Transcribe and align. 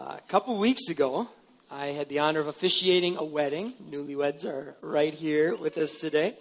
Uh, 0.00 0.16
a 0.16 0.28
couple 0.28 0.56
weeks 0.56 0.88
ago, 0.88 1.28
I 1.70 1.88
had 1.88 2.08
the 2.08 2.20
honor 2.20 2.40
of 2.40 2.46
officiating 2.46 3.18
a 3.18 3.24
wedding. 3.24 3.74
Newlyweds 3.90 4.46
are 4.46 4.74
right 4.80 5.12
here 5.12 5.54
with 5.54 5.76
us 5.76 5.96
today. 5.96 6.38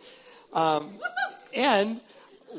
Um, 0.54 0.94
and 1.54 2.00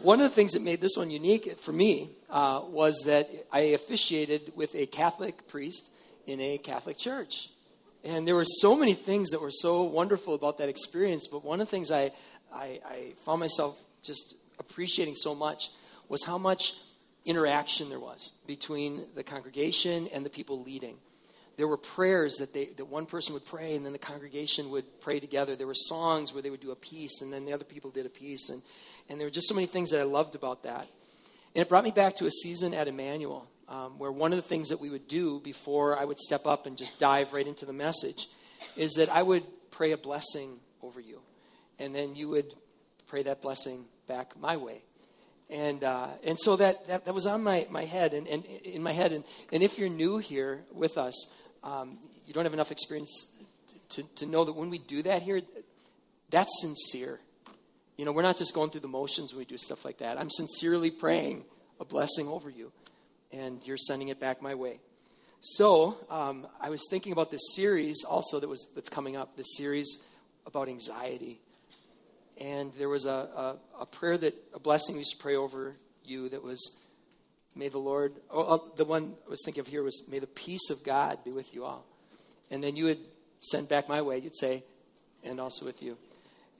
one 0.02 0.20
of 0.20 0.28
the 0.28 0.34
things 0.34 0.52
that 0.52 0.60
made 0.60 0.82
this 0.82 0.98
one 0.98 1.10
unique 1.10 1.58
for 1.58 1.72
me 1.72 2.10
uh, 2.28 2.60
was 2.68 3.04
that 3.06 3.30
I 3.50 3.60
officiated 3.60 4.52
with 4.54 4.74
a 4.74 4.84
Catholic 4.84 5.48
priest 5.48 5.90
in 6.26 6.38
a 6.38 6.58
Catholic 6.58 6.98
church. 6.98 7.48
And 8.04 8.28
there 8.28 8.34
were 8.34 8.44
so 8.44 8.76
many 8.76 8.92
things 8.92 9.30
that 9.30 9.40
were 9.40 9.50
so 9.50 9.84
wonderful 9.84 10.34
about 10.34 10.58
that 10.58 10.68
experience. 10.68 11.28
But 11.28 11.42
one 11.42 11.62
of 11.62 11.66
the 11.66 11.70
things 11.70 11.90
I, 11.90 12.12
I, 12.52 12.78
I 12.86 13.12
found 13.24 13.40
myself 13.40 13.80
just 14.02 14.34
appreciating 14.58 15.14
so 15.14 15.34
much 15.34 15.70
was 16.10 16.24
how 16.24 16.36
much 16.36 16.74
interaction 17.24 17.88
there 17.88 18.00
was 18.00 18.32
between 18.46 19.04
the 19.14 19.22
congregation 19.22 20.08
and 20.12 20.24
the 20.24 20.30
people 20.30 20.62
leading. 20.62 20.96
There 21.56 21.68
were 21.68 21.76
prayers 21.76 22.36
that, 22.36 22.54
they, 22.54 22.66
that 22.76 22.86
one 22.86 23.06
person 23.06 23.34
would 23.34 23.44
pray 23.44 23.74
and 23.74 23.84
then 23.84 23.92
the 23.92 23.98
congregation 23.98 24.70
would 24.70 25.00
pray 25.00 25.20
together. 25.20 25.56
There 25.56 25.66
were 25.66 25.74
songs 25.74 26.32
where 26.32 26.42
they 26.42 26.48
would 26.48 26.60
do 26.60 26.70
a 26.70 26.76
piece 26.76 27.20
and 27.20 27.32
then 27.32 27.44
the 27.44 27.52
other 27.52 27.64
people 27.64 27.90
did 27.90 28.06
a 28.06 28.10
piece. 28.10 28.48
And, 28.48 28.62
and 29.08 29.20
there 29.20 29.26
were 29.26 29.32
just 29.32 29.48
so 29.48 29.54
many 29.54 29.66
things 29.66 29.90
that 29.90 30.00
I 30.00 30.04
loved 30.04 30.34
about 30.34 30.62
that. 30.62 30.88
And 31.54 31.62
it 31.62 31.68
brought 31.68 31.84
me 31.84 31.90
back 31.90 32.16
to 32.16 32.26
a 32.26 32.30
season 32.30 32.72
at 32.72 32.88
Emmanuel 32.88 33.46
um, 33.68 33.98
where 33.98 34.10
one 34.10 34.32
of 34.32 34.36
the 34.36 34.48
things 34.48 34.70
that 34.70 34.80
we 34.80 34.88
would 34.88 35.06
do 35.06 35.40
before 35.40 35.98
I 35.98 36.04
would 36.04 36.18
step 36.18 36.46
up 36.46 36.66
and 36.66 36.78
just 36.78 36.98
dive 36.98 37.32
right 37.32 37.46
into 37.46 37.66
the 37.66 37.72
message 37.72 38.28
is 38.76 38.94
that 38.94 39.10
I 39.10 39.22
would 39.22 39.44
pray 39.70 39.92
a 39.92 39.98
blessing 39.98 40.60
over 40.82 41.00
you. 41.00 41.20
And 41.78 41.94
then 41.94 42.14
you 42.14 42.28
would 42.28 42.54
pray 43.06 43.22
that 43.24 43.42
blessing 43.42 43.84
back 44.06 44.38
my 44.38 44.56
way 44.56 44.82
and 45.50 45.84
uh, 45.84 46.08
and 46.24 46.38
so 46.38 46.56
that, 46.56 46.86
that, 46.88 47.04
that 47.04 47.14
was 47.14 47.26
on 47.26 47.42
my, 47.42 47.66
my 47.70 47.84
head 47.84 48.14
and, 48.14 48.26
and 48.28 48.44
in 48.44 48.82
my 48.82 48.92
head. 48.92 49.12
And, 49.12 49.24
and 49.52 49.62
if 49.62 49.78
you're 49.78 49.88
new 49.88 50.18
here 50.18 50.62
with 50.72 50.98
us 50.98 51.32
um, 51.62 51.98
you 52.26 52.32
don't 52.32 52.44
have 52.44 52.54
enough 52.54 52.70
experience 52.70 53.32
to, 53.90 54.02
to 54.16 54.26
know 54.26 54.44
that 54.44 54.52
when 54.52 54.70
we 54.70 54.78
do 54.78 55.02
that 55.02 55.22
here 55.22 55.40
that's 56.30 56.60
sincere. 56.60 57.18
You 57.96 58.04
know 58.04 58.12
we're 58.12 58.22
not 58.22 58.36
just 58.36 58.54
going 58.54 58.70
through 58.70 58.80
the 58.80 58.88
motions 58.88 59.32
when 59.32 59.40
we 59.40 59.44
do 59.44 59.58
stuff 59.58 59.84
like 59.84 59.98
that. 59.98 60.18
I'm 60.18 60.30
sincerely 60.30 60.90
praying 60.90 61.44
a 61.80 61.84
blessing 61.84 62.28
over 62.28 62.48
you 62.48 62.72
and 63.32 63.60
you're 63.64 63.76
sending 63.76 64.08
it 64.08 64.18
back 64.18 64.42
my 64.42 64.54
way. 64.54 64.80
So 65.40 65.96
um, 66.10 66.46
i 66.60 66.68
was 66.68 66.86
thinking 66.90 67.12
about 67.12 67.30
this 67.30 67.54
series 67.54 68.04
also 68.04 68.40
that 68.40 68.48
was 68.48 68.68
that's 68.74 68.90
coming 68.90 69.16
up 69.16 69.36
this 69.36 69.56
series 69.56 70.04
about 70.46 70.68
anxiety 70.68 71.40
and 72.40 72.72
there 72.78 72.88
was 72.88 73.04
a, 73.04 73.10
a, 73.10 73.56
a, 73.82 73.86
prayer 73.86 74.16
that, 74.16 74.34
a 74.54 74.58
blessing 74.58 74.94
we 74.94 75.00
used 75.00 75.12
to 75.12 75.22
pray 75.22 75.36
over 75.36 75.76
you 76.04 76.30
that 76.30 76.42
was, 76.42 76.80
may 77.54 77.68
the 77.68 77.78
Lord, 77.78 78.14
oh, 78.30 78.40
oh, 78.40 78.72
the 78.76 78.84
one 78.84 79.14
I 79.26 79.30
was 79.30 79.42
thinking 79.44 79.60
of 79.60 79.66
here 79.66 79.82
was, 79.82 80.08
may 80.08 80.18
the 80.18 80.26
peace 80.26 80.70
of 80.70 80.82
God 80.82 81.18
be 81.22 81.30
with 81.30 81.54
you 81.54 81.64
all. 81.64 81.84
And 82.50 82.64
then 82.64 82.76
you 82.76 82.84
would 82.84 82.98
send 83.40 83.68
back 83.68 83.88
my 83.88 84.00
way, 84.00 84.18
you'd 84.18 84.36
say, 84.36 84.64
and 85.22 85.38
also 85.38 85.66
with 85.66 85.82
you. 85.82 85.98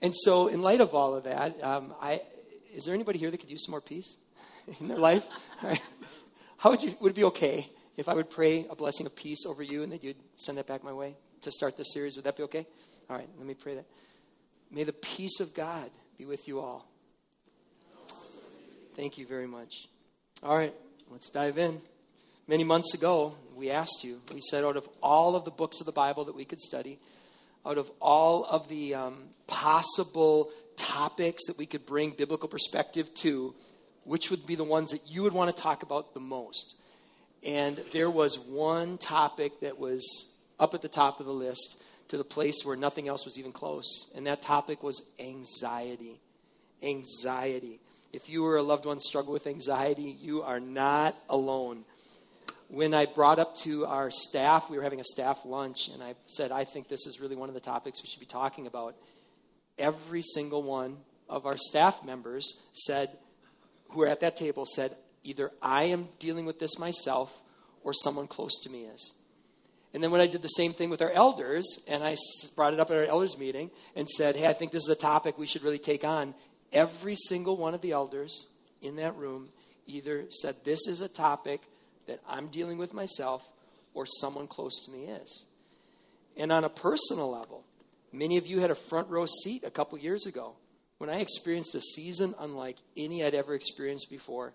And 0.03 0.15
so, 0.15 0.47
in 0.47 0.61
light 0.61 0.81
of 0.81 0.93
all 0.93 1.15
of 1.15 1.23
that, 1.23 1.61
um, 1.63 1.93
I, 1.99 2.21
is 2.73 2.85
there 2.85 2.93
anybody 2.93 3.19
here 3.19 3.29
that 3.31 3.37
could 3.37 3.51
use 3.51 3.65
some 3.65 3.71
more 3.71 3.81
peace 3.81 4.17
in 4.79 4.87
their 4.87 4.97
life? 4.97 5.25
How 6.57 6.69
would 6.69 6.83
you, 6.83 6.95
would 6.99 7.11
it 7.11 7.15
be 7.15 7.23
okay 7.25 7.67
if 7.97 8.07
I 8.07 8.13
would 8.13 8.29
pray 8.29 8.65
a 8.69 8.75
blessing 8.75 9.05
of 9.07 9.15
peace 9.15 9.45
over 9.47 9.63
you 9.63 9.83
and 9.83 9.91
that 9.91 10.03
you'd 10.03 10.17
send 10.35 10.57
that 10.59 10.67
back 10.67 10.83
my 10.83 10.93
way 10.93 11.15
to 11.41 11.51
start 11.51 11.75
this 11.75 11.91
series? 11.91 12.15
Would 12.15 12.25
that 12.25 12.37
be 12.37 12.43
okay? 12.43 12.67
All 13.09 13.17
right, 13.17 13.27
let 13.37 13.47
me 13.47 13.55
pray 13.55 13.75
that. 13.75 13.85
May 14.71 14.85
the 14.85 14.93
peace 14.93 15.41
of 15.41 15.53
God 15.53 15.89
be 16.17 16.25
with 16.25 16.47
you 16.47 16.59
all. 16.61 16.87
Thank 18.95 19.17
you 19.17 19.25
very 19.25 19.47
much. 19.47 19.87
All 20.43 20.55
right, 20.55 20.73
let's 21.09 21.29
dive 21.29 21.57
in. 21.57 21.81
Many 22.47 22.63
months 22.63 22.93
ago, 22.93 23.35
we 23.55 23.69
asked 23.69 24.03
you, 24.03 24.19
we 24.33 24.39
said, 24.41 24.63
out 24.63 24.77
of 24.77 24.87
all 25.03 25.35
of 25.35 25.45
the 25.45 25.51
books 25.51 25.79
of 25.81 25.85
the 25.85 25.91
Bible 25.91 26.25
that 26.25 26.35
we 26.35 26.45
could 26.45 26.59
study, 26.59 26.99
out 27.65 27.77
of 27.77 27.91
all 28.01 28.45
of 28.45 28.69
the 28.69 28.95
um, 28.95 29.23
possible 29.45 30.49
topics 30.77 31.45
that 31.47 31.57
we 31.57 31.65
could 31.65 31.85
bring 31.85 32.11
biblical 32.11 32.47
perspective 32.47 33.13
to, 33.15 33.53
which 34.05 34.31
would 34.31 34.47
be 34.47 34.55
the 34.55 34.63
ones 34.63 34.91
that 34.91 35.01
you 35.05 35.23
would 35.23 35.33
want 35.33 35.53
to 35.55 35.61
talk 35.61 35.83
about 35.83 36.13
the 36.13 36.19
most? 36.19 36.75
And 37.45 37.81
there 37.91 38.09
was 38.09 38.39
one 38.39 38.97
topic 38.97 39.59
that 39.61 39.77
was 39.77 40.31
up 40.59 40.73
at 40.73 40.81
the 40.81 40.87
top 40.87 41.19
of 41.19 41.25
the 41.25 41.33
list 41.33 41.83
to 42.11 42.17
the 42.17 42.23
place 42.25 42.65
where 42.65 42.75
nothing 42.75 43.07
else 43.07 43.23
was 43.23 43.39
even 43.39 43.53
close. 43.53 44.11
And 44.15 44.27
that 44.27 44.41
topic 44.41 44.83
was 44.83 45.09
anxiety. 45.17 46.19
Anxiety. 46.83 47.79
If 48.11 48.27
you 48.29 48.45
or 48.45 48.57
a 48.57 48.61
loved 48.61 48.85
one 48.85 48.99
struggle 48.99 49.31
with 49.31 49.47
anxiety, 49.47 50.17
you 50.21 50.41
are 50.41 50.59
not 50.59 51.15
alone. 51.29 51.85
When 52.67 52.93
I 52.93 53.05
brought 53.05 53.39
up 53.39 53.55
to 53.59 53.85
our 53.85 54.11
staff, 54.11 54.69
we 54.69 54.75
were 54.75 54.83
having 54.83 54.99
a 54.99 55.05
staff 55.05 55.45
lunch, 55.45 55.87
and 55.87 56.03
I 56.03 56.15
said, 56.25 56.51
I 56.51 56.65
think 56.65 56.89
this 56.89 57.07
is 57.07 57.21
really 57.21 57.37
one 57.37 57.47
of 57.47 57.55
the 57.55 57.61
topics 57.61 58.03
we 58.03 58.09
should 58.09 58.19
be 58.19 58.25
talking 58.25 58.67
about. 58.67 58.93
Every 59.77 60.21
single 60.21 60.63
one 60.63 60.97
of 61.29 61.45
our 61.45 61.57
staff 61.57 62.03
members 62.03 62.61
said, 62.73 63.09
who 63.91 64.01
are 64.01 64.07
at 64.07 64.19
that 64.19 64.35
table, 64.35 64.65
said, 64.65 64.97
either 65.23 65.49
I 65.61 65.85
am 65.85 66.09
dealing 66.19 66.45
with 66.45 66.59
this 66.59 66.77
myself 66.77 67.41
or 67.85 67.93
someone 67.93 68.27
close 68.27 68.59
to 68.63 68.69
me 68.69 68.83
is. 68.83 69.13
And 69.93 70.01
then 70.01 70.11
when 70.11 70.21
I 70.21 70.27
did 70.27 70.41
the 70.41 70.47
same 70.47 70.73
thing 70.73 70.89
with 70.89 71.01
our 71.01 71.11
elders, 71.11 71.65
and 71.87 72.03
I 72.03 72.15
brought 72.55 72.73
it 72.73 72.79
up 72.79 72.91
at 72.91 72.97
our 72.97 73.05
elders 73.05 73.37
meeting 73.37 73.71
and 73.95 74.07
said, 74.07 74.35
hey, 74.35 74.47
I 74.47 74.53
think 74.53 74.71
this 74.71 74.83
is 74.83 74.89
a 74.89 74.95
topic 74.95 75.37
we 75.37 75.45
should 75.45 75.63
really 75.63 75.79
take 75.79 76.05
on, 76.05 76.33
every 76.71 77.15
single 77.15 77.57
one 77.57 77.73
of 77.73 77.81
the 77.81 77.91
elders 77.91 78.47
in 78.81 78.95
that 78.95 79.15
room 79.17 79.49
either 79.85 80.25
said, 80.29 80.55
this 80.63 80.87
is 80.87 81.01
a 81.01 81.09
topic 81.09 81.61
that 82.07 82.21
I'm 82.27 82.47
dealing 82.47 82.77
with 82.77 82.93
myself 82.93 83.47
or 83.93 84.05
someone 84.05 84.47
close 84.47 84.85
to 84.85 84.91
me 84.91 85.05
is. 85.05 85.45
And 86.37 86.51
on 86.51 86.63
a 86.63 86.69
personal 86.69 87.29
level, 87.29 87.65
many 88.13 88.37
of 88.37 88.47
you 88.47 88.59
had 88.59 88.71
a 88.71 88.75
front 88.75 89.09
row 89.09 89.25
seat 89.25 89.63
a 89.65 89.71
couple 89.71 89.97
years 89.97 90.25
ago 90.25 90.55
when 90.97 91.09
I 91.09 91.19
experienced 91.19 91.75
a 91.75 91.81
season 91.81 92.33
unlike 92.39 92.77
any 92.95 93.23
I'd 93.23 93.35
ever 93.35 93.53
experienced 93.53 94.09
before. 94.09 94.53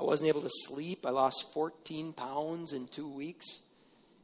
I 0.00 0.04
wasn't 0.04 0.28
able 0.28 0.42
to 0.42 0.50
sleep. 0.50 1.04
I 1.04 1.10
lost 1.10 1.52
14 1.52 2.12
pounds 2.12 2.72
in 2.72 2.86
two 2.86 3.08
weeks. 3.08 3.62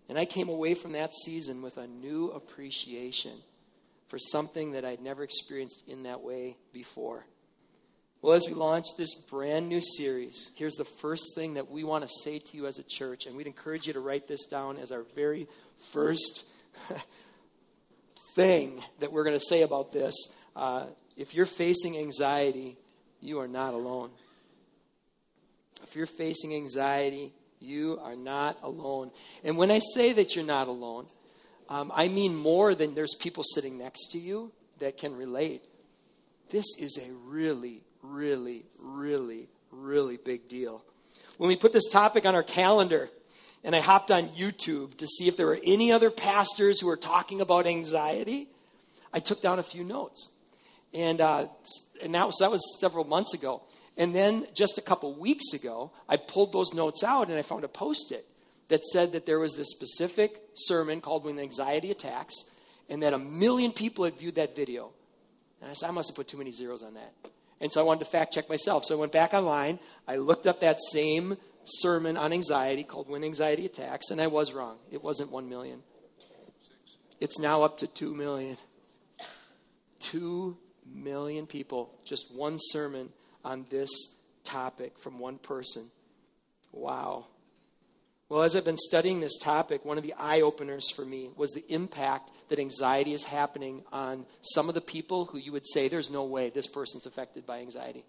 And 0.08 0.18
I 0.18 0.24
came 0.24 0.48
away 0.48 0.74
from 0.74 0.92
that 0.92 1.14
season 1.14 1.62
with 1.62 1.78
a 1.78 1.86
new 1.86 2.30
appreciation 2.30 3.32
for 4.08 4.18
something 4.18 4.72
that 4.72 4.84
I'd 4.84 5.00
never 5.00 5.22
experienced 5.22 5.84
in 5.88 6.02
that 6.02 6.20
way 6.20 6.56
before. 6.72 7.24
Well, 8.20 8.34
as 8.34 8.46
we 8.46 8.54
launch 8.54 8.86
this 8.96 9.14
brand 9.14 9.68
new 9.68 9.80
series, 9.80 10.50
here's 10.56 10.76
the 10.76 10.84
first 10.84 11.34
thing 11.34 11.54
that 11.54 11.70
we 11.70 11.84
want 11.84 12.04
to 12.04 12.10
say 12.22 12.38
to 12.38 12.56
you 12.56 12.66
as 12.66 12.78
a 12.78 12.82
church, 12.82 13.26
and 13.26 13.36
we'd 13.36 13.46
encourage 13.46 13.86
you 13.86 13.92
to 13.92 14.00
write 14.00 14.26
this 14.26 14.46
down 14.46 14.78
as 14.78 14.92
our 14.92 15.02
very 15.14 15.46
first 15.92 16.44
thing 18.34 18.82
that 19.00 19.12
we're 19.12 19.24
going 19.24 19.38
to 19.38 19.44
say 19.44 19.62
about 19.62 19.92
this. 19.92 20.14
Uh, 20.56 20.86
if 21.16 21.34
you're 21.34 21.46
facing 21.46 21.98
anxiety, 21.98 22.76
you 23.20 23.40
are 23.40 23.48
not 23.48 23.74
alone. 23.74 24.10
If 25.82 25.94
you're 25.94 26.06
facing 26.06 26.54
anxiety, 26.54 27.32
you 27.60 27.98
are 28.02 28.16
not 28.16 28.58
alone. 28.62 29.10
And 29.42 29.56
when 29.56 29.70
I 29.70 29.80
say 29.94 30.12
that 30.12 30.34
you're 30.34 30.44
not 30.44 30.68
alone, 30.68 31.06
um, 31.68 31.92
I 31.94 32.08
mean 32.08 32.36
more 32.36 32.74
than 32.74 32.94
there's 32.94 33.14
people 33.14 33.42
sitting 33.42 33.78
next 33.78 34.12
to 34.12 34.18
you 34.18 34.52
that 34.80 34.98
can 34.98 35.16
relate. 35.16 35.64
This 36.50 36.66
is 36.78 36.98
a 36.98 37.12
really, 37.26 37.82
really, 38.02 38.64
really, 38.78 39.48
really 39.70 40.16
big 40.16 40.48
deal. 40.48 40.84
When 41.38 41.48
we 41.48 41.56
put 41.56 41.72
this 41.72 41.88
topic 41.88 42.26
on 42.26 42.34
our 42.34 42.42
calendar, 42.42 43.10
and 43.64 43.74
I 43.74 43.80
hopped 43.80 44.10
on 44.10 44.28
YouTube 44.28 44.98
to 44.98 45.06
see 45.06 45.26
if 45.26 45.36
there 45.36 45.46
were 45.46 45.60
any 45.64 45.90
other 45.90 46.10
pastors 46.10 46.80
who 46.80 46.86
were 46.86 46.98
talking 46.98 47.40
about 47.40 47.66
anxiety, 47.66 48.48
I 49.12 49.20
took 49.20 49.40
down 49.40 49.58
a 49.58 49.62
few 49.62 49.84
notes. 49.84 50.30
And, 50.92 51.20
uh, 51.20 51.46
and 52.02 52.14
that, 52.14 52.26
was, 52.26 52.36
that 52.40 52.50
was 52.50 52.62
several 52.78 53.04
months 53.04 53.32
ago. 53.32 53.62
And 53.96 54.14
then 54.14 54.46
just 54.54 54.78
a 54.78 54.82
couple 54.82 55.14
weeks 55.14 55.52
ago, 55.52 55.92
I 56.08 56.16
pulled 56.16 56.52
those 56.52 56.74
notes 56.74 57.04
out 57.04 57.28
and 57.28 57.38
I 57.38 57.42
found 57.42 57.64
a 57.64 57.68
post 57.68 58.10
it 58.12 58.26
that 58.68 58.84
said 58.84 59.12
that 59.12 59.26
there 59.26 59.38
was 59.38 59.54
this 59.54 59.70
specific 59.70 60.42
sermon 60.54 61.00
called 61.00 61.24
When 61.24 61.38
Anxiety 61.38 61.90
Attacks, 61.90 62.34
and 62.88 63.02
that 63.02 63.12
a 63.12 63.18
million 63.18 63.72
people 63.72 64.04
had 64.04 64.18
viewed 64.18 64.34
that 64.36 64.56
video. 64.56 64.90
And 65.60 65.70
I 65.70 65.74
said, 65.74 65.88
I 65.88 65.92
must 65.92 66.10
have 66.10 66.16
put 66.16 66.28
too 66.28 66.38
many 66.38 66.50
zeros 66.50 66.82
on 66.82 66.94
that. 66.94 67.12
And 67.60 67.70
so 67.70 67.80
I 67.80 67.84
wanted 67.84 68.00
to 68.00 68.10
fact 68.10 68.34
check 68.34 68.48
myself. 68.48 68.84
So 68.84 68.96
I 68.96 68.98
went 68.98 69.12
back 69.12 69.32
online, 69.32 69.78
I 70.08 70.16
looked 70.16 70.46
up 70.46 70.60
that 70.60 70.78
same 70.92 71.36
sermon 71.64 72.16
on 72.16 72.32
anxiety 72.32 72.84
called 72.84 73.08
When 73.08 73.24
Anxiety 73.24 73.64
Attacks, 73.64 74.10
and 74.10 74.20
I 74.20 74.26
was 74.26 74.52
wrong. 74.52 74.76
It 74.90 75.02
wasn't 75.02 75.30
1 75.30 75.48
million. 75.48 75.82
It's 77.20 77.38
now 77.38 77.62
up 77.62 77.78
to 77.78 77.86
2 77.86 78.14
million. 78.14 78.56
2 80.00 80.56
million 80.86 81.46
people, 81.46 81.94
just 82.04 82.34
one 82.34 82.56
sermon 82.58 83.10
on 83.44 83.66
this 83.70 83.90
topic 84.44 84.98
from 84.98 85.18
one 85.18 85.38
person. 85.38 85.90
Wow. 86.72 87.26
Well, 88.28 88.42
as 88.42 88.56
I've 88.56 88.64
been 88.64 88.76
studying 88.76 89.20
this 89.20 89.38
topic, 89.38 89.84
one 89.84 89.98
of 89.98 90.02
the 90.02 90.14
eye 90.14 90.40
openers 90.40 90.90
for 90.90 91.04
me 91.04 91.30
was 91.36 91.52
the 91.52 91.64
impact 91.68 92.30
that 92.48 92.58
anxiety 92.58 93.12
is 93.12 93.24
happening 93.24 93.82
on 93.92 94.26
some 94.40 94.68
of 94.68 94.74
the 94.74 94.80
people 94.80 95.26
who 95.26 95.38
you 95.38 95.52
would 95.52 95.66
say, 95.66 95.88
there's 95.88 96.10
no 96.10 96.24
way 96.24 96.50
this 96.50 96.66
person's 96.66 97.06
affected 97.06 97.46
by 97.46 97.60
anxiety. 97.60 98.04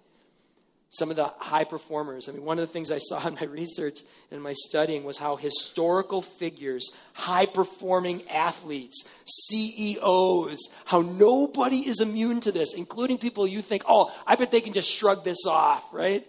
Some 0.89 1.09
of 1.09 1.15
the 1.15 1.25
high 1.37 1.63
performers. 1.63 2.29
I 2.29 2.31
mean, 2.31 2.43
one 2.43 2.57
of 2.59 2.67
the 2.67 2.71
things 2.71 2.91
I 2.91 2.99
saw 2.99 3.25
in 3.27 3.35
my 3.35 3.43
research 3.43 3.99
and 4.31 4.41
my 4.41 4.53
studying 4.53 5.03
was 5.03 5.17
how 5.17 5.35
historical 5.35 6.21
figures, 6.21 6.89
high 7.13 7.45
performing 7.45 8.27
athletes, 8.29 9.07
CEOs, 9.25 10.69
how 10.85 11.01
nobody 11.01 11.87
is 11.87 12.01
immune 12.01 12.41
to 12.41 12.51
this, 12.51 12.73
including 12.73 13.17
people 13.17 13.45
you 13.45 13.61
think, 13.61 13.83
oh, 13.87 14.13
I 14.25 14.35
bet 14.35 14.51
they 14.51 14.61
can 14.61 14.73
just 14.73 14.89
shrug 14.89 15.23
this 15.23 15.45
off, 15.45 15.93
right? 15.93 16.25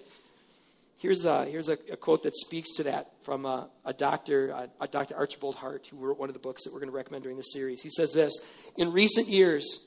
Here's 0.99 1.27
a, 1.27 1.45
here's 1.45 1.69
a, 1.69 1.77
a 1.93 1.97
quote 1.97 2.23
that 2.23 2.35
speaks 2.37 2.73
to 2.77 2.85
that 2.85 3.13
from 3.23 3.45
a, 3.45 3.69
a 3.85 3.93
doctor, 3.93 4.49
a, 4.49 4.71
a 4.81 4.89
Dr. 4.89 5.15
Archibald 5.15 5.55
Hart, 5.55 5.87
who 5.87 5.99
wrote 5.99 6.19
one 6.19 6.31
of 6.31 6.33
the 6.33 6.41
books 6.41 6.65
that 6.65 6.73
we're 6.73 6.81
going 6.81 6.91
to 6.91 6.97
recommend 6.97 7.23
during 7.23 7.37
the 7.37 7.45
series. 7.45 7.83
He 7.83 7.91
says 7.91 8.13
this 8.13 8.33
In 8.77 8.93
recent 8.93 9.29
years, 9.29 9.87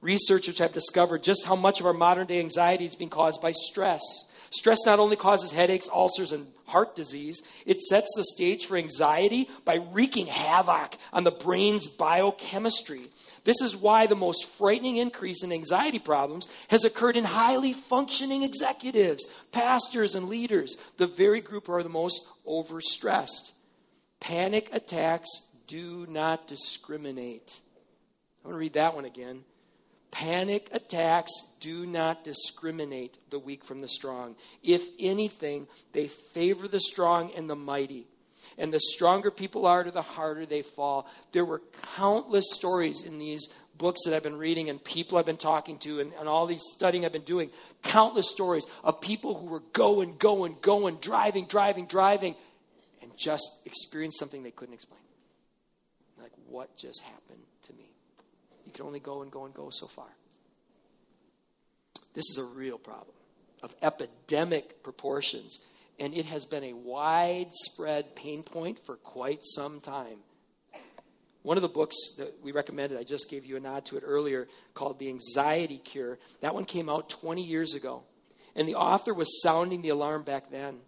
researchers 0.00 0.58
have 0.58 0.72
discovered 0.72 1.22
just 1.22 1.44
how 1.44 1.56
much 1.56 1.80
of 1.80 1.86
our 1.86 1.92
modern 1.92 2.26
day 2.26 2.40
anxiety 2.40 2.84
is 2.84 2.96
being 2.96 3.10
caused 3.10 3.40
by 3.40 3.52
stress. 3.52 4.02
Stress 4.52 4.84
not 4.84 4.98
only 4.98 5.14
causes 5.14 5.52
headaches, 5.52 5.88
ulcers, 5.92 6.32
and 6.32 6.46
heart 6.66 6.96
disease, 6.96 7.40
it 7.66 7.80
sets 7.80 8.08
the 8.16 8.24
stage 8.24 8.66
for 8.66 8.76
anxiety 8.76 9.48
by 9.64 9.76
wreaking 9.92 10.26
havoc 10.26 10.96
on 11.12 11.22
the 11.22 11.30
brain's 11.30 11.86
biochemistry. 11.86 13.02
This 13.44 13.60
is 13.62 13.76
why 13.76 14.06
the 14.06 14.16
most 14.16 14.48
frightening 14.48 14.96
increase 14.96 15.44
in 15.44 15.52
anxiety 15.52 16.00
problems 16.00 16.48
has 16.68 16.84
occurred 16.84 17.16
in 17.16 17.24
highly 17.24 17.72
functioning 17.72 18.42
executives, 18.42 19.28
pastors, 19.52 20.16
and 20.16 20.28
leaders, 20.28 20.76
the 20.96 21.06
very 21.06 21.40
group 21.40 21.68
who 21.68 21.72
are 21.74 21.84
the 21.84 21.88
most 21.88 22.26
overstressed. 22.46 23.52
Panic 24.18 24.68
attacks 24.72 25.28
do 25.68 26.06
not 26.08 26.48
discriminate. 26.48 27.60
I'm 28.44 28.50
going 28.50 28.54
to 28.54 28.58
read 28.58 28.74
that 28.74 28.94
one 28.96 29.04
again. 29.04 29.44
Panic 30.10 30.68
attacks 30.72 31.32
do 31.60 31.86
not 31.86 32.24
discriminate 32.24 33.18
the 33.30 33.38
weak 33.38 33.64
from 33.64 33.80
the 33.80 33.88
strong. 33.88 34.34
If 34.62 34.82
anything, 34.98 35.68
they 35.92 36.08
favor 36.08 36.66
the 36.66 36.80
strong 36.80 37.30
and 37.36 37.48
the 37.48 37.56
mighty. 37.56 38.06
And 38.58 38.72
the 38.72 38.80
stronger 38.80 39.30
people 39.30 39.66
are, 39.66 39.84
the 39.84 40.02
harder 40.02 40.46
they 40.46 40.62
fall. 40.62 41.06
There 41.32 41.44
were 41.44 41.62
countless 41.96 42.46
stories 42.52 43.02
in 43.02 43.18
these 43.18 43.48
books 43.78 44.00
that 44.04 44.14
I've 44.14 44.22
been 44.22 44.36
reading 44.36 44.68
and 44.68 44.82
people 44.82 45.16
I've 45.16 45.26
been 45.26 45.36
talking 45.36 45.78
to 45.78 46.00
and, 46.00 46.12
and 46.18 46.28
all 46.28 46.46
these 46.46 46.62
studying 46.74 47.04
I've 47.04 47.12
been 47.12 47.22
doing. 47.22 47.50
Countless 47.82 48.28
stories 48.28 48.66
of 48.84 49.00
people 49.00 49.34
who 49.34 49.46
were 49.46 49.62
going, 49.72 50.16
going, 50.18 50.56
going, 50.60 50.96
driving, 50.96 51.46
driving, 51.46 51.86
driving, 51.86 52.34
and 53.00 53.10
just 53.16 53.48
experienced 53.64 54.18
something 54.18 54.42
they 54.42 54.50
couldn't 54.50 54.74
explain. 54.74 55.00
Like, 56.20 56.32
what 56.46 56.76
just 56.76 57.02
happened 57.02 57.42
to 57.66 57.72
me? 57.72 57.90
You 58.70 58.74
can 58.76 58.86
only 58.86 59.00
go 59.00 59.22
and 59.22 59.32
go 59.32 59.46
and 59.46 59.52
go 59.52 59.68
so 59.70 59.88
far. 59.88 60.06
This 62.14 62.30
is 62.30 62.38
a 62.38 62.44
real 62.44 62.78
problem 62.78 63.16
of 63.64 63.74
epidemic 63.82 64.84
proportions, 64.84 65.58
and 65.98 66.14
it 66.14 66.26
has 66.26 66.44
been 66.44 66.62
a 66.62 66.72
widespread 66.72 68.14
pain 68.14 68.44
point 68.44 68.78
for 68.86 68.94
quite 68.94 69.40
some 69.42 69.80
time. 69.80 70.18
One 71.42 71.56
of 71.58 71.62
the 71.62 71.68
books 71.68 71.96
that 72.18 72.32
we 72.44 72.52
recommended, 72.52 72.96
I 72.96 73.02
just 73.02 73.28
gave 73.28 73.44
you 73.44 73.56
a 73.56 73.60
nod 73.60 73.86
to 73.86 73.96
it 73.96 74.04
earlier, 74.06 74.46
called 74.72 75.00
The 75.00 75.08
Anxiety 75.08 75.78
Cure. 75.78 76.20
That 76.40 76.54
one 76.54 76.64
came 76.64 76.88
out 76.88 77.10
20 77.10 77.42
years 77.42 77.74
ago. 77.74 78.04
And 78.54 78.68
the 78.68 78.76
author 78.76 79.12
was 79.12 79.42
sounding 79.42 79.82
the 79.82 79.88
alarm 79.88 80.22
back 80.22 80.52
then. 80.52 80.78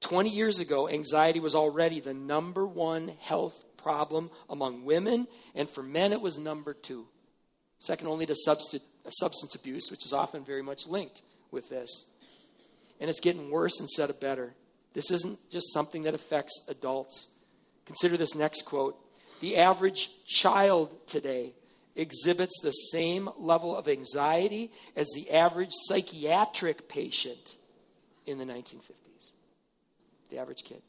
20 0.00 0.28
years 0.28 0.60
ago, 0.60 0.90
anxiety 0.90 1.40
was 1.40 1.54
already 1.54 2.00
the 2.00 2.12
number 2.12 2.66
one 2.66 3.12
health 3.20 3.64
problem 3.78 4.30
among 4.50 4.84
women, 4.84 5.26
and 5.54 5.70
for 5.70 5.82
men, 5.82 6.12
it 6.12 6.20
was 6.20 6.36
number 6.36 6.74
two 6.74 7.06
second 7.78 8.06
only 8.08 8.26
to 8.26 8.34
substance 8.34 9.54
abuse, 9.54 9.90
which 9.90 10.06
is 10.06 10.12
often 10.12 10.44
very 10.44 10.62
much 10.62 10.86
linked 10.86 11.22
with 11.50 11.68
this. 11.68 12.06
And 13.00 13.10
it's 13.10 13.20
getting 13.20 13.50
worse 13.50 13.80
instead 13.80 14.10
of 14.10 14.20
better. 14.20 14.54
This 14.92 15.10
isn't 15.10 15.38
just 15.50 15.72
something 15.72 16.02
that 16.02 16.14
affects 16.14 16.64
adults. 16.68 17.28
Consider 17.86 18.16
this 18.16 18.34
next 18.34 18.64
quote 18.64 18.96
The 19.40 19.58
average 19.58 20.10
child 20.24 20.94
today 21.06 21.52
exhibits 21.96 22.60
the 22.60 22.70
same 22.70 23.28
level 23.38 23.76
of 23.76 23.88
anxiety 23.88 24.72
as 24.96 25.08
the 25.14 25.30
average 25.30 25.70
psychiatric 25.72 26.88
patient 26.88 27.56
in 28.26 28.38
the 28.38 28.44
1950s. 28.44 29.30
The 30.30 30.38
average 30.38 30.64
kid. 30.64 30.82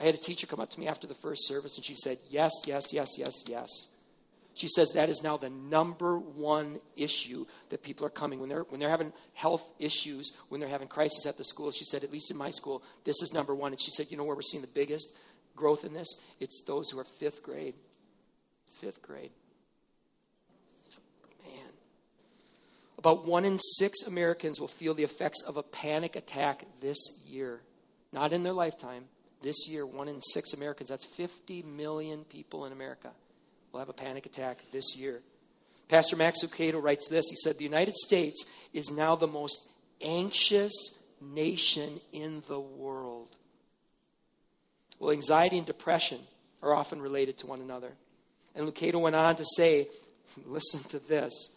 I 0.00 0.04
had 0.04 0.14
a 0.14 0.18
teacher 0.18 0.46
come 0.46 0.60
up 0.60 0.70
to 0.70 0.80
me 0.80 0.88
after 0.88 1.06
the 1.06 1.14
first 1.14 1.46
service 1.46 1.76
and 1.76 1.84
she 1.84 1.94
said, 1.94 2.18
Yes, 2.28 2.52
yes, 2.66 2.92
yes, 2.92 3.10
yes, 3.16 3.44
yes. 3.46 3.88
She 4.54 4.68
says 4.68 4.92
that 4.92 5.08
is 5.08 5.22
now 5.22 5.36
the 5.36 5.50
number 5.50 6.16
one 6.16 6.78
issue 6.96 7.44
that 7.70 7.82
people 7.82 8.06
are 8.06 8.10
coming 8.10 8.38
when 8.38 8.48
they're 8.48 8.62
when 8.62 8.78
they're 8.78 8.88
having 8.88 9.12
health 9.32 9.68
issues, 9.80 10.32
when 10.48 10.60
they're 10.60 10.70
having 10.70 10.86
crisis 10.86 11.26
at 11.26 11.36
the 11.36 11.44
school. 11.44 11.72
She 11.72 11.84
said, 11.84 12.04
at 12.04 12.12
least 12.12 12.30
in 12.30 12.36
my 12.36 12.52
school, 12.52 12.82
this 13.04 13.20
is 13.20 13.32
number 13.32 13.54
one. 13.54 13.72
And 13.72 13.80
she 13.80 13.90
said, 13.90 14.06
you 14.10 14.16
know 14.16 14.22
where 14.22 14.36
we're 14.36 14.42
seeing 14.42 14.60
the 14.60 14.68
biggest 14.68 15.12
growth 15.56 15.84
in 15.84 15.92
this? 15.92 16.08
It's 16.38 16.62
those 16.66 16.88
who 16.90 17.00
are 17.00 17.06
fifth 17.18 17.42
grade. 17.42 17.74
Fifth 18.80 19.02
grade. 19.02 19.32
Man. 21.44 21.72
About 22.96 23.26
one 23.26 23.44
in 23.44 23.58
six 23.58 24.04
Americans 24.06 24.60
will 24.60 24.68
feel 24.68 24.94
the 24.94 25.02
effects 25.02 25.42
of 25.42 25.56
a 25.56 25.64
panic 25.64 26.14
attack 26.14 26.64
this 26.80 26.98
year. 27.26 27.60
Not 28.12 28.32
in 28.32 28.44
their 28.44 28.52
lifetime. 28.52 29.06
This 29.42 29.68
year, 29.68 29.84
one 29.84 30.06
in 30.06 30.20
six 30.20 30.52
Americans. 30.52 30.90
That's 30.90 31.04
50 31.04 31.62
million 31.62 32.22
people 32.24 32.66
in 32.66 32.72
America 32.72 33.10
will 33.74 33.80
have 33.80 33.88
a 33.88 33.92
panic 33.92 34.24
attack 34.24 34.62
this 34.70 34.96
year. 34.96 35.20
Pastor 35.88 36.14
Max 36.14 36.44
Lucado 36.44 36.80
writes 36.80 37.08
this. 37.08 37.26
He 37.28 37.34
said, 37.34 37.58
The 37.58 37.64
United 37.64 37.96
States 37.96 38.44
is 38.72 38.92
now 38.92 39.16
the 39.16 39.26
most 39.26 39.66
anxious 40.00 40.72
nation 41.20 42.00
in 42.12 42.44
the 42.46 42.60
world. 42.60 43.34
Well, 45.00 45.10
anxiety 45.10 45.58
and 45.58 45.66
depression 45.66 46.20
are 46.62 46.72
often 46.72 47.02
related 47.02 47.36
to 47.38 47.48
one 47.48 47.60
another. 47.60 47.90
And 48.54 48.64
Lucado 48.64 49.00
went 49.00 49.16
on 49.16 49.34
to 49.36 49.44
say, 49.56 49.88
listen 50.46 50.84
to 50.90 51.00
this, 51.00 51.50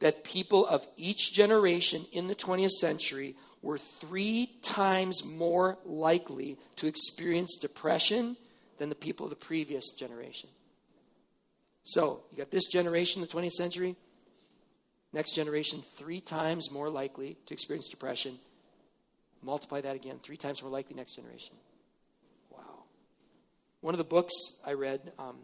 that 0.00 0.24
people 0.24 0.66
of 0.66 0.86
each 0.96 1.34
generation 1.34 2.06
in 2.12 2.28
the 2.28 2.34
20th 2.34 2.70
century 2.80 3.36
were 3.60 3.76
three 3.76 4.50
times 4.62 5.22
more 5.22 5.76
likely 5.84 6.56
to 6.76 6.86
experience 6.86 7.58
depression 7.60 8.38
than 8.78 8.88
the 8.88 8.94
people 8.94 9.26
of 9.26 9.30
the 9.30 9.36
previous 9.36 9.90
generation. 9.92 10.48
So, 11.88 12.20
you 12.30 12.36
got 12.36 12.50
this 12.50 12.66
generation, 12.66 13.22
the 13.22 13.26
20th 13.26 13.52
century, 13.52 13.96
next 15.14 15.34
generation, 15.34 15.82
three 15.96 16.20
times 16.20 16.70
more 16.70 16.90
likely 16.90 17.38
to 17.46 17.54
experience 17.54 17.88
depression. 17.88 18.38
Multiply 19.42 19.80
that 19.80 19.96
again, 19.96 20.18
three 20.22 20.36
times 20.36 20.60
more 20.62 20.70
likely 20.70 20.96
next 20.96 21.16
generation. 21.16 21.54
Wow. 22.50 22.82
One 23.80 23.94
of 23.94 23.98
the 23.98 24.04
books 24.04 24.34
I 24.66 24.74
read 24.74 25.00
um, 25.18 25.36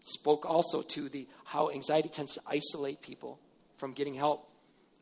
spoke 0.00 0.46
also 0.46 0.80
to 0.80 1.10
the 1.10 1.28
how 1.44 1.70
anxiety 1.70 2.08
tends 2.08 2.32
to 2.36 2.40
isolate 2.46 3.02
people 3.02 3.38
from 3.76 3.92
getting 3.92 4.14
help. 4.14 4.48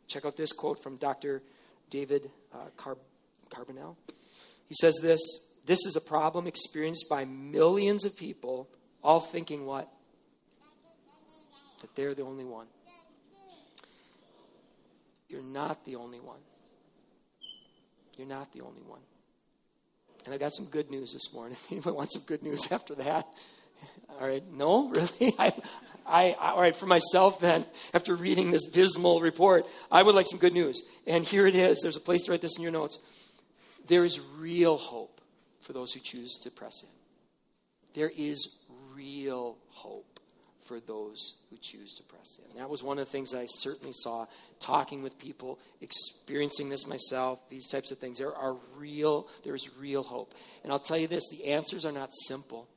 Check 0.08 0.24
out 0.24 0.36
this 0.36 0.50
quote 0.50 0.82
from 0.82 0.96
Dr. 0.96 1.44
David 1.90 2.28
uh, 2.52 2.56
Car- 2.76 2.98
Carbonell. 3.50 3.94
He 4.68 4.74
says 4.74 4.98
this 5.00 5.20
This 5.64 5.86
is 5.86 5.94
a 5.94 6.00
problem 6.00 6.48
experienced 6.48 7.06
by 7.08 7.24
millions 7.24 8.04
of 8.04 8.16
people, 8.16 8.68
all 9.04 9.20
thinking 9.20 9.64
what? 9.64 9.88
That 11.82 11.94
they're 11.94 12.14
the 12.14 12.22
only 12.22 12.44
one. 12.44 12.66
You're 15.28 15.42
not 15.42 15.84
the 15.84 15.96
only 15.96 16.20
one. 16.20 16.40
You're 18.16 18.28
not 18.28 18.52
the 18.52 18.60
only 18.62 18.82
one. 18.82 19.00
And 20.24 20.34
I 20.34 20.38
got 20.38 20.54
some 20.54 20.66
good 20.66 20.90
news 20.90 21.12
this 21.12 21.34
morning. 21.34 21.56
Anyone 21.70 21.94
want 21.94 22.12
some 22.12 22.22
good 22.26 22.42
news 22.42 22.70
after 22.70 22.94
that? 22.96 23.26
All 24.08 24.26
right, 24.26 24.44
no, 24.52 24.88
really? 24.94 25.34
I, 25.38 25.52
I, 26.04 26.36
all 26.38 26.60
right, 26.60 26.74
for 26.74 26.86
myself 26.86 27.38
then, 27.38 27.64
after 27.94 28.16
reading 28.16 28.50
this 28.50 28.66
dismal 28.66 29.20
report, 29.20 29.66
I 29.90 30.02
would 30.02 30.14
like 30.16 30.26
some 30.28 30.40
good 30.40 30.52
news. 30.52 30.82
And 31.06 31.24
here 31.24 31.46
it 31.46 31.54
is. 31.54 31.80
There's 31.80 31.96
a 31.96 32.00
place 32.00 32.24
to 32.24 32.32
write 32.32 32.40
this 32.40 32.56
in 32.56 32.62
your 32.62 32.72
notes. 32.72 32.98
There 33.86 34.04
is 34.04 34.20
real 34.36 34.76
hope 34.76 35.20
for 35.60 35.72
those 35.72 35.92
who 35.92 36.00
choose 36.00 36.38
to 36.42 36.50
press 36.50 36.82
in. 36.82 36.88
There 37.94 38.10
is 38.14 38.48
real 38.94 39.56
hope 39.70 40.11
for 40.64 40.80
those 40.80 41.36
who 41.50 41.56
choose 41.60 41.94
to 41.94 42.02
press 42.04 42.38
in. 42.38 42.58
That 42.58 42.70
was 42.70 42.82
one 42.82 42.98
of 42.98 43.06
the 43.06 43.10
things 43.10 43.34
I 43.34 43.46
certainly 43.46 43.92
saw 43.92 44.26
talking 44.60 45.02
with 45.02 45.18
people, 45.18 45.58
experiencing 45.80 46.68
this 46.68 46.86
myself, 46.86 47.40
these 47.48 47.66
types 47.66 47.90
of 47.90 47.98
things. 47.98 48.18
There 48.18 48.34
are 48.34 48.56
real, 48.76 49.28
there 49.44 49.54
is 49.54 49.68
real 49.76 50.02
hope. 50.02 50.34
And 50.62 50.72
I'll 50.72 50.78
tell 50.78 50.98
you 50.98 51.08
this 51.08 51.28
the 51.28 51.46
answers 51.46 51.84
are 51.84 51.92
not 51.92 52.10
simple. 52.26 52.68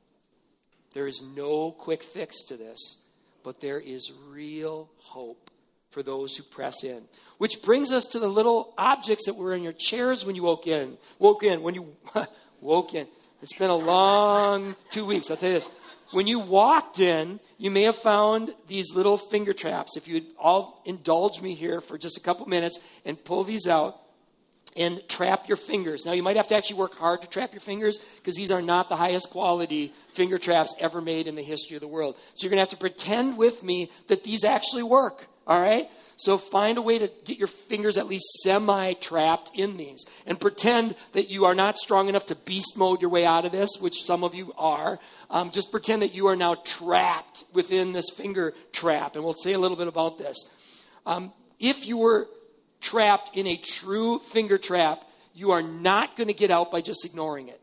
There 0.94 1.06
is 1.06 1.22
no 1.36 1.72
quick 1.72 2.02
fix 2.02 2.42
to 2.44 2.56
this, 2.56 2.98
but 3.44 3.60
there 3.60 3.80
is 3.80 4.12
real 4.28 4.90
hope 4.98 5.50
for 5.90 6.02
those 6.02 6.36
who 6.36 6.42
press 6.42 6.84
in. 6.84 7.02
Which 7.38 7.62
brings 7.62 7.92
us 7.92 8.06
to 8.06 8.18
the 8.18 8.28
little 8.28 8.74
objects 8.78 9.26
that 9.26 9.34
were 9.34 9.54
in 9.54 9.62
your 9.62 9.72
chairs 9.72 10.24
when 10.24 10.34
you 10.34 10.42
woke 10.42 10.66
in. 10.66 10.96
Woke 11.18 11.42
in, 11.42 11.62
when 11.62 11.74
you 11.74 11.94
woke 12.60 12.94
in. 12.94 13.06
It's 13.42 13.52
been 13.52 13.70
a 13.70 13.76
long 13.76 14.74
two 14.90 15.04
weeks. 15.04 15.30
I'll 15.30 15.36
tell 15.36 15.50
you 15.50 15.56
this 15.56 15.68
when 16.12 16.26
you 16.26 16.38
walked 16.38 17.00
in, 17.00 17.40
you 17.58 17.70
may 17.70 17.82
have 17.82 17.96
found 17.96 18.54
these 18.66 18.94
little 18.94 19.16
finger 19.16 19.52
traps. 19.52 19.96
If 19.96 20.08
you'd 20.08 20.26
all 20.38 20.82
indulge 20.84 21.40
me 21.40 21.54
here 21.54 21.80
for 21.80 21.98
just 21.98 22.16
a 22.16 22.20
couple 22.20 22.46
minutes 22.46 22.78
and 23.04 23.22
pull 23.22 23.44
these 23.44 23.66
out, 23.66 24.00
and 24.76 25.00
trap 25.08 25.48
your 25.48 25.56
fingers. 25.56 26.04
Now, 26.04 26.12
you 26.12 26.22
might 26.22 26.36
have 26.36 26.48
to 26.48 26.56
actually 26.56 26.76
work 26.76 26.94
hard 26.96 27.22
to 27.22 27.28
trap 27.28 27.52
your 27.52 27.60
fingers 27.60 27.98
because 28.16 28.34
these 28.34 28.50
are 28.50 28.62
not 28.62 28.88
the 28.88 28.96
highest 28.96 29.30
quality 29.30 29.92
finger 30.10 30.38
traps 30.38 30.74
ever 30.78 31.00
made 31.00 31.26
in 31.26 31.34
the 31.34 31.42
history 31.42 31.76
of 31.76 31.80
the 31.80 31.88
world. 31.88 32.16
So, 32.34 32.44
you're 32.44 32.50
going 32.50 32.58
to 32.58 32.62
have 32.62 32.68
to 32.70 32.76
pretend 32.76 33.38
with 33.38 33.62
me 33.62 33.90
that 34.08 34.22
these 34.22 34.44
actually 34.44 34.82
work, 34.82 35.26
all 35.46 35.60
right? 35.60 35.88
So, 36.18 36.38
find 36.38 36.78
a 36.78 36.82
way 36.82 36.98
to 36.98 37.10
get 37.24 37.36
your 37.36 37.46
fingers 37.46 37.98
at 37.98 38.06
least 38.06 38.24
semi 38.42 38.94
trapped 38.94 39.50
in 39.54 39.76
these 39.76 40.04
and 40.26 40.40
pretend 40.40 40.94
that 41.12 41.28
you 41.28 41.44
are 41.44 41.54
not 41.54 41.76
strong 41.76 42.08
enough 42.08 42.26
to 42.26 42.34
beast 42.34 42.76
mode 42.78 43.02
your 43.02 43.10
way 43.10 43.26
out 43.26 43.44
of 43.44 43.52
this, 43.52 43.70
which 43.80 44.02
some 44.02 44.24
of 44.24 44.34
you 44.34 44.54
are. 44.56 44.98
Um, 45.28 45.50
just 45.50 45.70
pretend 45.70 46.00
that 46.00 46.14
you 46.14 46.28
are 46.28 46.36
now 46.36 46.54
trapped 46.54 47.44
within 47.52 47.92
this 47.92 48.06
finger 48.10 48.54
trap. 48.72 49.14
And 49.14 49.24
we'll 49.24 49.34
say 49.34 49.52
a 49.52 49.58
little 49.58 49.76
bit 49.76 49.88
about 49.88 50.16
this. 50.16 50.38
Um, 51.04 51.34
if 51.60 51.86
you 51.86 51.98
were 51.98 52.28
trapped 52.80 53.36
in 53.36 53.46
a 53.46 53.56
true 53.56 54.18
finger 54.18 54.56
trap, 54.56 55.04
you 55.34 55.50
are 55.50 55.62
not 55.62 56.16
going 56.16 56.28
to 56.28 56.34
get 56.34 56.50
out 56.50 56.70
by 56.70 56.80
just 56.80 57.04
ignoring 57.04 57.48
it, 57.48 57.60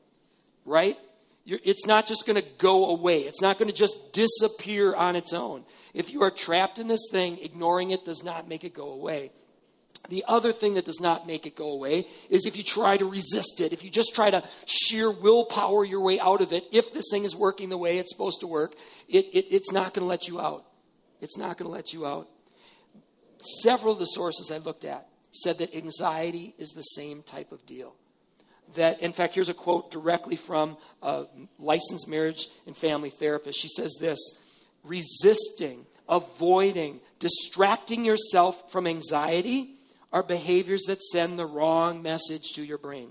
right? 0.64 0.98
It's 1.46 1.86
not 1.86 2.08
just 2.08 2.26
going 2.26 2.42
to 2.42 2.48
go 2.58 2.88
away. 2.88 3.22
It's 3.22 3.42
not 3.42 3.58
going 3.58 3.70
to 3.70 3.76
just 3.76 4.14
disappear 4.14 4.96
on 4.96 5.16
its 5.16 5.34
own. 5.34 5.66
If 5.94 6.14
you 6.14 6.24
are 6.24 6.32
trapped 6.32 6.80
in 6.80 6.88
this 6.88 7.08
thing, 7.12 7.38
ignoring 7.42 7.92
it 7.92 8.06
does 8.06 8.24
not 8.24 8.48
make 8.48 8.64
it 8.64 8.74
go 8.74 8.92
away. 8.92 9.32
The 10.10 10.24
other 10.28 10.52
thing 10.52 10.74
that 10.74 10.86
does 10.86 11.00
not 11.00 11.28
make 11.28 11.46
it 11.46 11.56
go 11.56 11.72
away 11.72 12.08
is 12.30 12.46
if 12.46 12.58
you 12.58 12.64
try 12.64 12.98
to 12.98 13.06
resist 13.06 13.62
it, 13.62 13.72
if 13.72 13.84
you 13.84 13.90
just 13.90 14.14
try 14.14 14.32
to 14.32 14.44
sheer 14.66 15.10
willpower 15.10 15.86
your 15.86 16.02
way 16.02 16.20
out 16.20 16.42
of 16.42 16.52
it, 16.52 16.66
if 16.72 16.94
this 16.94 17.06
thing 17.10 17.24
is 17.24 17.36
working 17.36 17.70
the 17.70 17.78
way 17.78 17.98
it's 17.98 18.12
supposed 18.12 18.42
to 18.42 18.48
work, 18.48 18.76
it, 19.08 19.26
it, 19.34 19.46
it's 19.50 19.72
not 19.72 19.94
going 19.94 20.04
to 20.04 20.10
let 20.10 20.28
you 20.28 20.42
out. 20.42 20.66
It's 21.22 21.38
not 21.38 21.58
going 21.58 21.70
to 21.70 21.74
let 21.74 21.94
you 21.94 22.06
out. 22.06 22.28
Several 23.62 23.94
of 23.94 24.00
the 24.00 24.06
sources 24.06 24.52
I 24.52 24.58
looked 24.58 24.84
at 24.84 25.08
said 25.32 25.58
that 25.60 25.74
anxiety 25.74 26.54
is 26.58 26.72
the 26.72 26.82
same 26.82 27.24
type 27.24 27.54
of 27.54 27.66
deal. 27.66 27.96
That, 28.76 29.02
in 29.02 29.14
fact, 29.14 29.36
here's 29.36 29.50
a 29.50 29.54
quote 29.54 29.92
directly 29.92 30.36
from 30.36 30.78
a 31.02 31.26
licensed 31.60 32.08
marriage 32.08 32.48
and 32.66 32.76
family 32.76 33.10
therapist. 33.12 33.60
She 33.60 33.68
says 33.68 33.98
this 34.00 34.20
resisting, 34.84 35.86
avoiding, 36.10 37.00
distracting 37.20 38.04
yourself 38.04 38.72
from 38.72 38.88
anxiety 38.88 39.76
are 40.12 40.24
behaviors 40.24 40.84
that 40.88 41.02
send 41.02 41.40
the 41.40 41.46
wrong 41.46 42.02
message 42.02 42.52
to 42.54 42.64
your 42.64 42.78
brain. 42.78 43.10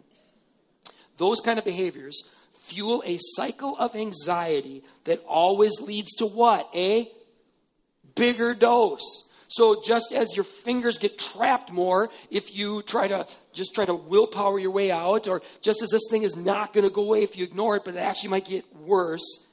Those 1.17 1.41
kind 1.41 1.59
of 1.59 1.65
behaviors 1.65 2.23
fuel 2.55 3.03
a 3.05 3.19
cycle 3.19 3.77
of 3.77 3.97
anxiety 3.97 4.83
that 5.05 5.23
always 5.27 5.81
leads 5.81 6.15
to 6.17 6.27
what? 6.27 6.69
A 6.75 7.11
bigger 8.15 8.55
dose 8.55 9.31
so 9.53 9.83
just 9.83 10.13
as 10.15 10.35
your 10.35 10.45
fingers 10.45 10.97
get 10.97 11.19
trapped 11.19 11.71
more 11.71 12.09
if 12.31 12.57
you 12.57 12.81
try 12.81 13.07
to 13.07 13.27
just 13.53 13.75
try 13.75 13.85
to 13.85 13.95
willpower 13.95 14.59
your 14.59 14.71
way 14.71 14.91
out, 14.91 15.29
or 15.29 15.43
just 15.61 15.83
as 15.83 15.91
this 15.91 16.09
thing 16.09 16.23
is 16.23 16.37
not 16.37 16.73
going 16.73 16.85
to 16.85 16.91
go 16.91 17.03
away 17.03 17.23
if 17.23 17.37
you 17.37 17.45
ignore 17.45 17.77
it, 17.77 17.85
but 17.85 17.95
it 17.95 17.99
actually 17.99 18.31
might 18.31 18.47
get 18.47 18.65
worse, 18.75 19.47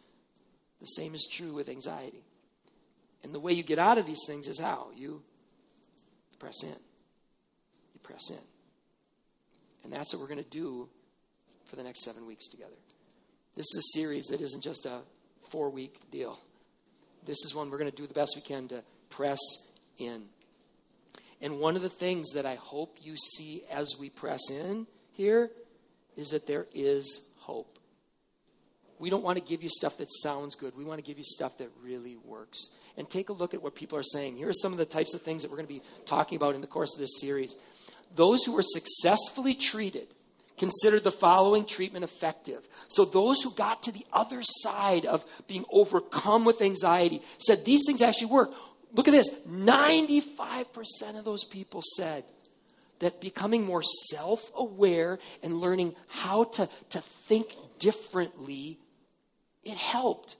the 0.79 0.86
same 0.86 1.13
is 1.13 1.27
true 1.29 1.51
with 1.51 1.68
anxiety. 1.68 2.24
And 3.25 3.36
the 3.36 3.41
way 3.41 3.51
you 3.51 3.62
get 3.62 3.77
out 3.77 3.98
of 3.98 4.06
these 4.06 4.22
things 4.25 4.48
is 4.48 4.58
how? 4.58 4.88
You 4.96 5.22
press 6.39 6.63
in. 6.63 6.70
You 6.70 8.00
press 8.01 8.29
in. 8.29 8.38
And 9.84 9.91
that's 9.91 10.13
what 10.13 10.22
we're 10.22 10.34
going 10.34 10.41
to 10.41 10.50
do 10.50 10.88
for 11.65 11.75
the 11.75 11.84
next 11.84 12.06
seven 12.06 12.25
weeks 12.25 12.48
together. 12.48 12.77
This 13.58 13.65
is 13.75 13.91
a 13.94 14.00
series 14.00 14.27
that 14.27 14.39
isn't 14.39 14.63
just 14.63 14.86
a 14.86 15.01
four 15.50 15.70
week 15.70 16.00
deal. 16.10 16.39
This 17.25 17.44
is 17.44 17.53
one 17.53 17.70
we're 17.70 17.79
going 17.79 17.91
to 17.91 17.98
do 17.98 18.08
the 18.08 18.13
best 18.13 18.32
we 18.38 18.41
can 18.41 18.70
to 18.70 18.82
press 19.10 19.39
in. 20.00 20.24
And 21.41 21.60
one 21.60 21.75
of 21.75 21.82
the 21.82 21.89
things 21.89 22.32
that 22.32 22.46
I 22.46 22.56
hope 22.56 22.98
you 23.01 23.15
see 23.15 23.63
as 23.72 23.96
we 24.00 24.10
press 24.10 24.50
in 24.50 24.88
here 25.13 25.51
is 26.18 26.29
that 26.29 26.48
there 26.48 26.68
is 26.74 27.32
hope. 27.39 27.79
We 29.00 29.10
don't 29.10 29.24
want 29.24 29.38
to 29.38 29.44
give 29.44 29.63
you 29.63 29.70
stuff 29.70 29.98
that 29.98 30.12
sounds 30.12 30.56
good. 30.56 30.75
We 30.75 30.84
want 30.84 31.00
to 31.00 31.06
give 31.06 31.18
you 31.18 31.24
stuff 31.24 31.58
that 31.60 31.70
really 31.82 32.18
works. 32.18 32.72
And 32.98 33.10
take 33.10 33.29
a 33.29 33.34
look 33.34 33.53
at 33.53 33.62
what 33.62 33.74
people 33.74 33.98
are 33.98 34.03
saying. 34.03 34.36
Here 34.36 34.50
are 34.50 34.53
some 34.53 34.74
of 34.74 34.77
the 34.77 34.86
types 34.86 35.13
of 35.13 35.22
things 35.22 35.41
that 35.41 35.50
we're 35.50 35.58
going 35.58 35.68
to 35.68 35.74
be 35.74 35.82
talking 36.06 36.36
about 36.36 36.56
in 36.56 36.62
the 36.62 36.68
course 36.68 36.94
of 36.94 37.00
this 37.00 37.22
series. 37.22 37.56
Those 38.15 38.44
who 38.44 38.53
were 38.53 38.62
successfully 38.62 39.53
treated 39.53 40.08
considered 40.58 41.06
the 41.06 41.12
following 41.12 41.63
treatment 41.63 42.03
effective. 42.03 42.68
So, 42.89 43.06
those 43.06 43.41
who 43.41 43.51
got 43.51 43.84
to 43.84 43.94
the 43.94 44.06
other 44.12 44.41
side 44.44 45.06
of 45.06 45.24
being 45.48 45.63
overcome 45.72 46.44
with 46.44 46.62
anxiety 46.62 47.22
said 47.38 47.63
these 47.63 47.86
things 47.88 48.01
actually 48.01 48.27
work 48.27 48.51
look 48.93 49.08
at 49.08 49.12
this 49.12 49.29
95% 49.48 51.17
of 51.17 51.25
those 51.25 51.43
people 51.43 51.81
said 51.96 52.24
that 53.00 53.22
becoming 53.22 53.63
more 53.65 53.84
self 53.84 54.51
aware 54.55 55.19
and 55.41 55.60
learning 55.60 55.96
how 56.08 56.43
to, 56.43 56.69
to 56.89 57.01
think 57.01 57.55
differently, 57.79 58.77
it 59.63 59.77
helped. 59.77 60.36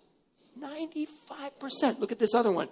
95%. 0.60 2.00
Look 2.00 2.12
at 2.12 2.20
this 2.20 2.34
other 2.34 2.51
one. 2.51 2.68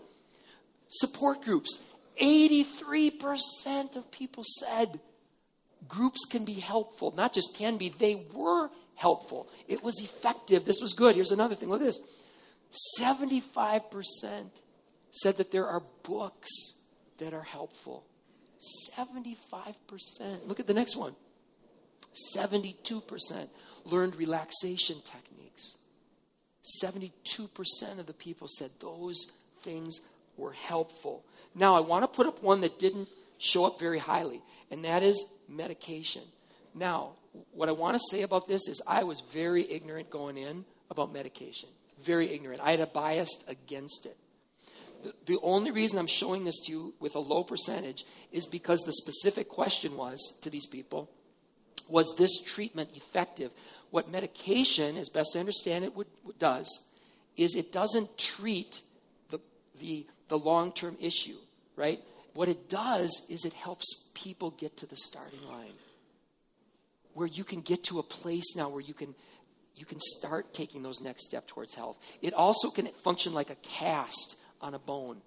Support 0.90 1.44
groups. 1.44 1.82
83% 2.22 3.96
of 3.96 4.12
people 4.12 4.44
said 4.60 5.00
groups 5.88 6.26
can 6.26 6.46
be 6.46 6.54
helpful. 6.54 7.14
Not 7.16 7.34
just 7.34 7.56
can 7.56 7.78
be, 7.78 7.90
they 7.90 8.26
were 8.34 8.70
helpful. 8.96 9.48
It 9.68 9.84
was 9.84 10.02
effective. 10.02 10.66
This 10.66 10.82
was 10.82 10.94
good. 10.94 11.16
Here's 11.16 11.32
another 11.32 11.56
thing. 11.56 11.70
Look 11.70 11.82
at 11.82 11.88
this 11.88 12.00
75% 13.00 14.50
said 15.12 15.38
that 15.38 15.52
there 15.52 15.68
are 15.68 15.82
books 16.04 16.50
that 17.18 17.34
are 17.34 17.44
helpful. 17.44 18.04
75%. 18.96 19.76
Look 20.46 20.60
at 20.60 20.68
the 20.68 20.74
next 20.74 20.96
one. 20.96 21.16
72% 22.36 23.48
learned 23.86 24.16
relaxation 24.16 24.98
techniques. 25.04 25.76
72% 26.84 27.12
of 28.00 28.06
the 28.06 28.14
people 28.14 28.48
said 28.48 28.72
those 28.80 29.18
things 29.62 30.02
were 30.36 30.54
helpful. 30.54 31.24
Now, 31.56 31.76
I 31.76 31.80
want 31.80 32.04
to 32.04 32.08
put 32.08 32.28
up 32.28 32.44
one 32.44 32.62
that 32.62 32.80
didn't 32.80 33.08
show 33.40 33.66
up 33.66 33.80
very 33.80 34.00
highly, 34.00 34.42
and 34.72 34.84
that 34.86 35.04
is 35.04 35.24
medication. 35.48 36.24
Now, 36.76 37.14
what 37.54 37.70
I 37.70 37.72
want 37.72 37.96
to 37.96 38.02
say 38.12 38.24
about 38.24 38.48
this 38.48 38.68
is 38.68 38.82
I 38.86 39.04
was 39.04 39.22
very 39.32 39.70
ignorant 39.70 40.10
going 40.10 40.38
in 40.38 40.66
about 40.90 41.14
medication. 41.14 41.70
Very 42.04 42.32
ignorant. 42.32 42.62
I 42.64 42.72
had 42.72 42.80
a 42.80 42.88
bias 42.88 43.30
against 43.48 44.06
it. 44.06 44.18
The, 45.26 45.40
only 45.42 45.72
reason 45.72 46.00
I'm 46.00 46.08
showing 46.08 46.44
this 46.44 46.60
to 46.66 46.72
you 46.72 46.94
with 47.00 47.16
a 47.16 47.20
low 47.20 47.44
percentage 47.44 48.06
is 48.32 48.48
because 48.48 48.82
the 48.82 48.94
specific 48.94 49.50
question 49.50 49.96
was 49.96 50.38
to 50.42 50.50
these 50.50 50.66
people 50.66 51.10
was 51.90 52.14
this 52.18 52.42
treatment 52.42 52.90
effective? 52.96 53.52
What 53.92 54.12
medication, 54.12 54.98
as 54.98 55.10
best 55.10 55.36
I 55.36 55.40
understand 55.40 55.86
it, 55.86 55.96
would, 55.96 56.08
does 56.38 56.84
is 57.38 57.56
it 57.56 57.72
doesn't 57.72 58.18
treat 58.18 58.82
the, 59.30 59.40
the, 59.78 60.06
the 60.28 60.38
long 60.38 60.72
term 60.72 60.98
issue, 61.00 61.38
right? 61.76 62.02
What 62.34 62.50
it 62.50 62.70
does 62.70 63.26
is 63.30 63.46
it 63.46 63.54
helps 63.54 64.04
people 64.14 64.52
get 64.52 64.78
to 64.78 64.86
the 64.86 64.98
starting 64.98 65.44
line 65.48 65.74
where 67.14 67.28
you 67.28 67.44
can 67.44 67.62
get 67.62 67.84
to 67.86 68.00
a 68.00 68.04
place 68.04 68.56
now 68.56 68.70
where 68.70 68.82
you 68.82 68.94
can 68.94 69.16
you 69.76 69.86
can 69.86 70.00
start 70.00 70.54
taking 70.54 70.82
those 70.82 71.02
next 71.02 71.26
steps 71.26 71.52
towards 71.52 71.76
health. 71.76 71.98
It 72.22 72.34
also 72.34 72.72
can 72.72 72.88
function 73.04 73.34
like 73.34 73.52
a 73.52 73.56
cast 73.56 74.36
on 74.62 74.74
a 74.74 74.80
bone, 74.80 75.22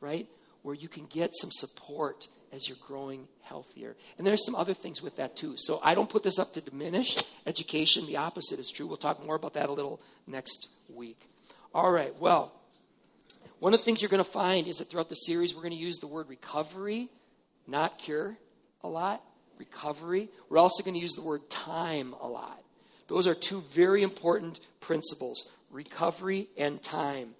right? 0.00 0.26
Where 0.62 0.74
you 0.74 0.88
can 0.88 1.06
get 1.06 1.30
some 1.34 1.50
support 1.50 2.28
as 2.52 2.68
you're 2.68 2.78
growing 2.86 3.26
healthier. 3.42 3.96
And 4.16 4.26
there's 4.26 4.44
some 4.44 4.54
other 4.54 4.74
things 4.74 5.02
with 5.02 5.16
that 5.16 5.36
too. 5.36 5.54
So 5.56 5.80
I 5.82 5.94
don't 5.94 6.08
put 6.08 6.22
this 6.22 6.38
up 6.38 6.52
to 6.54 6.60
diminish 6.60 7.16
education. 7.46 8.06
The 8.06 8.16
opposite 8.16 8.58
is 8.58 8.70
true. 8.70 8.86
We'll 8.86 8.96
talk 8.96 9.24
more 9.24 9.34
about 9.34 9.54
that 9.54 9.68
a 9.68 9.72
little 9.72 10.00
next 10.26 10.68
week. 10.88 11.18
All 11.74 11.90
right, 11.90 12.14
well, 12.20 12.52
one 13.58 13.74
of 13.74 13.80
the 13.80 13.84
things 13.84 14.02
you're 14.02 14.10
going 14.10 14.22
to 14.22 14.30
find 14.30 14.68
is 14.68 14.76
that 14.76 14.90
throughout 14.90 15.08
the 15.08 15.14
series, 15.14 15.54
we're 15.54 15.62
going 15.62 15.72
to 15.72 15.78
use 15.78 15.96
the 15.96 16.06
word 16.06 16.28
recovery, 16.28 17.08
not 17.66 17.98
cure, 17.98 18.36
a 18.82 18.88
lot. 18.88 19.22
Recovery. 19.58 20.28
We're 20.48 20.58
also 20.58 20.82
going 20.82 20.94
to 20.94 21.00
use 21.00 21.12
the 21.12 21.22
word 21.22 21.48
time 21.48 22.14
a 22.20 22.26
lot. 22.26 22.60
Those 23.06 23.26
are 23.26 23.34
two 23.34 23.62
very 23.72 24.02
important 24.02 24.60
principles 24.80 25.50
recovery 25.70 26.48
and 26.56 26.82
time 26.82 27.34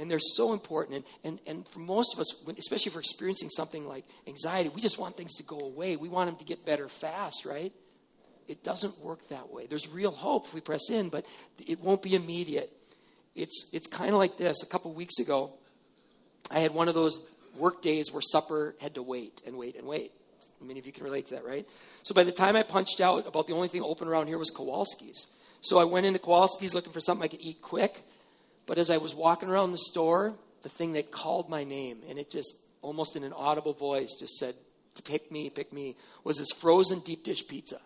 and 0.00 0.10
they're 0.10 0.18
so 0.18 0.52
important. 0.52 0.96
And, 0.96 1.04
and, 1.24 1.40
and 1.46 1.68
for 1.68 1.80
most 1.80 2.14
of 2.14 2.20
us, 2.20 2.34
especially 2.58 2.90
if 2.90 2.94
we're 2.94 3.00
experiencing 3.00 3.50
something 3.50 3.86
like 3.86 4.04
anxiety, 4.26 4.70
we 4.70 4.80
just 4.80 4.98
want 4.98 5.16
things 5.16 5.36
to 5.36 5.42
go 5.42 5.58
away. 5.58 5.96
We 5.96 6.08
want 6.08 6.28
them 6.28 6.36
to 6.36 6.44
get 6.44 6.64
better 6.64 6.88
fast, 6.88 7.44
right? 7.44 7.72
It 8.48 8.64
doesn't 8.64 8.98
work 9.00 9.28
that 9.28 9.52
way. 9.52 9.66
There's 9.66 9.88
real 9.88 10.10
hope 10.10 10.46
if 10.46 10.54
we 10.54 10.60
press 10.60 10.90
in, 10.90 11.08
but 11.08 11.24
it 11.64 11.80
won't 11.80 12.02
be 12.02 12.14
immediate. 12.14 12.72
It's, 13.36 13.70
it's 13.72 13.86
kind 13.86 14.10
of 14.10 14.16
like 14.16 14.38
this. 14.38 14.62
A 14.62 14.66
couple 14.66 14.92
weeks 14.92 15.18
ago, 15.18 15.52
I 16.50 16.60
had 16.60 16.74
one 16.74 16.88
of 16.88 16.94
those 16.94 17.24
work 17.56 17.82
days 17.82 18.12
where 18.12 18.22
supper 18.22 18.74
had 18.80 18.94
to 18.94 19.02
wait 19.02 19.42
and 19.46 19.56
wait 19.56 19.76
and 19.76 19.86
wait. 19.86 20.12
Many 20.60 20.78
of 20.80 20.86
you 20.86 20.92
can 20.92 21.04
relate 21.04 21.26
to 21.26 21.36
that, 21.36 21.46
right? 21.46 21.66
So 22.02 22.14
by 22.14 22.24
the 22.24 22.32
time 22.32 22.56
I 22.56 22.62
punched 22.62 23.00
out, 23.00 23.26
about 23.26 23.46
the 23.46 23.54
only 23.54 23.68
thing 23.68 23.82
open 23.82 24.08
around 24.08 24.26
here 24.26 24.36
was 24.36 24.50
Kowalski's. 24.50 25.28
So 25.60 25.78
I 25.78 25.84
went 25.84 26.06
into 26.06 26.18
Kowalski's 26.18 26.74
looking 26.74 26.92
for 26.92 27.00
something 27.00 27.24
I 27.24 27.28
could 27.28 27.40
eat 27.40 27.62
quick. 27.62 28.02
But 28.70 28.78
as 28.78 28.88
I 28.88 28.98
was 28.98 29.16
walking 29.16 29.48
around 29.48 29.72
the 29.72 29.78
store, 29.78 30.32
the 30.62 30.68
thing 30.68 30.92
that 30.92 31.10
called 31.10 31.48
my 31.48 31.64
name, 31.64 32.02
and 32.08 32.20
it 32.20 32.30
just 32.30 32.56
almost 32.82 33.16
in 33.16 33.24
an 33.24 33.32
audible 33.32 33.72
voice 33.72 34.14
just 34.16 34.36
said, 34.36 34.54
pick 35.02 35.32
me, 35.32 35.50
pick 35.50 35.72
me, 35.72 35.96
was 36.22 36.38
this 36.38 36.52
frozen 36.52 37.00
deep 37.00 37.24
dish 37.24 37.48
pizza. 37.48 37.80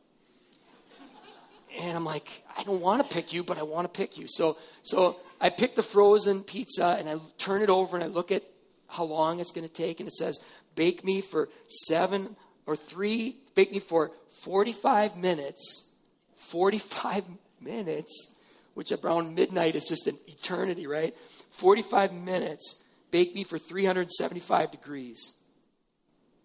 And 1.81 1.97
I'm 1.97 2.05
like, 2.05 2.29
I 2.55 2.65
don't 2.65 2.83
want 2.83 3.03
to 3.03 3.15
pick 3.15 3.33
you, 3.33 3.43
but 3.43 3.57
I 3.57 3.63
want 3.63 3.91
to 3.91 3.99
pick 3.99 4.19
you. 4.19 4.27
So, 4.29 4.59
so 4.83 5.17
I 5.41 5.49
pick 5.49 5.75
the 5.75 5.83
frozen 5.83 6.43
pizza 6.43 6.97
and 6.99 7.09
I 7.09 7.17
turn 7.39 7.63
it 7.63 7.71
over 7.71 7.97
and 7.97 8.05
I 8.05 8.09
look 8.09 8.31
at 8.31 8.43
how 8.87 9.05
long 9.05 9.41
it's 9.41 9.53
going 9.53 9.67
to 9.67 9.73
take. 9.73 10.01
And 10.01 10.07
it 10.07 10.13
says, 10.13 10.39
bake 10.75 11.03
me 11.03 11.23
for 11.23 11.49
seven 11.67 12.37
or 12.67 12.77
three, 12.77 13.39
bake 13.55 13.73
me 13.73 13.79
for 13.79 14.11
45 14.43 15.17
minutes. 15.17 15.89
45 16.37 17.25
minutes, 17.63 18.34
which 18.75 18.93
around 18.93 19.35
midnight 19.35 19.75
is 19.75 19.87
just 19.87 20.07
an 20.07 20.19
eternity, 20.27 20.87
right? 20.87 21.17
45 21.51 22.13
minutes, 22.13 22.83
bake 23.11 23.35
me 23.35 23.45
for 23.45 23.59
375 23.59 24.71
degrees. 24.71 25.35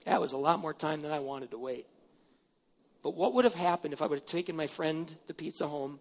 That 0.05 0.21
was 0.21 0.33
a 0.33 0.37
lot 0.37 0.59
more 0.59 0.73
time 0.73 1.01
than 1.01 1.11
I 1.11 1.19
wanted 1.19 1.51
to 1.51 1.57
wait. 1.57 1.85
But 3.03 3.15
what 3.15 3.33
would 3.33 3.45
have 3.45 3.53
happened 3.55 3.93
if 3.93 4.01
I 4.01 4.07
would 4.07 4.19
have 4.19 4.25
taken 4.25 4.55
my 4.55 4.67
friend 4.67 5.13
the 5.27 5.33
pizza 5.33 5.67
home 5.67 5.99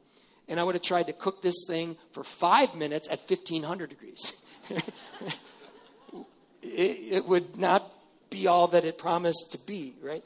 and 0.49 0.58
I 0.58 0.64
would 0.64 0.75
have 0.75 0.82
tried 0.82 1.06
to 1.06 1.12
cook 1.12 1.42
this 1.42 1.64
thing 1.66 1.97
for 2.12 2.25
five 2.25 2.75
minutes 2.75 3.08
at 3.08 3.20
1500 3.20 3.90
degrees? 3.90 4.35
it, 4.70 4.82
it 6.62 7.26
would 7.26 7.56
not 7.56 7.92
be 8.30 8.47
all 8.47 8.68
that 8.68 8.85
it 8.85 8.99
promised 8.99 9.52
to 9.52 9.58
be, 9.58 9.94
right? 10.02 10.25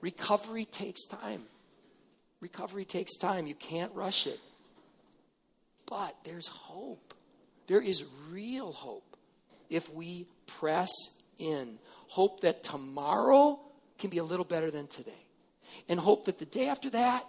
Recovery 0.00 0.64
takes 0.66 1.06
time. 1.06 1.42
Recovery 2.40 2.84
takes 2.84 3.16
time. 3.16 3.46
You 3.46 3.54
can't 3.54 3.92
rush 3.94 4.26
it. 4.26 4.38
But 5.94 6.16
there's 6.24 6.48
hope. 6.48 7.14
There 7.68 7.80
is 7.80 8.02
real 8.32 8.72
hope 8.72 9.16
if 9.70 9.88
we 9.94 10.26
press 10.58 10.90
in. 11.38 11.78
Hope 12.08 12.40
that 12.40 12.64
tomorrow 12.64 13.60
can 14.00 14.10
be 14.10 14.18
a 14.18 14.24
little 14.24 14.44
better 14.44 14.72
than 14.72 14.88
today 14.88 15.12
and 15.88 16.00
hope 16.00 16.24
that 16.24 16.40
the 16.40 16.46
day 16.46 16.68
after 16.68 16.90
that 16.90 17.24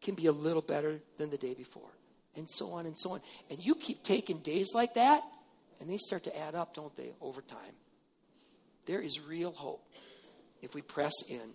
can 0.00 0.16
be 0.16 0.26
a 0.26 0.32
little 0.32 0.62
better 0.62 0.98
than 1.16 1.30
the 1.30 1.36
day 1.38 1.54
before, 1.54 1.90
and 2.34 2.50
so 2.50 2.72
on 2.72 2.86
and 2.86 2.98
so 2.98 3.12
on. 3.12 3.20
And 3.50 3.64
you 3.64 3.76
keep 3.76 4.02
taking 4.02 4.38
days 4.38 4.70
like 4.74 4.94
that, 4.94 5.22
and 5.78 5.88
they 5.88 5.96
start 5.96 6.24
to 6.24 6.36
add 6.36 6.56
up, 6.56 6.74
don't 6.74 6.94
they, 6.96 7.12
over 7.20 7.40
time? 7.40 7.76
There 8.86 9.00
is 9.00 9.20
real 9.20 9.52
hope 9.52 9.86
if 10.60 10.74
we 10.74 10.82
press 10.82 11.12
in. 11.28 11.54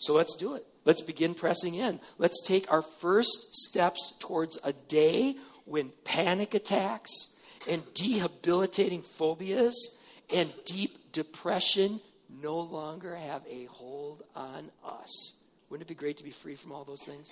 So 0.00 0.14
let's 0.14 0.34
do 0.34 0.54
it. 0.54 0.66
Let's 0.84 1.02
begin 1.02 1.34
pressing 1.34 1.74
in. 1.74 2.00
Let's 2.18 2.42
take 2.44 2.72
our 2.72 2.82
first 2.82 3.54
steps 3.54 4.14
towards 4.18 4.58
a 4.64 4.72
day 4.72 5.36
when 5.66 5.92
panic 6.04 6.54
attacks 6.54 7.34
and 7.68 7.82
debilitating 7.94 9.02
phobias 9.02 9.98
and 10.34 10.50
deep 10.64 11.12
depression 11.12 12.00
no 12.42 12.58
longer 12.58 13.14
have 13.14 13.42
a 13.48 13.66
hold 13.66 14.22
on 14.34 14.70
us. 14.84 15.34
Wouldn't 15.68 15.88
it 15.88 15.92
be 15.92 15.98
great 15.98 16.16
to 16.16 16.24
be 16.24 16.30
free 16.30 16.56
from 16.56 16.72
all 16.72 16.84
those 16.84 17.04
things? 17.04 17.30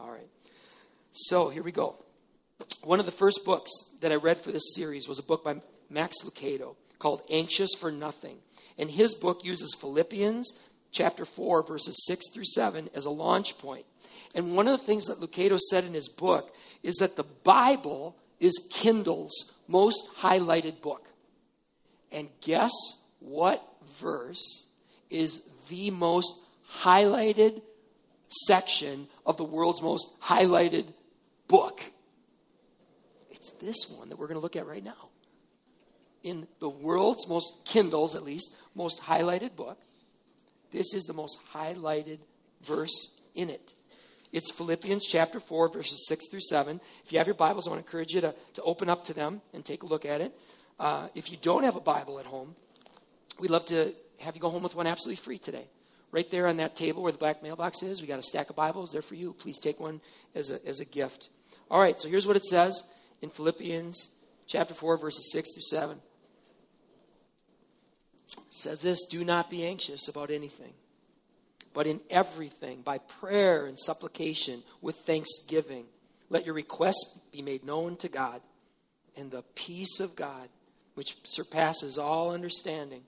All 0.00 0.10
right. 0.10 0.28
So 1.12 1.48
here 1.48 1.62
we 1.62 1.72
go. 1.72 1.96
One 2.82 3.00
of 3.00 3.06
the 3.06 3.12
first 3.12 3.44
books 3.44 3.70
that 4.00 4.12
I 4.12 4.16
read 4.16 4.38
for 4.38 4.50
this 4.50 4.74
series 4.74 5.08
was 5.08 5.18
a 5.18 5.22
book 5.22 5.44
by 5.44 5.60
Max 5.88 6.16
Lucado 6.24 6.74
called 6.98 7.22
Anxious 7.30 7.70
for 7.78 7.92
Nothing. 7.92 8.38
And 8.78 8.90
his 8.90 9.14
book 9.14 9.44
uses 9.44 9.76
Philippians 9.78 10.58
chapter 10.92 11.24
4, 11.24 11.62
verses 11.62 12.04
6 12.06 12.30
through 12.32 12.44
7 12.44 12.90
as 12.94 13.06
a 13.06 13.10
launch 13.10 13.58
point. 13.58 13.84
And 14.34 14.54
one 14.54 14.68
of 14.68 14.78
the 14.78 14.86
things 14.86 15.06
that 15.06 15.20
Lucado 15.20 15.58
said 15.58 15.84
in 15.84 15.94
his 15.94 16.08
book 16.08 16.54
is 16.82 16.96
that 16.96 17.16
the 17.16 17.24
Bible 17.24 18.16
is 18.38 18.68
Kindle's 18.70 19.54
most 19.68 20.08
highlighted 20.18 20.80
book. 20.80 21.06
And 22.12 22.28
guess 22.40 22.72
what 23.20 23.62
verse 24.00 24.66
is 25.10 25.42
the 25.68 25.90
most 25.90 26.40
highlighted 26.80 27.62
section 28.28 29.08
of 29.26 29.36
the 29.36 29.44
world's 29.44 29.82
most 29.82 30.08
highlighted 30.20 30.86
book. 31.48 31.82
It's 33.30 33.50
this 33.52 33.88
one 33.88 34.08
that 34.08 34.18
we're 34.18 34.28
going 34.28 34.36
to 34.36 34.42
look 34.42 34.56
at 34.56 34.66
right 34.66 34.84
now. 34.84 35.08
In 36.22 36.46
the 36.58 36.68
world's 36.68 37.26
most, 37.28 37.64
Kindles 37.64 38.14
at 38.14 38.22
least, 38.22 38.56
most 38.74 39.00
highlighted 39.00 39.56
book, 39.56 39.80
this 40.72 40.94
is 40.94 41.04
the 41.04 41.12
most 41.12 41.38
highlighted 41.54 42.18
verse 42.62 43.18
in 43.34 43.50
it. 43.50 43.74
It's 44.32 44.52
Philippians 44.52 45.06
chapter 45.06 45.40
4, 45.40 45.70
verses 45.70 46.06
6 46.06 46.28
through 46.28 46.40
7. 46.40 46.80
If 47.04 47.12
you 47.12 47.18
have 47.18 47.26
your 47.26 47.34
Bibles, 47.34 47.66
I 47.66 47.70
want 47.70 47.84
to 47.84 47.88
encourage 47.88 48.14
you 48.14 48.20
to, 48.20 48.34
to 48.54 48.62
open 48.62 48.88
up 48.88 49.04
to 49.04 49.14
them 49.14 49.40
and 49.52 49.64
take 49.64 49.82
a 49.82 49.86
look 49.86 50.04
at 50.04 50.20
it. 50.20 50.32
Uh, 50.78 51.08
if 51.14 51.32
you 51.32 51.36
don't 51.42 51.64
have 51.64 51.74
a 51.74 51.80
Bible 51.80 52.20
at 52.20 52.26
home, 52.26 52.54
We'd 53.40 53.50
love 53.50 53.64
to 53.66 53.94
have 54.18 54.36
you 54.36 54.40
go 54.40 54.50
home 54.50 54.62
with 54.62 54.74
one 54.74 54.86
absolutely 54.86 55.16
free 55.16 55.38
today. 55.38 55.66
Right 56.12 56.30
there 56.30 56.46
on 56.46 56.58
that 56.58 56.76
table 56.76 57.02
where 57.02 57.12
the 57.12 57.18
black 57.18 57.42
mailbox 57.42 57.82
is, 57.82 58.02
we 58.02 58.08
got 58.08 58.18
a 58.18 58.22
stack 58.22 58.50
of 58.50 58.56
Bibles 58.56 58.92
there 58.92 59.00
for 59.00 59.14
you. 59.14 59.32
Please 59.32 59.58
take 59.58 59.80
one 59.80 60.00
as 60.34 60.50
a, 60.50 60.66
as 60.66 60.80
a 60.80 60.84
gift. 60.84 61.30
All 61.70 61.80
right, 61.80 61.98
so 61.98 62.08
here's 62.08 62.26
what 62.26 62.36
it 62.36 62.44
says 62.44 62.84
in 63.22 63.30
Philippians 63.30 64.10
chapter 64.46 64.74
4, 64.74 64.98
verses 64.98 65.32
6 65.32 65.54
through 65.54 65.62
7. 65.62 65.98
Says 68.50 68.82
this 68.82 69.06
Do 69.06 69.24
not 69.24 69.50
be 69.50 69.64
anxious 69.64 70.08
about 70.08 70.30
anything, 70.30 70.72
but 71.74 71.86
in 71.86 72.00
everything, 72.10 72.82
by 72.82 72.98
prayer 72.98 73.66
and 73.66 73.78
supplication, 73.78 74.62
with 74.80 74.96
thanksgiving, 74.96 75.84
let 76.28 76.46
your 76.46 76.54
requests 76.54 77.18
be 77.32 77.42
made 77.42 77.64
known 77.64 77.96
to 77.98 78.08
God, 78.08 78.40
and 79.16 79.30
the 79.30 79.42
peace 79.54 80.00
of 80.00 80.16
God, 80.16 80.48
which 80.94 81.16
surpasses 81.24 81.98
all 81.98 82.32
understanding, 82.32 83.02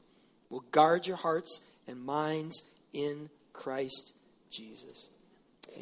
will 0.51 0.65
guard 0.71 1.07
your 1.07 1.17
hearts 1.17 1.67
and 1.87 2.05
minds 2.05 2.63
in 2.93 3.29
Christ 3.53 4.13
Jesus. 4.51 5.09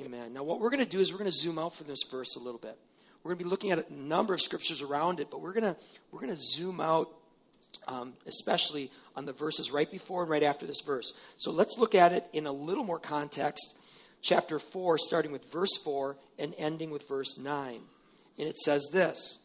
Amen. 0.00 0.32
Now, 0.32 0.44
what 0.44 0.60
we're 0.60 0.70
going 0.70 0.84
to 0.84 0.90
do 0.90 1.00
is 1.00 1.12
we're 1.12 1.18
going 1.18 1.30
to 1.30 1.36
zoom 1.36 1.58
out 1.58 1.74
from 1.74 1.88
this 1.88 2.04
verse 2.10 2.36
a 2.36 2.38
little 2.38 2.60
bit. 2.60 2.78
We're 3.22 3.30
going 3.30 3.38
to 3.38 3.44
be 3.44 3.50
looking 3.50 3.70
at 3.70 3.90
a 3.90 3.92
number 3.92 4.32
of 4.32 4.40
scriptures 4.40 4.82
around 4.82 5.20
it, 5.20 5.30
but 5.30 5.40
we're 5.40 5.52
going 5.52 5.74
to 5.74 5.76
we're 6.10 6.20
going 6.20 6.32
to 6.32 6.40
zoom 6.40 6.80
out, 6.80 7.08
um, 7.90 8.14
especially 8.26 8.90
on 9.16 9.26
the 9.26 9.32
verses 9.32 9.70
right 9.70 9.90
before 9.90 10.22
and 10.22 10.30
right 10.30 10.42
after 10.42 10.66
this 10.66 10.80
verse. 10.86 11.12
So 11.36 11.50
let's 11.50 11.76
look 11.76 11.94
at 11.94 12.12
it 12.12 12.24
in 12.32 12.46
a 12.46 12.52
little 12.52 12.84
more 12.84 13.00
context. 13.00 13.76
Chapter 14.22 14.58
four, 14.58 14.98
starting 14.98 15.32
with 15.32 15.50
verse 15.50 15.76
four 15.82 16.16
and 16.38 16.54
ending 16.58 16.90
with 16.90 17.08
verse 17.08 17.38
nine, 17.38 17.80
and 18.38 18.46
it 18.48 18.58
says 18.58 18.86
this. 18.92 19.38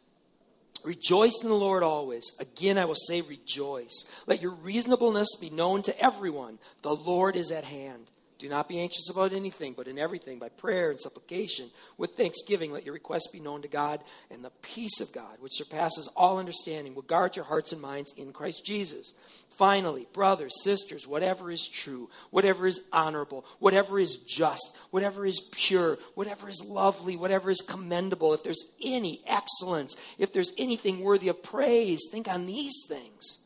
Rejoice 0.83 1.39
in 1.41 1.49
the 1.49 1.55
Lord 1.55 1.81
always. 1.81 2.35
Again, 2.39 2.77
I 2.77 2.85
will 2.85 2.93
say 2.93 3.21
rejoice. 3.21 4.03
Let 4.27 4.41
your 4.41 4.51
reasonableness 4.51 5.29
be 5.41 5.49
known 5.49 5.81
to 5.83 5.99
everyone. 5.99 6.59
The 6.83 6.93
Lord 6.93 7.35
is 7.35 7.51
at 7.51 7.63
hand. 7.63 8.11
Do 8.45 8.49
not 8.49 8.69
be 8.69 8.79
anxious 8.79 9.09
about 9.09 9.33
anything, 9.33 9.73
but 9.73 9.87
in 9.87 9.97
everything, 9.97 10.37
by 10.37 10.49
prayer 10.49 10.91
and 10.91 11.01
supplication, 11.01 11.71
with 11.97 12.15
thanksgiving, 12.15 12.71
let 12.71 12.85
your 12.85 12.93
requests 12.93 13.29
be 13.29 13.39
known 13.39 13.63
to 13.63 13.67
God, 13.67 14.01
and 14.29 14.45
the 14.45 14.51
peace 14.61 14.99
of 15.01 15.11
God, 15.11 15.37
which 15.39 15.55
surpasses 15.55 16.07
all 16.15 16.37
understanding, 16.37 16.93
will 16.93 17.01
guard 17.01 17.35
your 17.35 17.45
hearts 17.45 17.71
and 17.71 17.81
minds 17.81 18.13
in 18.15 18.31
Christ 18.31 18.63
Jesus. 18.63 19.15
Finally, 19.49 20.07
brothers, 20.13 20.61
sisters, 20.63 21.07
whatever 21.07 21.49
is 21.49 21.67
true, 21.67 22.07
whatever 22.29 22.67
is 22.67 22.81
honorable, 22.93 23.45
whatever 23.57 23.97
is 23.97 24.17
just, 24.17 24.77
whatever 24.91 25.25
is 25.25 25.41
pure, 25.51 25.97
whatever 26.13 26.47
is 26.47 26.63
lovely, 26.63 27.15
whatever 27.15 27.49
is 27.49 27.65
commendable, 27.67 28.35
if 28.35 28.43
there's 28.43 28.65
any 28.83 29.23
excellence, 29.25 29.95
if 30.19 30.31
there's 30.31 30.53
anything 30.59 30.99
worthy 30.99 31.29
of 31.29 31.41
praise, 31.41 32.01
think 32.11 32.27
on 32.27 32.45
these 32.45 32.85
things. 32.87 33.39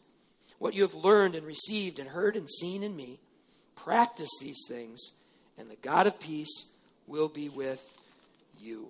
What 0.58 0.74
you 0.74 0.82
have 0.82 0.94
learned 0.94 1.36
and 1.36 1.48
received 1.48 2.00
and 2.00 2.10
heard 2.10 2.36
and 2.36 2.50
seen 2.50 2.84
in 2.84 2.98
me 2.98 3.22
Practice 3.84 4.30
these 4.42 4.66
things, 4.68 5.14
and 5.58 5.70
the 5.70 5.78
God 5.78 6.08
of 6.08 6.20
peace 6.20 6.68
will 7.08 7.30
be 7.30 7.50
with 7.50 7.84
you. 8.60 8.90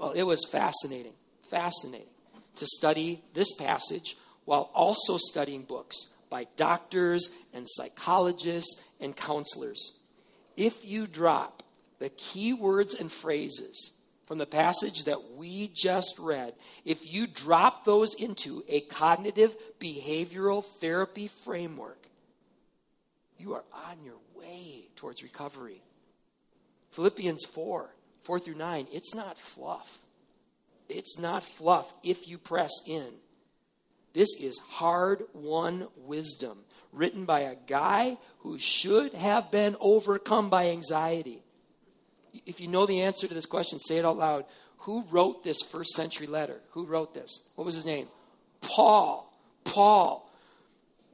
Well, 0.00 0.12
it 0.12 0.22
was 0.22 0.44
fascinating, 0.44 1.14
fascinating 1.50 2.06
to 2.56 2.66
study 2.66 3.22
this 3.34 3.52
passage 3.56 4.16
while 4.44 4.70
also 4.74 5.16
studying 5.16 5.62
books 5.62 5.96
by 6.30 6.46
doctors 6.56 7.30
and 7.52 7.66
psychologists 7.68 8.84
and 9.00 9.16
counselors. 9.16 9.98
If 10.56 10.84
you 10.84 11.06
drop 11.06 11.62
the 11.98 12.10
key 12.10 12.52
words 12.52 12.94
and 12.94 13.10
phrases 13.10 13.92
from 14.26 14.38
the 14.38 14.46
passage 14.46 15.04
that 15.04 15.32
we 15.36 15.70
just 15.74 16.18
read, 16.18 16.54
if 16.84 17.12
you 17.12 17.26
drop 17.26 17.84
those 17.84 18.14
into 18.14 18.64
a 18.68 18.80
cognitive 18.80 19.56
behavioral 19.80 20.64
therapy 20.64 21.28
framework, 21.28 21.97
you 23.38 23.54
are 23.54 23.64
on 23.72 24.02
your 24.04 24.16
way 24.34 24.88
towards 24.96 25.22
recovery. 25.22 25.82
Philippians 26.90 27.44
4 27.46 27.90
4 28.24 28.38
through 28.38 28.56
9, 28.56 28.88
it's 28.92 29.14
not 29.14 29.38
fluff. 29.38 29.98
It's 30.88 31.18
not 31.18 31.44
fluff 31.44 31.92
if 32.02 32.28
you 32.28 32.36
press 32.36 32.70
in. 32.86 33.06
This 34.12 34.28
is 34.40 34.58
hard 34.58 35.22
won 35.32 35.88
wisdom 35.96 36.58
written 36.92 37.24
by 37.24 37.40
a 37.40 37.56
guy 37.66 38.18
who 38.40 38.58
should 38.58 39.14
have 39.14 39.50
been 39.50 39.76
overcome 39.80 40.50
by 40.50 40.68
anxiety. 40.68 41.42
If 42.44 42.60
you 42.60 42.68
know 42.68 42.86
the 42.86 43.02
answer 43.02 43.28
to 43.28 43.34
this 43.34 43.46
question, 43.46 43.78
say 43.78 43.98
it 43.98 44.04
out 44.04 44.18
loud. 44.18 44.44
Who 44.78 45.04
wrote 45.10 45.42
this 45.42 45.62
first 45.62 45.90
century 45.90 46.26
letter? 46.26 46.60
Who 46.70 46.84
wrote 46.84 47.14
this? 47.14 47.48
What 47.54 47.64
was 47.64 47.74
his 47.74 47.86
name? 47.86 48.08
Paul. 48.60 49.32
Paul 49.64 50.28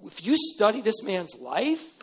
if 0.06 0.24
you 0.24 0.36
study 0.36 0.80
this 0.80 1.02
man's 1.02 1.36
life, 1.38 1.93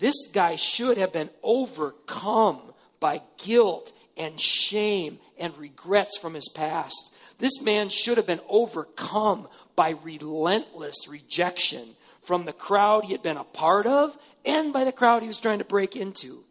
this 0.00 0.28
guy 0.32 0.56
should 0.56 0.98
have 0.98 1.12
been 1.12 1.30
overcome 1.42 2.60
by 2.98 3.22
guilt 3.38 3.92
and 4.16 4.40
shame 4.40 5.18
and 5.38 5.56
regrets 5.56 6.18
from 6.18 6.34
his 6.34 6.48
past. 6.48 7.12
This 7.38 7.60
man 7.62 7.88
should 7.88 8.16
have 8.16 8.26
been 8.26 8.40
overcome 8.48 9.46
by 9.76 9.90
relentless 10.02 11.08
rejection 11.08 11.86
from 12.22 12.44
the 12.44 12.52
crowd 12.52 13.04
he 13.04 13.12
had 13.12 13.22
been 13.22 13.36
a 13.36 13.44
part 13.44 13.86
of 13.86 14.16
and 14.44 14.72
by 14.72 14.84
the 14.84 14.92
crowd 14.92 15.22
he 15.22 15.28
was 15.28 15.38
trying 15.38 15.58
to 15.58 15.64
break 15.64 15.96
into. 15.96 16.44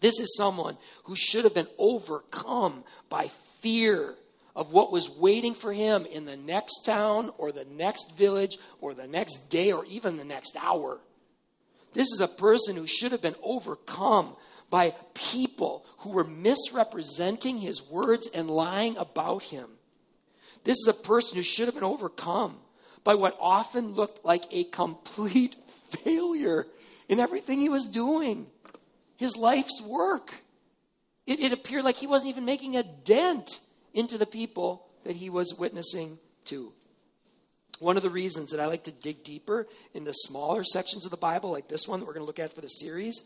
This 0.00 0.20
is 0.20 0.36
someone 0.36 0.76
who 1.04 1.16
should 1.16 1.44
have 1.44 1.54
been 1.54 1.68
overcome 1.78 2.84
by 3.08 3.28
fear 3.60 4.14
of 4.54 4.72
what 4.72 4.92
was 4.92 5.10
waiting 5.10 5.54
for 5.54 5.72
him 5.72 6.04
in 6.06 6.24
the 6.24 6.36
next 6.36 6.84
town 6.84 7.30
or 7.38 7.52
the 7.52 7.64
next 7.64 8.16
village 8.16 8.58
or 8.80 8.94
the 8.94 9.06
next 9.06 9.50
day 9.50 9.72
or 9.72 9.84
even 9.86 10.16
the 10.16 10.24
next 10.24 10.56
hour. 10.60 10.98
This 11.98 12.12
is 12.12 12.20
a 12.20 12.28
person 12.28 12.76
who 12.76 12.86
should 12.86 13.10
have 13.10 13.22
been 13.22 13.34
overcome 13.42 14.36
by 14.70 14.94
people 15.14 15.84
who 15.98 16.10
were 16.10 16.22
misrepresenting 16.22 17.58
his 17.58 17.82
words 17.82 18.28
and 18.32 18.48
lying 18.48 18.96
about 18.96 19.42
him. 19.42 19.68
This 20.62 20.76
is 20.76 20.86
a 20.86 20.94
person 20.94 21.34
who 21.34 21.42
should 21.42 21.66
have 21.66 21.74
been 21.74 21.82
overcome 21.82 22.54
by 23.02 23.16
what 23.16 23.36
often 23.40 23.94
looked 23.94 24.24
like 24.24 24.44
a 24.52 24.62
complete 24.62 25.56
failure 26.04 26.68
in 27.08 27.18
everything 27.18 27.58
he 27.58 27.68
was 27.68 27.86
doing, 27.86 28.46
his 29.16 29.36
life's 29.36 29.82
work. 29.82 30.32
It, 31.26 31.40
it 31.40 31.52
appeared 31.52 31.82
like 31.82 31.96
he 31.96 32.06
wasn't 32.06 32.30
even 32.30 32.44
making 32.44 32.76
a 32.76 32.84
dent 32.84 33.58
into 33.92 34.18
the 34.18 34.24
people 34.24 34.86
that 35.02 35.16
he 35.16 35.30
was 35.30 35.56
witnessing 35.58 36.20
to. 36.44 36.72
One 37.80 37.96
of 37.96 38.02
the 38.02 38.10
reasons 38.10 38.50
that 38.50 38.60
I 38.60 38.66
like 38.66 38.84
to 38.84 38.92
dig 38.92 39.22
deeper 39.22 39.66
into 39.94 40.12
smaller 40.12 40.64
sections 40.64 41.04
of 41.04 41.10
the 41.10 41.16
Bible, 41.16 41.50
like 41.50 41.68
this 41.68 41.86
one 41.86 42.00
that 42.00 42.06
we're 42.06 42.14
going 42.14 42.22
to 42.22 42.26
look 42.26 42.38
at 42.38 42.52
for 42.52 42.60
the 42.60 42.68
series, 42.68 43.24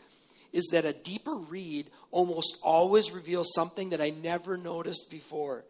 is 0.53 0.67
that 0.73 0.85
a 0.85 0.93
deeper 0.93 1.35
read 1.35 1.91
almost 2.11 2.59
always 2.63 3.11
reveals 3.11 3.53
something 3.55 3.91
that 3.91 4.01
I 4.01 4.11
never 4.11 4.57
noticed 4.57 5.11
before. 5.11 5.65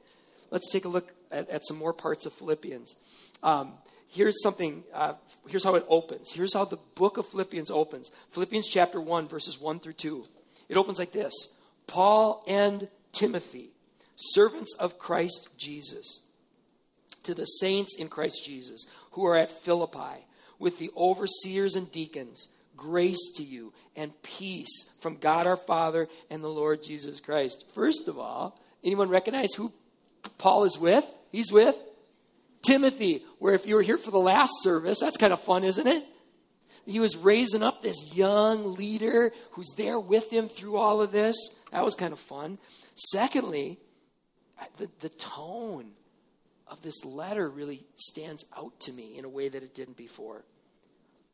Let's 0.51 0.71
take 0.71 0.85
a 0.85 0.89
look 0.89 1.13
at, 1.31 1.49
at 1.49 1.65
some 1.65 1.79
more 1.79 1.93
parts 1.93 2.27
of 2.27 2.33
Philippians. 2.33 2.97
Um, 3.43 3.75
here's 4.09 4.43
something, 4.43 4.83
uh, 4.93 5.15
here's 5.49 5.65
how 5.65 5.77
it 5.77 5.87
opens. 5.89 6.33
Here's 6.33 6.55
how 6.55 6.65
the 6.65 6.79
book 6.95 7.17
of 7.19 7.27
Philippians 7.27 7.71
opens 7.71 8.11
Philippians 8.31 8.69
chapter 8.69 9.01
1, 9.01 9.29
verses 9.29 9.61
1 9.61 9.81
through 9.81 9.95
2. 9.95 10.25
It 10.69 10.77
opens 10.77 10.99
like 10.99 11.13
this 11.13 11.33
Paul 11.87 12.43
and 12.47 12.89
Timothy, 13.13 13.71
servants 14.17 14.75
of 14.79 14.99
Christ 14.99 15.49
Jesus, 15.59 16.21
to 17.25 17.35
the 17.35 17.45
saints 17.45 17.97
in 17.99 18.09
Christ 18.09 18.45
Jesus 18.45 18.87
who 19.13 19.27
are 19.27 19.37
at 19.37 19.51
Philippi, 19.51 20.27
with 20.59 20.79
the 20.79 20.91
overseers 20.97 21.77
and 21.77 21.91
deacons 21.91 22.49
grace 22.77 23.33
to 23.37 23.45
you 23.45 23.73
and 23.97 24.11
peace 24.23 24.91
from 25.01 25.17
God 25.17 25.47
our 25.47 25.57
Father 25.57 26.09
and 26.31 26.43
the 26.43 26.49
Lord 26.49 26.83
Jesus 26.83 27.21
Christ. 27.21 27.65
First 27.75 28.09
of 28.09 28.19
all, 28.19 28.59
anyone 28.83 29.09
recognize 29.09 29.55
who 29.55 29.73
Paul 30.39 30.65
is 30.65 30.79
with? 30.79 31.05
He's 31.31 31.53
with 31.53 31.77
Timothy, 32.63 33.25
where 33.39 33.55
if 33.55 33.67
you 33.67 33.75
were 33.75 33.83
here 33.83 33.99
for 33.99 34.11
the 34.11 34.19
last 34.19 34.53
service, 34.63 34.99
that's 35.01 35.17
kind 35.17 35.33
of 35.33 35.41
fun, 35.41 35.65
isn't 35.65 35.87
it? 35.87 36.05
He 36.87 36.99
was 36.99 37.17
raising 37.17 37.63
up 37.63 37.83
this 37.83 38.15
young 38.17 38.75
leader 38.75 39.33
who's 39.53 39.71
there 39.77 40.01
with 40.01 40.31
him 40.31 40.49
through 40.49 40.77
all 40.77 41.01
of 41.01 41.13
this. 41.13 41.37
That 41.71 41.85
was 41.85 41.95
kind 41.95 42.13
of 42.13 42.19
fun. 42.19 42.59
Secondly, 42.95 43.79
the, 44.77 44.89
the 45.01 45.09
tone 45.09 45.93
of 46.73 46.81
this 46.81 47.05
letter 47.05 47.51
really 47.51 47.85
stands 47.97 48.45
out 48.57 48.81
to 48.81 48.93
me 48.93 49.19
in 49.19 49.27
a 49.27 49.29
way 49.29 49.49
that 49.49 49.63
it 49.63 49.75
didn't 49.75 49.97
before. 49.97 50.43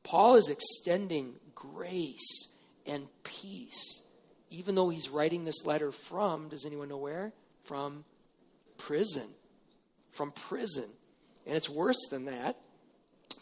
Paul 0.02 0.34
is 0.34 0.48
extending 0.48 1.34
grace 1.54 2.56
and 2.86 3.06
peace, 3.22 4.02
even 4.50 4.74
though 4.74 4.88
he's 4.88 5.08
writing 5.08 5.44
this 5.44 5.64
letter 5.64 5.92
from, 5.92 6.48
does 6.48 6.66
anyone 6.66 6.88
know 6.88 6.98
where? 6.98 7.32
From 7.64 8.04
prison. 8.78 9.28
From 10.10 10.32
prison. 10.32 10.86
And 11.46 11.56
it's 11.56 11.70
worse 11.70 12.08
than 12.10 12.24
that. 12.24 12.56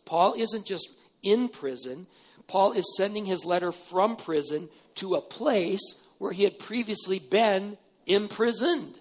Paul 0.04 0.34
isn't 0.36 0.66
just 0.66 0.88
in 1.22 1.48
prison, 1.48 2.06
Paul 2.46 2.72
is 2.72 2.96
sending 2.96 3.24
his 3.24 3.44
letter 3.44 3.72
from 3.72 4.16
prison 4.16 4.68
to 4.96 5.14
a 5.14 5.20
place 5.20 5.80
where 6.18 6.30
he 6.30 6.44
had 6.44 6.58
previously 6.58 7.18
been 7.18 7.76
imprisoned 8.06 9.00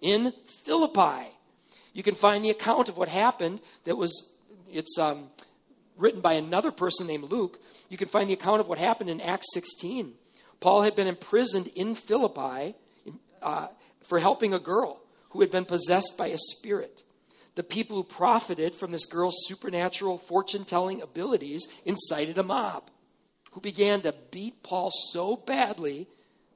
in 0.00 0.32
Philippi. 0.64 1.35
You 1.96 2.02
can 2.02 2.14
find 2.14 2.44
the 2.44 2.50
account 2.50 2.90
of 2.90 2.98
what 2.98 3.08
happened 3.08 3.58
that 3.84 3.96
was, 3.96 4.30
it's 4.70 4.98
um, 4.98 5.30
written 5.96 6.20
by 6.20 6.34
another 6.34 6.70
person 6.70 7.06
named 7.06 7.24
Luke, 7.24 7.58
you 7.88 7.96
can 7.96 8.06
find 8.06 8.28
the 8.28 8.34
account 8.34 8.60
of 8.60 8.68
what 8.68 8.76
happened 8.76 9.08
in 9.08 9.18
Acts 9.22 9.46
16. 9.54 10.12
Paul 10.60 10.82
had 10.82 10.94
been 10.94 11.06
imprisoned 11.06 11.68
in 11.68 11.94
Philippi 11.94 12.74
uh, 13.40 13.68
for 14.02 14.18
helping 14.18 14.52
a 14.52 14.58
girl 14.58 15.00
who 15.30 15.40
had 15.40 15.50
been 15.50 15.64
possessed 15.64 16.18
by 16.18 16.26
a 16.26 16.36
spirit. 16.36 17.02
The 17.54 17.62
people 17.62 17.96
who 17.96 18.04
profited 18.04 18.74
from 18.74 18.90
this 18.90 19.06
girl's 19.06 19.46
supernatural 19.46 20.18
fortune 20.18 20.66
telling 20.66 21.00
abilities 21.00 21.66
incited 21.86 22.36
a 22.36 22.42
mob 22.42 22.90
who 23.52 23.62
began 23.62 24.02
to 24.02 24.14
beat 24.30 24.62
Paul 24.62 24.90
so 25.12 25.34
badly 25.34 26.08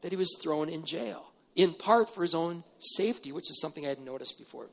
that 0.02 0.12
he 0.12 0.18
was 0.18 0.36
thrown 0.42 0.68
in 0.68 0.84
jail, 0.84 1.32
in 1.56 1.72
part 1.72 2.10
for 2.10 2.20
his 2.20 2.34
own 2.34 2.62
safety, 2.78 3.32
which 3.32 3.48
is 3.48 3.58
something 3.58 3.86
I 3.86 3.88
hadn't 3.88 4.04
noticed 4.04 4.36
before. 4.36 4.66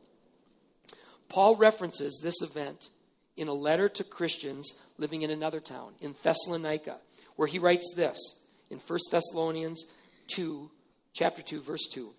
Paul 1.30 1.56
references 1.56 2.20
this 2.22 2.42
event 2.42 2.90
in 3.36 3.48
a 3.48 3.54
letter 3.54 3.88
to 3.90 4.04
Christians 4.04 4.82
living 4.98 5.22
in 5.22 5.30
another 5.30 5.60
town, 5.60 5.94
in 6.02 6.16
Thessalonica, 6.24 6.98
where 7.36 7.48
he 7.48 7.60
writes 7.60 7.94
this 7.96 8.18
in 8.70 8.80
1 8.80 9.00
Thessalonians 9.12 9.86
2, 10.28 10.70
chapter 11.14 11.42
2, 11.42 11.62
verse 11.62 11.88
2. 11.92 12.12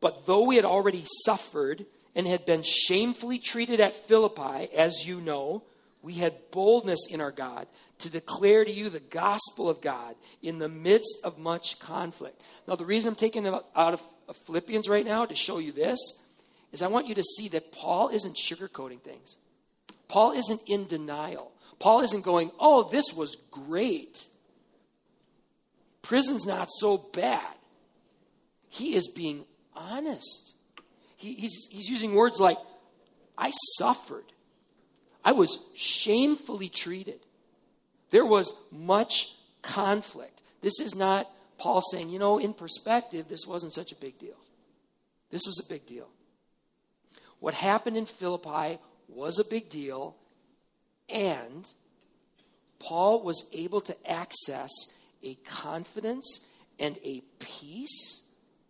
But 0.00 0.26
though 0.26 0.44
we 0.44 0.56
had 0.56 0.66
already 0.66 1.04
suffered 1.24 1.86
and 2.14 2.26
had 2.26 2.44
been 2.44 2.62
shamefully 2.62 3.38
treated 3.38 3.80
at 3.80 3.96
Philippi, 3.96 4.68
as 4.76 5.06
you 5.06 5.20
know, 5.20 5.64
we 6.02 6.14
had 6.14 6.50
boldness 6.50 7.08
in 7.10 7.22
our 7.22 7.32
God 7.32 7.66
to 8.00 8.10
declare 8.10 8.64
to 8.64 8.70
you 8.70 8.90
the 8.90 9.00
gospel 9.00 9.70
of 9.70 9.80
God 9.80 10.14
in 10.42 10.58
the 10.58 10.68
midst 10.68 11.20
of 11.24 11.38
much 11.38 11.78
conflict. 11.78 12.38
Now, 12.68 12.76
the 12.76 12.84
reason 12.84 13.10
I'm 13.10 13.14
taking 13.14 13.46
out 13.46 13.64
of 13.74 14.02
Philippians 14.44 14.88
right 14.88 15.06
now 15.06 15.24
to 15.24 15.34
show 15.34 15.58
you 15.58 15.72
this 15.72 15.98
is 16.74 16.82
I 16.82 16.88
want 16.88 17.06
you 17.06 17.14
to 17.14 17.22
see 17.22 17.48
that 17.50 17.72
Paul 17.72 18.08
isn't 18.08 18.36
sugarcoating 18.36 19.00
things. 19.00 19.38
Paul 20.08 20.32
isn't 20.32 20.60
in 20.66 20.86
denial. 20.86 21.52
Paul 21.78 22.00
isn't 22.00 22.22
going, 22.22 22.50
oh, 22.58 22.88
this 22.90 23.14
was 23.14 23.36
great. 23.50 24.26
Prison's 26.02 26.46
not 26.46 26.68
so 26.70 26.98
bad. 26.98 27.54
He 28.68 28.94
is 28.94 29.08
being 29.08 29.44
honest. 29.74 30.54
He, 31.16 31.34
he's, 31.34 31.68
he's 31.70 31.88
using 31.88 32.14
words 32.14 32.40
like, 32.40 32.58
I 33.38 33.50
suffered. 33.78 34.24
I 35.24 35.32
was 35.32 35.64
shamefully 35.76 36.68
treated. 36.68 37.20
There 38.10 38.26
was 38.26 38.52
much 38.70 39.32
conflict. 39.62 40.42
This 40.60 40.80
is 40.80 40.94
not 40.94 41.30
Paul 41.56 41.80
saying, 41.80 42.10
you 42.10 42.18
know, 42.18 42.38
in 42.38 42.52
perspective, 42.52 43.28
this 43.28 43.46
wasn't 43.46 43.74
such 43.74 43.92
a 43.92 43.96
big 43.96 44.18
deal. 44.18 44.36
This 45.30 45.46
was 45.46 45.60
a 45.64 45.68
big 45.68 45.86
deal. 45.86 46.08
What 47.40 47.54
happened 47.54 47.96
in 47.96 48.06
Philippi 48.06 48.78
was 49.08 49.38
a 49.38 49.44
big 49.44 49.68
deal, 49.68 50.16
and 51.08 51.70
Paul 52.78 53.22
was 53.22 53.48
able 53.52 53.80
to 53.82 54.10
access 54.10 54.70
a 55.22 55.34
confidence 55.44 56.48
and 56.78 56.98
a 57.04 57.22
peace 57.38 58.22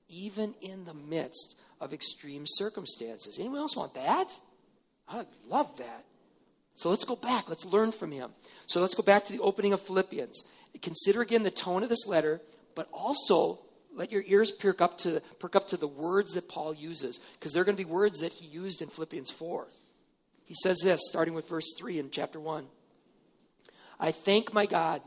even 0.09 0.55
in 0.61 0.85
the 0.85 0.95
midst 0.95 1.57
of 1.81 1.93
extreme 1.93 2.45
circumstances. 2.47 3.39
Anyone 3.39 3.61
else 3.61 3.77
want 3.77 3.95
that? 3.95 4.31
I 5.09 5.27
love 5.49 5.77
that. 5.79 6.05
So 6.75 6.91
let's 6.91 7.05
go 7.05 7.17
back. 7.17 7.49
Let's 7.49 7.65
learn 7.65 7.93
from 7.93 8.11
him. 8.11 8.31
So 8.67 8.81
let's 8.81 8.95
go 8.95 9.03
back 9.03 9.25
to 9.25 9.33
the 9.33 9.43
opening 9.43 9.73
of 9.73 9.81
Philippians. 9.81 10.45
Consider 10.83 11.23
again 11.23 11.43
the 11.43 11.51
tone 11.51 11.83
of 11.83 11.89
this 11.89 12.07
letter, 12.07 12.41
but 12.75 12.89
also 12.93 13.61
let 13.95 14.13
your 14.13 14.25
ears 14.27 14.51
perk 14.51 14.81
up 14.81 14.99
to 14.99 15.21
perk 15.39 15.57
up 15.57 15.69
to 15.69 15.77
the 15.77 15.89
words 15.89 16.35
that 16.35 16.49
Paul 16.49 16.75
uses, 16.75 17.21
because 17.39 17.53
they're 17.53 17.65
going 17.65 17.77
to 17.77 17.85
be 17.85 17.91
words 17.91 18.21
that 18.21 18.33
he 18.33 18.47
used 18.47 18.83
in 18.83 18.89
Philippians 18.89 19.31
4. 19.31 19.67
He 20.45 20.55
says 20.63 20.79
this, 20.83 21.01
starting 21.09 21.35
with 21.35 21.49
verse 21.49 21.73
3 21.79 21.99
in 21.99 22.11
chapter 22.11 22.39
1. 22.39 22.67
I 23.99 24.13
thank 24.13 24.53
my 24.53 24.67
God 24.67 25.01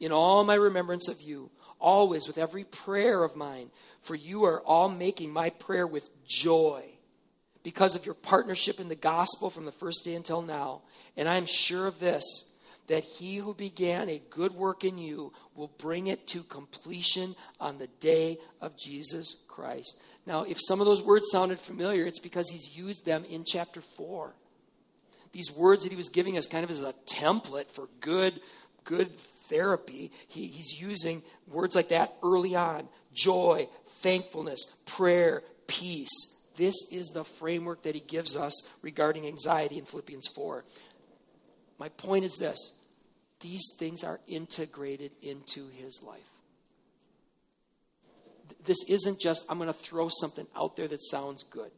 in 0.00 0.12
all 0.12 0.42
my 0.44 0.54
remembrance 0.54 1.08
of 1.08 1.20
you, 1.20 1.50
always 1.78 2.26
with 2.26 2.38
every 2.38 2.64
prayer 2.64 3.22
of 3.22 3.36
mine, 3.36 3.70
for 4.00 4.14
you 4.14 4.44
are 4.44 4.60
all 4.62 4.88
making 4.88 5.30
my 5.30 5.50
prayer 5.50 5.86
with 5.86 6.10
joy 6.26 6.84
because 7.62 7.94
of 7.94 8.06
your 8.06 8.14
partnership 8.14 8.80
in 8.80 8.88
the 8.88 8.94
gospel 8.94 9.50
from 9.50 9.66
the 9.66 9.72
first 9.72 10.04
day 10.04 10.14
until 10.14 10.42
now. 10.42 10.80
And 11.16 11.28
I 11.28 11.36
am 11.36 11.46
sure 11.46 11.86
of 11.86 12.00
this 12.00 12.49
that 12.90 13.04
he 13.04 13.36
who 13.36 13.54
began 13.54 14.08
a 14.08 14.20
good 14.30 14.50
work 14.50 14.82
in 14.82 14.98
you 14.98 15.32
will 15.54 15.70
bring 15.78 16.08
it 16.08 16.26
to 16.26 16.42
completion 16.42 17.36
on 17.60 17.78
the 17.78 17.86
day 18.00 18.36
of 18.60 18.76
Jesus 18.76 19.36
Christ. 19.46 19.96
Now, 20.26 20.42
if 20.42 20.58
some 20.60 20.80
of 20.80 20.86
those 20.86 21.00
words 21.00 21.26
sounded 21.30 21.60
familiar, 21.60 22.04
it's 22.04 22.18
because 22.18 22.50
he's 22.50 22.76
used 22.76 23.06
them 23.06 23.24
in 23.24 23.44
chapter 23.46 23.80
4. 23.80 24.34
these 25.30 25.52
words 25.52 25.84
that 25.84 25.92
he 25.92 25.96
was 25.96 26.08
giving 26.08 26.36
us 26.36 26.48
kind 26.48 26.64
of 26.64 26.70
as 26.70 26.82
a 26.82 26.92
template 27.06 27.70
for 27.70 27.88
good, 28.00 28.40
good 28.82 29.16
therapy. 29.48 30.10
He, 30.26 30.48
he's 30.48 30.80
using 30.80 31.22
words 31.46 31.76
like 31.76 31.90
that 31.90 32.16
early 32.24 32.56
on 32.56 32.88
joy, 33.14 33.68
thankfulness, 34.02 34.74
prayer, 34.86 35.44
peace. 35.68 36.10
This 36.56 36.74
is 36.90 37.06
the 37.14 37.22
framework 37.22 37.84
that 37.84 37.94
he 37.94 38.00
gives 38.00 38.36
us 38.36 38.68
regarding 38.82 39.28
anxiety 39.28 39.78
in 39.78 39.84
Philippians 39.84 40.26
4. 40.34 40.64
My 41.78 41.88
point 41.90 42.24
is 42.24 42.36
this 42.36 42.72
these 43.40 43.74
things 43.78 44.04
are 44.04 44.20
integrated 44.26 45.12
into 45.22 45.68
his 45.68 46.02
life. 46.02 46.20
This 48.64 48.78
isn't 48.88 49.20
just, 49.20 49.44
I'm 49.48 49.58
going 49.58 49.68
to 49.68 49.78
throw 49.78 50.08
something 50.08 50.46
out 50.54 50.76
there 50.76 50.88
that 50.88 51.02
sounds 51.02 51.44
good. 51.44 51.70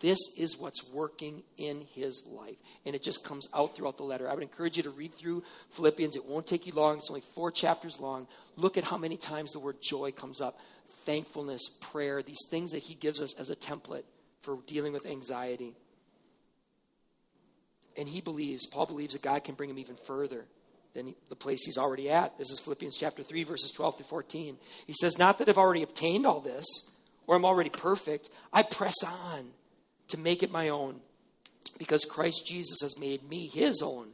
This 0.00 0.18
is 0.36 0.58
what's 0.58 0.84
working 0.92 1.42
in 1.56 1.82
his 1.94 2.24
life. 2.26 2.56
And 2.84 2.94
it 2.94 3.02
just 3.02 3.24
comes 3.24 3.48
out 3.54 3.74
throughout 3.74 3.96
the 3.96 4.04
letter. 4.04 4.28
I 4.28 4.34
would 4.34 4.42
encourage 4.42 4.76
you 4.76 4.82
to 4.82 4.90
read 4.90 5.14
through 5.14 5.42
Philippians. 5.70 6.16
It 6.16 6.26
won't 6.26 6.46
take 6.46 6.66
you 6.66 6.72
long, 6.74 6.98
it's 6.98 7.10
only 7.10 7.22
four 7.34 7.50
chapters 7.50 8.00
long. 8.00 8.26
Look 8.56 8.76
at 8.76 8.84
how 8.84 8.98
many 8.98 9.16
times 9.16 9.52
the 9.52 9.58
word 9.58 9.76
joy 9.82 10.12
comes 10.12 10.40
up 10.40 10.58
thankfulness, 11.04 11.62
prayer, 11.80 12.20
these 12.20 12.44
things 12.50 12.72
that 12.72 12.82
he 12.82 12.94
gives 12.94 13.20
us 13.20 13.38
as 13.38 13.48
a 13.48 13.54
template 13.56 14.02
for 14.42 14.58
dealing 14.66 14.92
with 14.92 15.06
anxiety. 15.06 15.76
And 17.98 18.08
he 18.08 18.20
believes, 18.20 18.66
Paul 18.66 18.86
believes 18.86 19.14
that 19.14 19.22
God 19.22 19.44
can 19.44 19.54
bring 19.54 19.70
him 19.70 19.78
even 19.78 19.96
further 19.96 20.44
than 20.94 21.14
the 21.28 21.36
place 21.36 21.64
he's 21.64 21.78
already 21.78 22.10
at. 22.10 22.36
This 22.38 22.50
is 22.50 22.60
Philippians 22.60 22.96
chapter 22.96 23.22
3, 23.22 23.44
verses 23.44 23.70
12 23.70 23.98
through 23.98 24.06
14. 24.06 24.56
He 24.86 24.94
says, 25.00 25.18
Not 25.18 25.38
that 25.38 25.48
I've 25.48 25.58
already 25.58 25.82
obtained 25.82 26.26
all 26.26 26.40
this 26.40 26.66
or 27.26 27.36
I'm 27.36 27.44
already 27.44 27.70
perfect, 27.70 28.30
I 28.52 28.62
press 28.62 29.02
on 29.04 29.50
to 30.08 30.18
make 30.18 30.42
it 30.42 30.50
my 30.50 30.68
own 30.68 31.00
because 31.78 32.04
Christ 32.04 32.46
Jesus 32.46 32.78
has 32.82 32.98
made 32.98 33.28
me 33.28 33.46
his 33.46 33.82
own. 33.82 34.08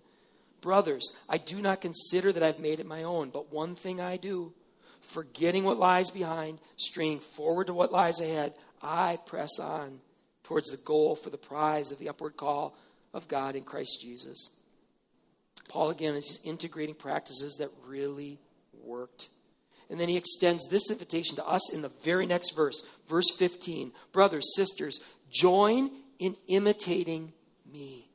Brothers, 0.61 1.15
I 1.29 1.39
do 1.39 1.61
not 1.61 1.81
consider 1.81 2.33
that 2.33 2.43
I've 2.43 2.61
made 2.61 2.81
it 2.81 2.87
my 2.87 3.03
own, 3.03 3.31
but 3.31 3.53
one 3.53 3.75
thing 3.75 4.01
I 4.01 4.17
do, 4.17 4.53
forgetting 5.01 5.65
what 5.65 5.79
lies 5.79 6.11
behind, 6.11 6.61
straining 6.77 7.21
forward 7.21 7.67
to 7.67 7.75
what 7.75 7.93
lies 7.93 8.21
ahead, 8.21 8.55
I 8.81 9.19
press 9.27 9.59
on 9.61 10.01
towards 10.45 10.71
the 10.71 10.77
goal 10.79 11.17
for 11.17 11.31
the 11.31 11.39
prize 11.39 11.93
of 11.93 11.99
the 11.99 12.09
upward 12.09 12.37
call 12.37 12.77
of 13.13 13.29
God 13.29 13.57
in 13.57 13.63
Christ 13.63 14.01
Jesus. 14.01 14.51
Paul 15.69 15.91
again 15.91 16.15
is 16.15 16.41
integrating 16.45 16.95
practices 16.95 17.57
that 17.59 17.71
really 17.87 18.39
worked. 18.85 19.29
And 19.91 20.01
then 20.01 20.09
he 20.09 20.17
extends 20.17 20.69
this 20.69 20.91
invitation 20.91 21.37
to 21.37 21.47
us 21.47 21.73
in 21.73 21.83
the 21.83 21.93
very 22.03 22.27
next 22.27 22.55
verse, 22.57 22.83
verse 23.09 23.31
15. 23.37 23.93
Brothers, 24.13 24.55
sisters, 24.57 25.01
join 25.31 25.91
in 26.19 26.37
imitating 26.49 27.33
me. 27.71 28.09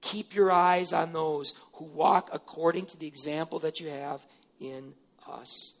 Keep 0.00 0.34
your 0.34 0.50
eyes 0.52 0.92
on 0.92 1.12
those 1.12 1.52
who 1.74 1.84
walk 1.84 2.30
according 2.32 2.86
to 2.86 2.98
the 2.98 3.06
example 3.06 3.58
that 3.60 3.80
you 3.80 3.88
have 3.88 4.24
in 4.60 4.94
us. 5.26 5.74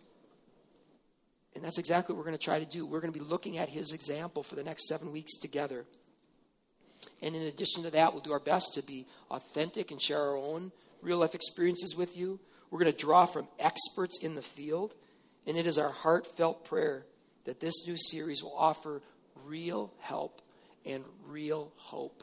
And 1.54 1.64
that's 1.64 1.78
exactly 1.78 2.14
what 2.14 2.18
we're 2.18 2.30
going 2.30 2.38
to 2.38 2.44
try 2.44 2.58
to 2.58 2.64
do. 2.64 2.86
We're 2.86 3.00
going 3.00 3.12
to 3.12 3.18
be 3.18 3.24
looking 3.24 3.58
at 3.58 3.68
his 3.68 3.92
example 3.92 4.42
for 4.42 4.54
the 4.54 4.62
next 4.62 4.86
seven 4.86 5.12
weeks 5.12 5.36
together. 5.38 5.84
And 7.22 7.34
in 7.34 7.42
addition 7.42 7.82
to 7.82 7.90
that, 7.90 8.12
we'll 8.12 8.22
do 8.22 8.32
our 8.32 8.40
best 8.40 8.74
to 8.74 8.82
be 8.82 9.06
authentic 9.30 9.90
and 9.90 10.00
share 10.00 10.20
our 10.20 10.36
own 10.36 10.72
real 11.02 11.18
life 11.18 11.34
experiences 11.34 11.96
with 11.96 12.16
you. 12.16 12.38
We're 12.70 12.80
going 12.80 12.92
to 12.92 12.98
draw 12.98 13.26
from 13.26 13.48
experts 13.58 14.22
in 14.22 14.34
the 14.34 14.42
field. 14.42 14.94
And 15.46 15.56
it 15.56 15.66
is 15.66 15.78
our 15.78 15.90
heartfelt 15.90 16.64
prayer 16.64 17.04
that 17.44 17.60
this 17.60 17.86
new 17.86 17.96
series 17.96 18.42
will 18.42 18.56
offer 18.56 19.00
real 19.44 19.92
help 20.00 20.42
and 20.84 21.04
real 21.26 21.72
hope 21.76 22.22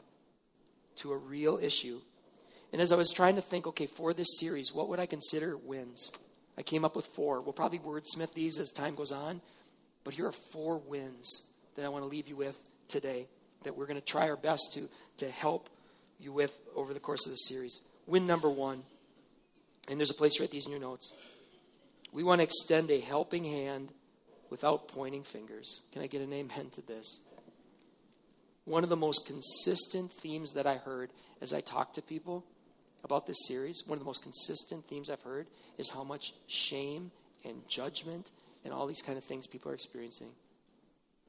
to 0.96 1.12
a 1.12 1.16
real 1.16 1.58
issue. 1.58 2.00
And 2.72 2.80
as 2.80 2.92
I 2.92 2.96
was 2.96 3.10
trying 3.10 3.36
to 3.36 3.42
think, 3.42 3.66
okay, 3.66 3.86
for 3.86 4.14
this 4.14 4.38
series, 4.38 4.72
what 4.72 4.88
would 4.88 5.00
I 5.00 5.06
consider 5.06 5.56
wins? 5.56 6.10
I 6.58 6.62
came 6.62 6.84
up 6.84 6.96
with 6.96 7.06
four. 7.06 7.40
We'll 7.40 7.52
probably 7.52 7.78
wordsmith 7.78 8.32
these 8.32 8.58
as 8.58 8.70
time 8.70 8.94
goes 8.94 9.12
on, 9.12 9.40
but 10.04 10.14
here 10.14 10.26
are 10.26 10.32
four 10.32 10.78
wins 10.78 11.42
that 11.74 11.84
I 11.84 11.88
want 11.88 12.02
to 12.02 12.08
leave 12.08 12.28
you 12.28 12.36
with 12.36 12.58
today 12.88 13.26
that 13.64 13.76
we're 13.76 13.86
going 13.86 14.00
to 14.00 14.04
try 14.04 14.28
our 14.28 14.36
best 14.36 14.72
to, 14.74 14.88
to 15.18 15.30
help 15.30 15.68
you 16.18 16.32
with 16.32 16.56
over 16.74 16.94
the 16.94 17.00
course 17.00 17.26
of 17.26 17.32
the 17.32 17.36
series. 17.36 17.80
Win 18.06 18.26
number 18.26 18.48
one, 18.48 18.82
and 19.88 19.98
there's 19.98 20.10
a 20.10 20.14
place 20.14 20.34
to 20.34 20.42
write 20.42 20.50
these 20.50 20.66
in 20.66 20.72
your 20.72 20.80
notes. 20.80 21.12
We 22.12 22.22
want 22.22 22.38
to 22.38 22.44
extend 22.44 22.90
a 22.90 23.00
helping 23.00 23.44
hand 23.44 23.90
without 24.50 24.88
pointing 24.88 25.22
fingers. 25.22 25.82
Can 25.92 26.02
I 26.02 26.06
get 26.06 26.22
an 26.22 26.32
amen 26.32 26.70
to 26.70 26.82
this? 26.82 27.20
One 28.64 28.82
of 28.82 28.88
the 28.88 28.96
most 28.96 29.26
consistent 29.26 30.12
themes 30.12 30.52
that 30.54 30.66
I 30.66 30.76
heard 30.76 31.10
as 31.40 31.52
I 31.52 31.60
talked 31.60 31.96
to 31.96 32.02
people 32.02 32.44
about 33.04 33.26
this 33.26 33.46
series, 33.46 33.84
one 33.86 33.96
of 33.96 34.00
the 34.00 34.06
most 34.06 34.22
consistent 34.22 34.84
themes 34.86 35.10
I've 35.10 35.22
heard 35.22 35.46
is 35.78 35.90
how 35.90 36.02
much 36.02 36.32
shame 36.48 37.10
and 37.44 37.68
judgment 37.68 38.30
and 38.64 38.72
all 38.72 38.86
these 38.86 39.02
kind 39.02 39.18
of 39.18 39.24
things 39.24 39.46
people 39.46 39.70
are 39.70 39.74
experiencing. 39.74 40.30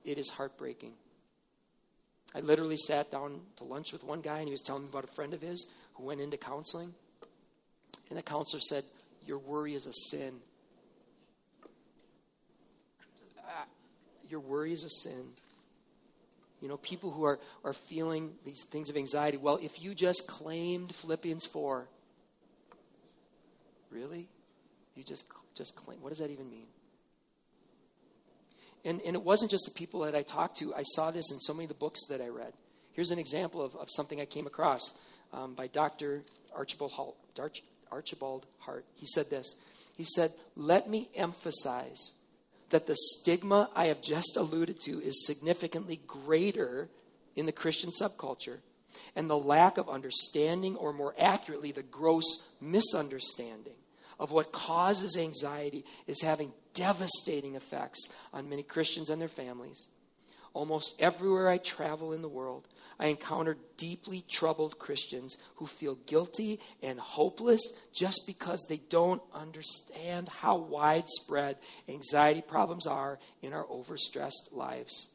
It 0.03 0.17
is 0.17 0.29
heartbreaking. 0.29 0.93
I 2.35 2.39
literally 2.41 2.77
sat 2.77 3.11
down 3.11 3.41
to 3.57 3.63
lunch 3.63 3.93
with 3.93 4.03
one 4.03 4.21
guy 4.21 4.39
and 4.39 4.47
he 4.47 4.51
was 4.51 4.61
telling 4.61 4.83
me 4.83 4.89
about 4.89 5.03
a 5.03 5.13
friend 5.13 5.33
of 5.33 5.41
his 5.41 5.67
who 5.93 6.03
went 6.03 6.21
into 6.21 6.37
counseling. 6.37 6.93
And 8.09 8.17
the 8.17 8.23
counselor 8.23 8.61
said, 8.61 8.83
Your 9.25 9.39
worry 9.39 9.73
is 9.73 9.85
a 9.85 9.93
sin. 9.93 10.35
Uh, 13.39 13.63
your 14.29 14.39
worry 14.39 14.71
is 14.71 14.83
a 14.83 14.89
sin. 14.89 15.25
You 16.61 16.67
know, 16.67 16.77
people 16.77 17.11
who 17.11 17.23
are, 17.23 17.39
are 17.63 17.73
feeling 17.73 18.31
these 18.43 18.63
things 18.63 18.89
of 18.89 18.97
anxiety. 18.97 19.37
Well, 19.37 19.59
if 19.61 19.81
you 19.81 19.93
just 19.93 20.27
claimed 20.27 20.93
Philippians 20.95 21.45
4, 21.45 21.87
really? 23.91 24.27
You 24.95 25.03
just, 25.03 25.27
just 25.55 25.75
claim. 25.75 26.01
What 26.01 26.09
does 26.09 26.17
that 26.19 26.31
even 26.31 26.49
mean? 26.49 26.65
And, 28.87 29.01
and 29.01 29.17
it 29.17 29.21
wasn't 29.21 29.51
just 29.51 29.65
the 29.65 29.71
people 29.71 29.99
that 30.01 30.15
I 30.15 30.21
talked 30.21 30.57
to. 30.59 30.73
I 30.73 30.83
saw 30.83 31.11
this 31.11 31.29
in 31.29 31.39
so 31.39 31.53
many 31.53 31.65
of 31.65 31.69
the 31.69 31.75
books 31.75 32.05
that 32.07 32.21
I 32.21 32.29
read. 32.29 32.53
Here's 32.93 33.11
an 33.11 33.19
example 33.19 33.61
of, 33.61 33.75
of 33.75 33.89
something 33.91 34.21
I 34.21 34.25
came 34.25 34.47
across 34.47 34.93
um, 35.33 35.55
by 35.55 35.67
Dr. 35.67 36.23
Archibald 36.55 36.93
Archibald 37.91 38.45
Hart. 38.59 38.85
He 38.95 39.05
said 39.05 39.29
this. 39.29 39.55
He 39.97 40.05
said, 40.05 40.31
Let 40.55 40.89
me 40.89 41.09
emphasize 41.15 42.13
that 42.69 42.87
the 42.87 42.95
stigma 42.95 43.69
I 43.75 43.87
have 43.87 44.01
just 44.01 44.37
alluded 44.37 44.79
to 44.85 45.01
is 45.01 45.27
significantly 45.27 45.99
greater 46.07 46.87
in 47.35 47.45
the 47.45 47.51
Christian 47.51 47.89
subculture. 47.91 48.59
And 49.17 49.29
the 49.29 49.37
lack 49.37 49.77
of 49.77 49.89
understanding, 49.89 50.77
or 50.77 50.93
more 50.93 51.13
accurately, 51.19 51.73
the 51.73 51.83
gross 51.83 52.47
misunderstanding 52.61 53.75
of 54.19 54.31
what 54.31 54.51
causes 54.51 55.17
anxiety, 55.17 55.85
is 56.07 56.21
having 56.21 56.53
devastating 56.73 57.55
effects 57.55 58.09
on 58.33 58.49
many 58.49 58.63
Christians 58.63 59.09
and 59.09 59.21
their 59.21 59.27
families. 59.27 59.89
Almost 60.53 60.95
everywhere 60.99 61.49
I 61.49 61.59
travel 61.59 62.13
in 62.13 62.21
the 62.21 62.27
world, 62.27 62.67
I 62.99 63.07
encounter 63.07 63.57
deeply 63.77 64.23
troubled 64.27 64.79
Christians 64.79 65.37
who 65.57 65.67
feel 65.67 65.95
guilty 66.07 66.59
and 66.81 66.99
hopeless 66.99 67.61
just 67.93 68.23
because 68.25 68.65
they 68.67 68.81
don't 68.89 69.21
understand 69.33 70.29
how 70.29 70.57
widespread 70.57 71.57
anxiety 71.87 72.41
problems 72.41 72.87
are 72.87 73.19
in 73.43 73.53
our 73.53 73.65
overstressed 73.65 74.51
lives. 74.51 75.11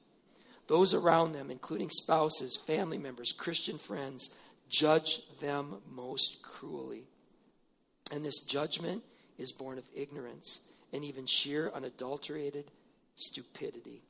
Those 0.69 0.95
around 0.95 1.33
them, 1.33 1.51
including 1.51 1.91
spouses, 1.91 2.59
family 2.65 2.99
members, 2.99 3.33
Christian 3.33 3.79
friends, 3.79 4.31
judge 4.69 5.23
them 5.41 5.83
most 5.91 6.43
cruelly. 6.43 7.09
And 8.13 8.23
this 8.23 8.41
judgment 8.41 9.03
is 9.39 9.53
born 9.53 9.79
of 9.79 9.85
ignorance 9.97 10.61
and 10.93 11.03
even 11.03 11.25
sheer 11.25 11.73
unadulterated 11.75 12.71
stupidity. 13.17 14.03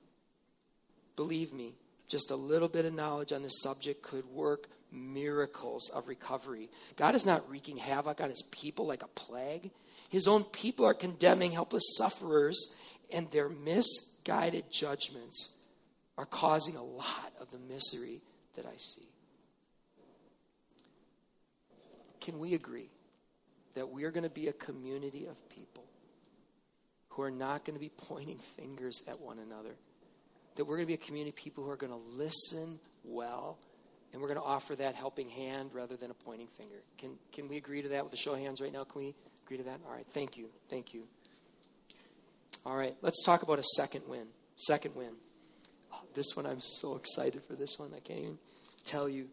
Believe 1.14 1.52
me, 1.52 1.74
just 2.08 2.32
a 2.32 2.36
little 2.36 2.68
bit 2.68 2.84
of 2.84 2.92
knowledge 2.92 3.32
on 3.32 3.42
this 3.42 3.62
subject 3.62 4.02
could 4.02 4.26
work 4.26 4.66
miracles 4.90 5.88
of 5.94 6.08
recovery. 6.08 6.68
God 6.96 7.14
is 7.14 7.24
not 7.24 7.48
wreaking 7.48 7.76
havoc 7.76 8.20
on 8.20 8.28
his 8.28 8.42
people 8.50 8.86
like 8.86 9.04
a 9.04 9.08
plague. 9.08 9.70
His 10.10 10.26
own 10.26 10.44
people 10.44 10.84
are 10.84 10.94
condemning 10.94 11.52
helpless 11.52 11.94
sufferers, 11.96 12.74
and 13.10 13.30
their 13.30 13.48
misguided 13.48 14.64
judgments 14.70 15.56
are 16.18 16.26
causing 16.26 16.76
a 16.76 16.82
lot 16.82 17.32
of 17.40 17.50
the 17.52 17.58
misery 17.58 18.20
that 18.56 18.66
I 18.66 18.76
see. 18.76 19.08
Can 22.20 22.40
we 22.40 22.54
agree 22.54 22.90
that 23.74 23.90
we 23.90 24.04
are 24.04 24.10
going 24.10 24.24
to 24.24 24.30
be 24.30 24.48
a 24.48 24.52
community 24.52 25.26
of 25.26 25.36
people 25.48 25.84
who 27.10 27.22
are 27.22 27.30
not 27.30 27.64
going 27.64 27.74
to 27.74 27.80
be 27.80 27.90
pointing 27.96 28.38
fingers 28.56 29.02
at 29.08 29.20
one 29.20 29.38
another? 29.38 29.74
that 30.56 30.64
we're 30.64 30.76
going 30.76 30.86
to 30.86 30.88
be 30.88 30.94
a 30.94 31.06
community 31.06 31.30
of 31.30 31.36
people 31.36 31.64
who 31.64 31.70
are 31.70 31.76
going 31.76 31.92
to 31.92 31.98
listen 32.16 32.78
well 33.04 33.58
and 34.12 34.20
we're 34.20 34.28
going 34.28 34.40
to 34.40 34.44
offer 34.44 34.76
that 34.76 34.94
helping 34.94 35.28
hand 35.28 35.70
rather 35.72 35.96
than 35.96 36.10
a 36.10 36.14
pointing 36.14 36.48
finger. 36.48 36.76
Can, 36.98 37.12
can 37.32 37.48
we 37.48 37.56
agree 37.56 37.80
to 37.80 37.88
that 37.88 38.04
with 38.04 38.12
a 38.12 38.16
show 38.16 38.34
of 38.34 38.40
hands 38.40 38.60
right 38.60 38.72
now? 38.72 38.84
Can 38.84 39.00
we 39.00 39.14
agree 39.46 39.56
to 39.56 39.62
that? 39.64 39.80
All 39.86 39.92
right, 39.92 40.06
thank 40.10 40.36
you. 40.36 40.48
Thank 40.68 40.92
you. 40.92 41.04
All 42.66 42.76
right, 42.76 42.94
let's 43.00 43.24
talk 43.24 43.42
about 43.42 43.58
a 43.58 43.64
second 43.76 44.02
win. 44.06 44.26
Second 44.56 44.94
win. 44.94 45.12
Oh, 45.92 46.02
this 46.14 46.36
one, 46.36 46.44
I'm 46.44 46.60
so 46.60 46.96
excited 46.96 47.42
for 47.42 47.54
this 47.54 47.78
one. 47.78 47.92
I 47.96 48.00
can't 48.00 48.20
even 48.20 48.38
tell 48.84 49.08
you. 49.08 49.28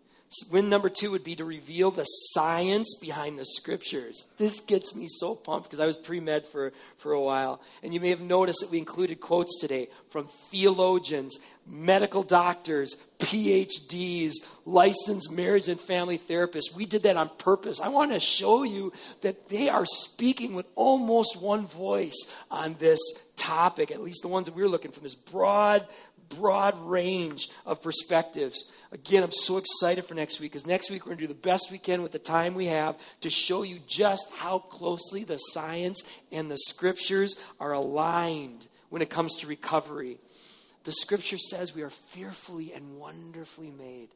Win 0.52 0.70
number 0.70 0.90
two 0.90 1.10
would 1.12 1.24
be 1.24 1.36
to 1.36 1.46
reveal 1.46 1.90
the 1.90 2.04
science 2.04 2.96
behind 3.02 3.40
the 3.40 3.46
scriptures. 3.46 4.28
This 4.38 4.60
gets 4.60 4.94
me 4.94 5.08
so 5.08 5.34
pumped 5.34 5.68
because 5.68 5.80
I 5.80 5.88
was 5.88 5.98
pre 5.98 6.20
med 6.20 6.46
for, 6.46 6.72
for 6.98 7.14
a 7.14 7.22
while. 7.22 7.62
And 7.82 7.94
you 7.94 8.00
may 8.00 8.10
have 8.10 8.22
noticed 8.22 8.60
that 8.62 8.70
we 8.70 8.78
included 8.78 9.20
quotes 9.20 9.60
today 9.60 9.90
from 10.12 10.28
theologians, 10.52 11.40
medical 11.66 12.22
doctors, 12.22 12.96
PhDs, 13.20 14.34
licensed 14.66 15.32
marriage 15.32 15.68
and 15.68 15.80
family 15.80 16.20
therapists. 16.20 16.76
We 16.76 16.86
did 16.86 17.04
that 17.04 17.18
on 17.18 17.30
purpose. 17.40 17.80
I 17.82 17.90
want 17.90 18.12
to 18.12 18.20
show 18.20 18.64
you 18.64 18.94
that 19.22 19.50
they 19.50 19.68
are 19.68 19.86
speaking 19.86 20.54
with 20.54 20.68
almost 20.76 21.42
one 21.42 21.66
voice 21.66 22.32
on 22.52 22.76
this 22.78 23.00
topic, 23.36 23.90
at 23.90 24.02
least 24.02 24.22
the 24.22 24.28
ones 24.28 24.46
that 24.46 24.56
we 24.56 24.62
we're 24.62 24.70
looking 24.70 24.92
from 24.92 25.04
this 25.04 25.16
broad, 25.16 25.88
broad 26.30 26.80
range 26.86 27.50
of 27.66 27.82
perspectives. 27.82 28.72
Again, 28.92 29.24
I'm 29.24 29.32
so 29.32 29.58
excited 29.58 30.06
for 30.06 30.14
next 30.14 30.40
week 30.40 30.52
because 30.52 30.68
next 30.68 30.90
week 30.90 31.06
we're 31.06 31.10
going 31.10 31.20
to 31.20 31.28
do 31.28 31.34
the 31.34 31.40
best 31.40 31.72
we 31.72 31.78
can 31.78 32.02
with 32.02 32.12
the 32.12 32.20
time 32.20 32.56
we 32.56 32.68
have 32.68 32.98
to 33.22 33.30
show 33.30 33.64
you 33.64 33.80
just 33.88 34.32
how 34.32 34.60
closely 34.60 35.24
the 35.24 35.38
science 35.38 36.04
and 36.32 36.50
the 36.50 36.58
scriptures 36.58 37.36
are 37.60 37.74
aligned 37.74 38.68
when 38.90 39.02
it 39.02 39.10
comes 39.10 39.36
to 39.38 39.48
recovery. 39.48 40.18
The 40.84 40.92
scripture 40.92 41.38
says 41.38 41.76
we 41.76 41.84
are 41.84 41.90
fearfully 41.90 42.74
and 42.74 42.98
wonderfully 42.98 43.72
made. 43.72 44.10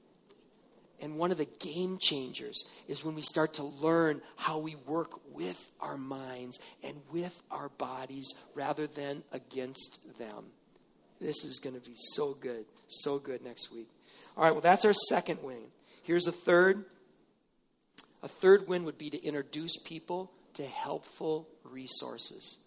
And 1.02 1.18
one 1.18 1.32
of 1.32 1.38
the 1.38 1.50
game 1.60 1.98
changers 2.00 2.64
is 2.88 3.04
when 3.04 3.14
we 3.14 3.22
start 3.22 3.56
to 3.56 3.64
learn 3.64 4.22
how 4.38 4.60
we 4.60 4.76
work 4.88 5.20
with 5.34 5.70
our 5.82 5.98
minds 5.98 6.60
and 6.82 6.96
with 7.12 7.42
our 7.52 7.70
bodies 7.70 8.34
rather 8.56 8.88
than 8.88 9.24
against 9.34 10.00
them. 10.18 10.46
This 11.24 11.46
is 11.46 11.60
going 11.60 11.80
to 11.80 11.90
be 11.90 11.96
so 11.96 12.34
good, 12.34 12.66
so 12.88 13.18
good 13.18 13.42
next 13.46 13.74
week. 13.74 13.88
All 14.36 14.44
right, 14.44 14.52
well, 14.52 14.60
that's 14.60 14.84
our 14.84 14.94
second 14.94 15.42
win. 15.42 15.62
Here's 16.04 16.28
a 16.28 16.34
third. 16.34 16.84
A 18.22 18.28
third 18.28 18.68
win 18.68 18.84
would 18.84 18.98
be 18.98 19.10
to 19.10 19.24
introduce 19.24 19.78
people 19.78 20.32
to 20.56 20.66
helpful 20.66 21.48
resources. 21.64 22.60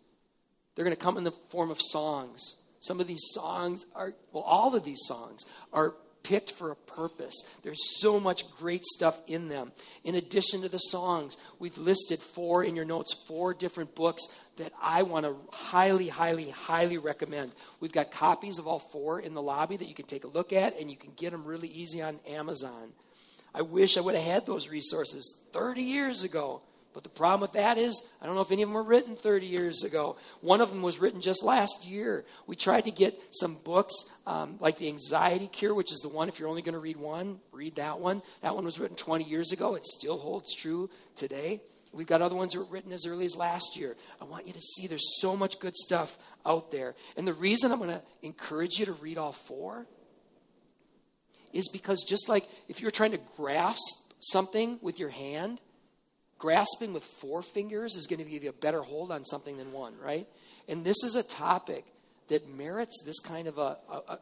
They're 0.74 0.86
going 0.86 0.96
to 0.96 1.02
come 1.02 1.18
in 1.18 1.24
the 1.24 1.32
form 1.50 1.70
of 1.70 1.78
songs. 1.80 2.56
Some 2.80 2.98
of 2.98 3.06
these 3.06 3.22
songs 3.32 3.84
are, 3.94 4.14
well, 4.32 4.44
all 4.44 4.74
of 4.74 4.84
these 4.84 5.02
songs 5.02 5.44
are 5.74 5.94
picked 6.26 6.50
for 6.50 6.72
a 6.72 6.76
purpose. 6.76 7.44
There's 7.62 8.00
so 8.00 8.18
much 8.18 8.50
great 8.58 8.84
stuff 8.84 9.20
in 9.28 9.46
them. 9.46 9.70
In 10.02 10.16
addition 10.16 10.62
to 10.62 10.68
the 10.68 10.78
songs, 10.78 11.36
we've 11.60 11.78
listed 11.78 12.20
four 12.20 12.64
in 12.64 12.74
your 12.74 12.84
notes, 12.84 13.14
four 13.28 13.54
different 13.54 13.94
books 13.94 14.26
that 14.56 14.72
I 14.82 15.02
want 15.04 15.24
to 15.24 15.36
highly, 15.52 16.08
highly, 16.08 16.50
highly 16.50 16.98
recommend. 16.98 17.54
We've 17.78 17.92
got 17.92 18.10
copies 18.10 18.58
of 18.58 18.66
all 18.66 18.80
four 18.80 19.20
in 19.20 19.34
the 19.34 19.42
lobby 19.42 19.76
that 19.76 19.88
you 19.88 19.94
can 19.94 20.06
take 20.06 20.24
a 20.24 20.28
look 20.28 20.52
at, 20.52 20.78
and 20.80 20.90
you 20.90 20.96
can 20.96 21.12
get 21.14 21.30
them 21.30 21.44
really 21.44 21.68
easy 21.68 22.02
on 22.02 22.18
Amazon. 22.26 22.88
I 23.54 23.62
wish 23.62 23.96
I 23.96 24.00
would 24.00 24.16
have 24.16 24.24
had 24.24 24.46
those 24.46 24.68
resources 24.68 25.38
30 25.52 25.82
years 25.82 26.24
ago. 26.24 26.60
But 26.96 27.02
the 27.02 27.10
problem 27.10 27.42
with 27.42 27.52
that 27.52 27.76
is, 27.76 28.02
I 28.22 28.26
don't 28.26 28.36
know 28.36 28.40
if 28.40 28.50
any 28.50 28.62
of 28.62 28.70
them 28.70 28.74
were 28.74 28.82
written 28.82 29.16
30 29.16 29.44
years 29.44 29.84
ago. 29.84 30.16
One 30.40 30.62
of 30.62 30.70
them 30.70 30.80
was 30.80 30.98
written 30.98 31.20
just 31.20 31.44
last 31.44 31.86
year. 31.86 32.24
We 32.46 32.56
tried 32.56 32.86
to 32.86 32.90
get 32.90 33.20
some 33.32 33.58
books 33.64 33.92
um, 34.26 34.56
like 34.60 34.78
The 34.78 34.88
Anxiety 34.88 35.46
Cure, 35.46 35.74
which 35.74 35.92
is 35.92 35.98
the 35.98 36.08
one, 36.08 36.30
if 36.30 36.40
you're 36.40 36.48
only 36.48 36.62
going 36.62 36.72
to 36.72 36.78
read 36.78 36.96
one, 36.96 37.38
read 37.52 37.74
that 37.74 38.00
one. 38.00 38.22
That 38.40 38.54
one 38.54 38.64
was 38.64 38.78
written 38.78 38.96
20 38.96 39.24
years 39.24 39.52
ago. 39.52 39.74
It 39.74 39.84
still 39.84 40.16
holds 40.16 40.54
true 40.54 40.88
today. 41.16 41.60
We've 41.92 42.06
got 42.06 42.22
other 42.22 42.34
ones 42.34 42.54
that 42.54 42.60
were 42.60 42.64
written 42.64 42.92
as 42.92 43.04
early 43.04 43.26
as 43.26 43.36
last 43.36 43.76
year. 43.76 43.94
I 44.18 44.24
want 44.24 44.46
you 44.46 44.54
to 44.54 44.60
see 44.60 44.86
there's 44.86 45.20
so 45.20 45.36
much 45.36 45.60
good 45.60 45.76
stuff 45.76 46.16
out 46.46 46.70
there. 46.70 46.94
And 47.18 47.28
the 47.28 47.34
reason 47.34 47.72
I'm 47.72 47.78
going 47.78 47.90
to 47.90 48.02
encourage 48.22 48.78
you 48.78 48.86
to 48.86 48.94
read 48.94 49.18
all 49.18 49.32
four 49.32 49.84
is 51.52 51.68
because 51.68 52.04
just 52.04 52.30
like 52.30 52.48
if 52.68 52.80
you're 52.80 52.90
trying 52.90 53.10
to 53.12 53.20
grasp 53.36 54.14
something 54.20 54.78
with 54.80 54.98
your 54.98 55.10
hand, 55.10 55.60
grasping 56.38 56.92
with 56.92 57.04
four 57.04 57.42
fingers 57.42 57.94
is 57.94 58.06
going 58.06 58.22
to 58.22 58.30
give 58.30 58.42
you 58.42 58.50
a 58.50 58.54
better 58.54 58.82
hold 58.82 59.10
on 59.10 59.24
something 59.24 59.56
than 59.56 59.72
one, 59.72 59.94
right? 60.02 60.26
And 60.68 60.84
this 60.84 61.02
is 61.04 61.14
a 61.14 61.22
topic 61.22 61.84
that 62.28 62.48
merits 62.48 63.02
this 63.04 63.20
kind 63.20 63.46
of 63.48 63.58
a, 63.58 63.76
a, 63.90 63.94
a, 64.08 64.18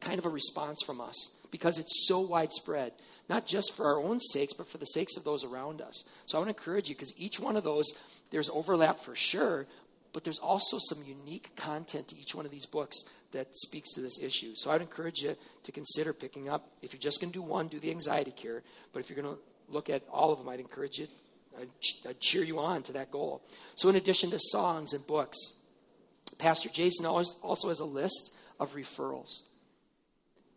kind 0.00 0.18
of 0.18 0.26
a 0.26 0.30
response 0.30 0.82
from 0.84 1.00
us 1.00 1.34
because 1.50 1.78
it's 1.78 2.06
so 2.06 2.20
widespread, 2.20 2.92
not 3.28 3.46
just 3.46 3.74
for 3.74 3.86
our 3.86 4.00
own 4.00 4.20
sakes, 4.20 4.52
but 4.52 4.68
for 4.68 4.78
the 4.78 4.86
sakes 4.86 5.16
of 5.16 5.24
those 5.24 5.44
around 5.44 5.80
us. 5.80 6.04
So 6.26 6.36
I 6.36 6.40
want 6.40 6.54
to 6.54 6.60
encourage 6.60 6.88
you 6.88 6.94
because 6.94 7.14
each 7.18 7.40
one 7.40 7.56
of 7.56 7.64
those, 7.64 7.86
there's 8.30 8.50
overlap 8.50 8.98
for 8.98 9.14
sure, 9.14 9.66
but 10.12 10.24
there's 10.24 10.38
also 10.38 10.78
some 10.78 11.02
unique 11.04 11.50
content 11.56 12.08
to 12.08 12.16
each 12.16 12.34
one 12.34 12.46
of 12.46 12.52
these 12.52 12.66
books 12.66 12.96
that 13.32 13.48
speaks 13.56 13.92
to 13.92 14.00
this 14.00 14.22
issue. 14.22 14.52
So 14.54 14.70
I'd 14.70 14.80
encourage 14.80 15.20
you 15.20 15.36
to 15.64 15.72
consider 15.72 16.12
picking 16.12 16.48
up. 16.48 16.70
If 16.82 16.92
you're 16.92 17.00
just 17.00 17.20
going 17.20 17.32
to 17.32 17.38
do 17.38 17.42
one, 17.42 17.68
do 17.68 17.80
the 17.80 17.90
anxiety 17.90 18.30
cure. 18.30 18.62
But 18.92 19.00
if 19.00 19.10
you're 19.10 19.20
going 19.20 19.34
to 19.34 19.40
look 19.68 19.90
at 19.90 20.02
all 20.10 20.32
of 20.32 20.38
them, 20.38 20.48
I'd 20.48 20.60
encourage 20.60 20.98
you 20.98 21.08
I'd 21.58 22.20
cheer 22.20 22.42
you 22.42 22.58
on 22.58 22.82
to 22.84 22.92
that 22.92 23.10
goal. 23.10 23.42
So, 23.74 23.88
in 23.88 23.96
addition 23.96 24.30
to 24.30 24.38
songs 24.38 24.92
and 24.92 25.06
books, 25.06 25.38
Pastor 26.38 26.68
Jason 26.68 27.06
also 27.06 27.68
has 27.68 27.80
a 27.80 27.84
list 27.84 28.36
of 28.60 28.74
referrals. 28.74 29.42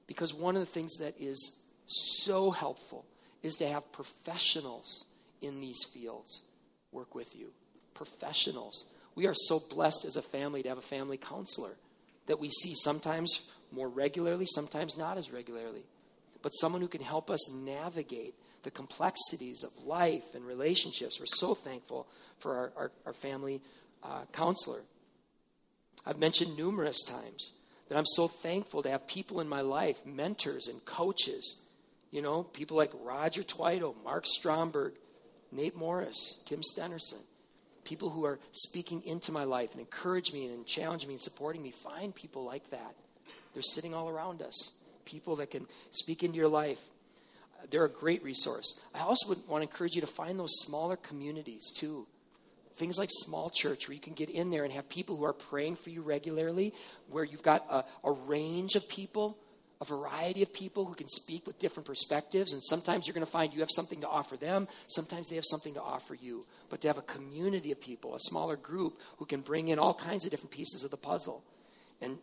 Because 0.08 0.34
one 0.34 0.56
of 0.56 0.62
the 0.62 0.66
things 0.66 0.98
that 0.98 1.16
is 1.20 1.62
so 1.86 2.52
helpful 2.52 3.06
is 3.44 3.56
to 3.56 3.68
have 3.68 3.92
professionals 3.92 5.06
in 5.42 5.62
these 5.62 5.84
fields 5.94 6.42
work 6.92 7.16
with 7.16 7.36
you. 7.36 7.52
Professionals. 7.94 8.86
We 9.16 9.28
are 9.28 9.34
so 9.34 9.60
blessed 9.60 10.06
as 10.06 10.18
a 10.18 10.22
family 10.22 10.64
to 10.64 10.70
have 10.70 10.78
a 10.78 10.82
family 10.82 11.18
counselor 11.18 11.76
that 12.28 12.40
we 12.40 12.50
see 12.50 12.74
sometimes 12.76 13.50
more 13.72 13.90
regularly, 13.90 14.46
sometimes 14.46 14.98
not 14.98 15.18
as 15.18 15.32
regularly. 15.32 15.84
But 16.42 16.52
someone 16.52 16.82
who 16.82 16.88
can 16.88 17.02
help 17.02 17.30
us 17.30 17.52
navigate 17.52 18.36
the 18.64 18.72
complexities 18.72 19.64
of 19.64 19.72
life 19.86 20.36
and 20.36 20.46
relationships. 20.46 21.20
We're 21.20 21.26
so 21.26 21.56
thankful 21.56 22.08
for 22.40 22.56
our, 22.56 22.72
our, 22.78 22.92
our 23.08 23.14
family 23.14 23.62
uh, 24.04 24.26
counselor. 24.32 24.82
I've 26.06 26.20
mentioned 26.20 26.58
numerous 26.58 27.04
times 27.04 27.54
that 27.88 27.98
I'm 27.98 28.06
so 28.06 28.28
thankful 28.28 28.84
to 28.84 28.90
have 28.90 29.08
people 29.08 29.42
in 29.42 29.50
my 29.50 29.62
life, 29.62 30.06
mentors 30.06 30.68
and 30.68 30.84
coaches. 30.86 31.66
You 32.12 32.22
know, 32.22 32.44
people 32.44 32.78
like 32.78 32.92
Roger 33.04 33.44
Twito, 33.44 33.96
Mark 34.04 34.26
Stromberg, 34.26 34.94
Nate 35.52 35.76
Morris, 35.76 36.42
Tim 36.46 36.62
Stenerson. 36.62 37.22
People 37.84 38.10
who 38.10 38.26
are 38.26 38.40
speaking 38.52 39.02
into 39.06 39.32
my 39.32 39.44
life 39.44 39.72
and 39.72 39.80
encourage 39.80 40.32
me 40.32 40.46
and 40.46 40.66
challenge 40.66 41.08
me 41.08 41.14
and 41.14 41.22
supporting 41.22 41.64
me. 41.64 41.72
Find 41.72 42.14
people 42.14 42.44
like 42.44 42.70
that. 42.70 42.96
They're 43.54 43.64
sitting 43.64 43.94
all 43.94 44.10
around 44.10 44.42
us. 44.42 44.74
People 45.06 45.38
that 45.38 45.50
can 45.50 45.66
speak 45.92 46.24
into 46.24 46.38
your 46.38 46.48
life 46.48 46.80
they're 47.70 47.86
a 47.86 47.90
great 47.90 48.24
resource. 48.24 48.80
I 48.94 49.00
also 49.00 49.30
would 49.30 49.48
want 49.48 49.64
to 49.64 49.70
encourage 49.70 49.96
you 49.96 50.02
to 50.02 50.08
find 50.08 50.40
those 50.40 50.54
smaller 50.60 50.96
communities 50.96 51.72
too. 51.76 52.08
Things 52.76 52.98
like 52.98 53.10
small 53.12 53.50
church 53.50 53.88
where 53.88 53.96
you 53.96 54.00
can 54.00 54.14
get 54.14 54.30
in 54.30 54.50
there 54.50 54.64
and 54.64 54.72
have 54.72 54.88
people 54.88 55.18
who 55.18 55.26
are 55.26 55.34
praying 55.34 55.76
for 55.76 55.90
you 55.90 56.02
regularly, 56.02 56.74
where 57.10 57.24
you've 57.24 57.44
got 57.44 57.66
a, 57.70 57.84
a 58.08 58.12
range 58.12 58.76
of 58.76 58.88
people, 58.88 59.38
a 59.82 59.86
variety 59.86 60.44
of 60.44 60.54
people 60.54 60.86
who 60.86 60.94
can 60.94 61.10
speak 61.10 61.46
with 61.46 61.60
different 61.60 61.86
perspectives. 61.86 62.54
And 62.54 62.64
sometimes 62.64 63.06
you're 63.06 63.14
going 63.14 63.26
to 63.26 63.32
find 63.32 63.54
you 63.54 63.60
have 63.60 63.70
something 63.72 64.02
to 64.02 64.08
offer 64.08 64.38
them, 64.38 64.68
sometimes 64.88 65.28
they 65.28 65.36
have 65.36 65.46
something 65.46 65.74
to 65.74 65.82
offer 65.82 66.16
you. 66.16 66.46
But 66.70 66.82
to 66.82 66.88
have 66.88 66.98
a 66.98 67.04
community 67.04 67.72
of 67.72 67.82
people, 67.82 68.16
a 68.16 68.20
smaller 68.20 68.56
group 68.56 69.00
who 69.18 69.26
can 69.26 69.42
bring 69.42 69.68
in 69.68 69.80
all 69.80 69.94
kinds 69.94 70.24
of 70.24 70.32
different 70.32 70.52
pieces 70.52 70.84
of 70.84 70.92
the 70.92 70.98
puzzle. 70.98 71.44
And 72.02 72.18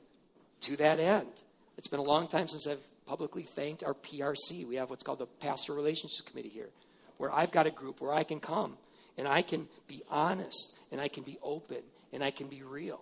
to 0.63 0.77
that 0.77 0.99
end, 1.01 1.29
it's 1.77 1.89
been 1.89 2.01
a 2.01 2.05
long 2.05 2.29
time 2.29 2.49
since 2.49 2.67
I've 2.67 2.79
publicly 3.07 3.43
thanked 3.43 3.85
our 3.85 3.95
PRC. 3.95 4.67
We 4.67 4.77
have 4.77 4.91
what's 4.91 5.03
called 5.03 5.21
the 5.21 5.27
Pastor 5.27 5.73
Relations 5.73 6.21
Committee 6.27 6.49
here, 6.49 6.71
where 7.19 7.33
I've 7.33 7.53
got 7.53 7.67
a 7.67 7.71
group 7.71 8.01
where 8.01 8.13
I 8.13 8.25
can 8.25 8.41
come 8.41 8.77
and 9.17 9.27
I 9.27 9.43
can 9.43 9.69
be 9.87 10.03
honest 10.11 10.75
and 10.93 11.01
I 11.01 11.09
can 11.09 11.23
be 11.23 11.39
open 11.43 11.83
and 12.13 12.23
I 12.23 12.31
can 12.31 12.49
be 12.49 12.63
real 12.63 13.01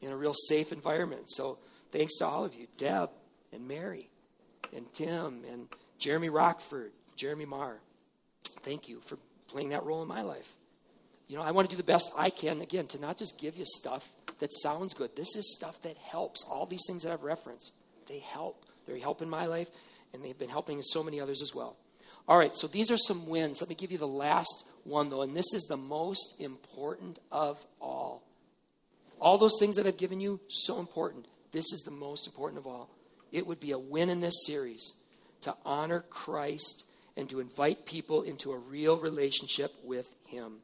in 0.00 0.10
a 0.10 0.16
real 0.16 0.34
safe 0.34 0.72
environment. 0.72 1.30
So 1.30 1.58
thanks 1.92 2.18
to 2.18 2.26
all 2.26 2.44
of 2.44 2.54
you, 2.54 2.66
Deb 2.76 3.10
and 3.52 3.68
Mary 3.68 4.08
and 4.74 4.90
Tim 4.92 5.42
and 5.50 5.68
Jeremy 5.98 6.30
Rockford, 6.30 6.92
Jeremy 7.16 7.44
Marr. 7.44 7.78
Thank 8.62 8.88
you 8.88 9.00
for 9.00 9.18
playing 9.48 9.70
that 9.70 9.84
role 9.84 10.02
in 10.02 10.08
my 10.08 10.22
life. 10.22 10.54
You 11.28 11.36
know, 11.36 11.44
I 11.44 11.52
want 11.52 11.70
to 11.70 11.76
do 11.76 11.80
the 11.80 11.86
best 11.86 12.12
I 12.16 12.30
can, 12.30 12.60
again, 12.60 12.86
to 12.88 13.00
not 13.00 13.16
just 13.16 13.38
give 13.38 13.56
you 13.56 13.64
stuff 13.64 14.10
that 14.40 14.52
sounds 14.52 14.92
good. 14.92 15.14
This 15.14 15.36
is 15.36 15.54
stuff 15.56 15.80
that 15.82 15.96
helps. 15.96 16.44
All 16.44 16.66
these 16.66 16.82
things 16.86 17.04
that 17.04 17.12
I've 17.12 17.22
referenced, 17.22 17.74
they 18.08 18.18
help. 18.18 18.66
They're 18.86 18.98
helping 18.98 19.28
my 19.28 19.46
life, 19.46 19.68
and 20.12 20.24
they've 20.24 20.38
been 20.38 20.48
helping 20.48 20.80
so 20.82 21.02
many 21.02 21.20
others 21.20 21.42
as 21.42 21.54
well. 21.54 21.76
All 22.28 22.38
right, 22.38 22.54
so 22.54 22.66
these 22.66 22.90
are 22.90 22.96
some 22.96 23.26
wins. 23.26 23.60
Let 23.60 23.68
me 23.68 23.74
give 23.74 23.90
you 23.90 23.98
the 23.98 24.06
last 24.06 24.66
one, 24.84 25.10
though, 25.10 25.22
and 25.22 25.36
this 25.36 25.54
is 25.54 25.64
the 25.68 25.76
most 25.76 26.34
important 26.38 27.18
of 27.30 27.64
all. 27.80 28.22
All 29.20 29.38
those 29.38 29.58
things 29.58 29.76
that 29.76 29.86
I've 29.86 29.96
given 29.96 30.20
you, 30.20 30.40
so 30.48 30.78
important. 30.78 31.26
This 31.52 31.72
is 31.72 31.82
the 31.84 31.90
most 31.90 32.26
important 32.26 32.58
of 32.58 32.66
all. 32.66 32.90
It 33.30 33.46
would 33.46 33.60
be 33.60 33.72
a 33.72 33.78
win 33.78 34.08
in 34.08 34.20
this 34.20 34.46
series 34.46 34.94
to 35.42 35.54
honor 35.64 36.04
Christ 36.10 36.84
and 37.16 37.28
to 37.30 37.40
invite 37.40 37.86
people 37.86 38.22
into 38.22 38.52
a 38.52 38.58
real 38.58 38.98
relationship 38.98 39.72
with 39.84 40.08
Him. 40.26 40.58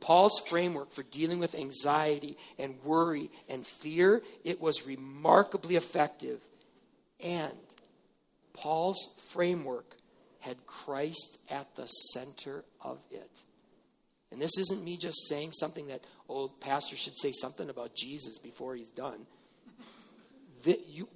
Paul's 0.00 0.42
framework 0.46 0.90
for 0.90 1.04
dealing 1.04 1.38
with 1.38 1.54
anxiety 1.54 2.36
and 2.58 2.74
worry 2.84 3.30
and 3.48 3.64
fear, 3.64 4.22
it 4.44 4.60
was 4.60 4.86
remarkably 4.86 5.76
effective 5.76 6.40
and 7.22 7.52
Paul's 8.52 9.20
framework 9.32 9.96
had 10.40 10.66
Christ 10.66 11.38
at 11.50 11.74
the 11.76 11.86
center 11.86 12.64
of 12.80 12.98
it. 13.10 13.30
And 14.30 14.40
this 14.40 14.58
isn't 14.58 14.82
me 14.82 14.96
just 14.96 15.28
saying 15.28 15.52
something 15.52 15.88
that, 15.88 16.00
oh, 16.28 16.48
pastor 16.48 16.96
should 16.96 17.18
say 17.18 17.32
something 17.32 17.68
about 17.68 17.94
Jesus 17.94 18.38
before 18.38 18.74
he's 18.74 18.90
done. 18.90 19.26
That 20.64 20.80
you 20.88 21.08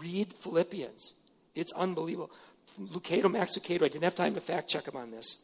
read 0.00 0.32
Philippians. 0.32 1.14
It's 1.54 1.72
unbelievable. 1.72 2.30
Lucado, 2.80 3.30
Max 3.30 3.58
Lucado, 3.58 3.82
I 3.82 3.88
didn't 3.88 4.04
have 4.04 4.14
time 4.14 4.34
to 4.34 4.40
fact 4.40 4.70
check 4.70 4.86
him 4.86 4.96
on 4.96 5.10
this. 5.10 5.42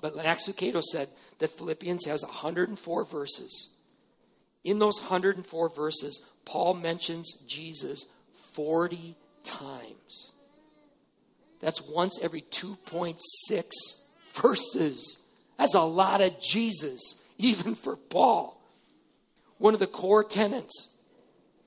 But 0.00 0.16
Max 0.16 0.48
Lucado 0.48 0.82
said 0.82 1.08
that 1.38 1.50
Philippians 1.50 2.04
has 2.06 2.22
104 2.22 3.04
verses. 3.04 3.70
In 4.62 4.78
those 4.78 5.00
104 5.00 5.68
verses, 5.70 6.26
Paul 6.44 6.74
mentions 6.74 7.42
Jesus 7.46 8.06
40 8.52 9.16
times. 9.44 10.32
That's 11.60 11.80
once 11.82 12.18
every 12.22 12.42
2.6 12.42 13.18
verses. 14.32 15.24
That's 15.58 15.74
a 15.74 15.80
lot 15.80 16.20
of 16.20 16.40
Jesus, 16.40 17.22
even 17.38 17.74
for 17.74 17.96
Paul. 17.96 18.60
One 19.58 19.74
of 19.74 19.80
the 19.80 19.86
core 19.86 20.24
tenets 20.24 20.94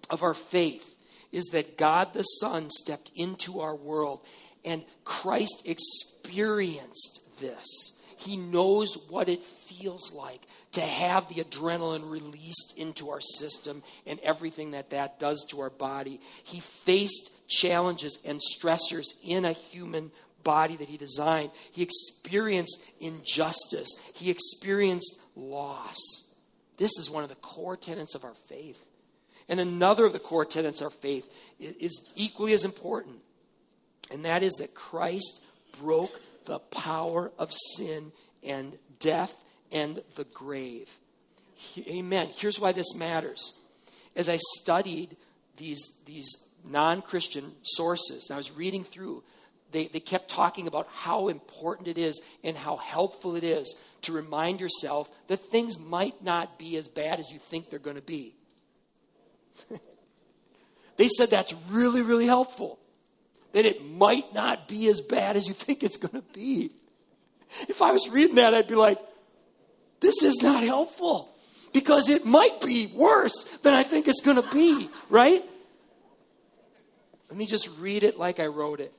of 0.10 0.24
our 0.24 0.34
faith 0.34 0.96
is 1.32 1.46
that 1.48 1.78
God 1.78 2.14
the 2.14 2.24
Son 2.24 2.70
stepped 2.70 3.12
into 3.16 3.60
our 3.60 3.76
world 3.76 4.22
and 4.64 4.84
Christ 5.04 5.64
experienced 5.66 7.22
this. 7.40 7.94
He 8.18 8.36
knows 8.36 8.98
what 9.10 9.30
it 9.30 9.44
feels 9.44 10.12
like 10.12 10.42
to 10.74 10.82
have 10.82 11.28
the 11.28 11.44
adrenaline 11.44 12.10
released 12.10 12.74
into 12.76 13.10
our 13.12 13.22
system 13.22 13.84
and 14.06 14.20
everything 14.20 14.72
that 14.72 14.90
that 14.90 15.20
does 15.20 15.46
to 15.50 15.62
our 15.62 15.70
body. 15.70 16.20
He 16.44 16.60
faced 16.60 17.32
challenges 17.48 18.20
and 18.26 18.40
stressors 18.40 19.08
in 19.24 19.46
a 19.46 19.54
human 19.54 20.12
body 20.44 20.76
that 20.78 20.88
he 20.88 20.98
designed. 20.98 21.52
He 21.72 21.84
experienced 21.84 22.84
injustice, 23.00 23.96
he 24.14 24.30
experienced 24.30 25.20
loss. 25.36 25.98
This 26.78 26.92
is 27.00 27.10
one 27.10 27.24
of 27.24 27.30
the 27.30 27.36
core 27.36 27.76
tenets 27.76 28.16
of 28.16 28.24
our 28.24 28.36
faith. 28.48 28.80
And 29.50 29.60
another 29.60 30.06
of 30.06 30.14
the 30.14 30.20
core 30.20 30.46
tenets 30.46 30.82
of 30.82 30.86
our 30.86 30.92
faith 30.92 31.28
is 31.60 32.10
equally 32.16 32.54
as 32.54 32.66
important, 32.66 33.18
and 34.12 34.26
that 34.26 34.44
is 34.44 34.54
that 34.56 34.76
Christ 34.76 35.44
broke 35.80 36.20
the 36.46 36.60
power 36.60 37.32
of 37.38 37.54
sin 37.76 38.12
and 38.44 38.78
death 39.00 39.36
and 39.72 40.02
the 40.16 40.26
grave. 40.26 40.90
Amen. 41.88 42.30
Here's 42.34 42.60
why 42.60 42.72
this 42.72 42.96
matters. 42.96 43.60
As 44.16 44.30
I 44.30 44.38
studied 44.38 45.16
these, 45.58 45.98
these 46.06 46.47
non 46.70 47.02
Christian 47.02 47.52
sources, 47.64 48.30
I 48.32 48.38
was 48.38 48.52
reading 48.52 48.84
through, 48.84 49.24
they, 49.72 49.88
they 49.88 50.00
kept 50.00 50.30
talking 50.30 50.68
about 50.68 50.88
how 50.94 51.28
important 51.28 51.88
it 51.88 51.98
is 51.98 52.22
and 52.44 52.56
how 52.56 52.78
helpful 52.78 53.36
it 53.36 53.44
is 53.44 53.76
to 54.04 54.14
remind 54.14 54.60
yourself 54.60 55.10
that 55.28 55.38
things 55.38 55.78
might 55.80 56.24
not 56.24 56.58
be 56.58 56.78
as 56.78 56.88
bad 56.88 57.20
as 57.20 57.32
you 57.32 57.40
think 57.40 57.70
they're 57.70 57.80
going 57.80 57.96
to 57.96 58.02
be. 58.02 58.36
they 60.98 61.08
said 61.10 61.30
that's 61.30 61.54
really, 61.70 62.02
really 62.02 62.26
helpful. 62.26 62.80
That 63.54 63.66
it 63.66 63.84
might 63.84 64.34
not 64.34 64.68
be 64.68 64.88
as 64.90 65.02
bad 65.02 65.36
as 65.36 65.48
you 65.48 65.54
think 65.54 65.84
it's 65.84 65.98
going 65.98 66.22
to 66.22 66.34
be. 66.34 66.72
If 67.68 67.82
I 67.82 67.92
was 67.92 68.10
reading 68.10 68.36
that, 68.36 68.54
I'd 68.54 68.68
be 68.68 68.76
like, 68.76 69.00
this 70.00 70.22
is 70.22 70.42
not 70.42 70.64
helpful 70.64 71.34
because 71.74 72.10
it 72.10 72.26
might 72.26 72.62
be 72.62 72.92
worse 72.96 73.44
than 73.64 73.74
I 73.74 73.84
think 73.84 74.08
it's 74.08 74.22
going 74.22 74.42
to 74.42 74.50
be, 74.54 74.90
right? 75.10 75.44
Let 77.30 77.38
me 77.38 77.46
just 77.46 77.70
read 77.80 78.04
it 78.04 78.18
like 78.18 78.40
I 78.40 78.48
wrote 78.48 78.80
it. 78.80 78.94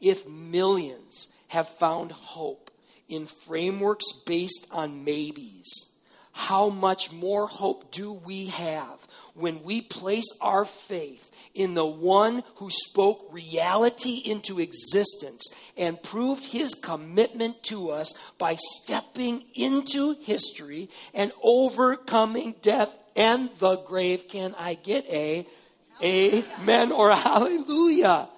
If 0.00 0.28
millions 0.28 1.28
have 1.48 1.68
found 1.68 2.12
hope 2.12 2.70
in 3.08 3.26
frameworks 3.26 4.04
based 4.26 4.66
on 4.72 5.04
maybes, 5.04 5.92
how 6.32 6.68
much 6.68 7.12
more 7.12 7.46
hope 7.46 7.90
do 7.90 8.12
we 8.12 8.46
have 8.48 9.06
when 9.34 9.62
we 9.62 9.80
place 9.80 10.26
our 10.42 10.66
faith 10.66 11.30
in 11.54 11.72
the 11.72 11.86
one 11.86 12.42
who 12.56 12.68
spoke 12.68 13.26
reality 13.32 14.20
into 14.22 14.60
existence 14.60 15.42
and 15.78 16.02
proved 16.02 16.44
his 16.44 16.74
commitment 16.74 17.62
to 17.62 17.90
us 17.90 18.12
by 18.36 18.54
stepping 18.54 19.42
into 19.54 20.12
history 20.12 20.90
and 21.14 21.32
overcoming 21.42 22.54
death 22.60 22.94
and 23.16 23.48
the 23.58 23.76
grave. 23.76 24.28
Can 24.28 24.54
I 24.58 24.74
get 24.74 25.06
a 25.06 25.46
amen 26.02 26.92
or 26.92 27.10
hallelujah? 27.12 28.28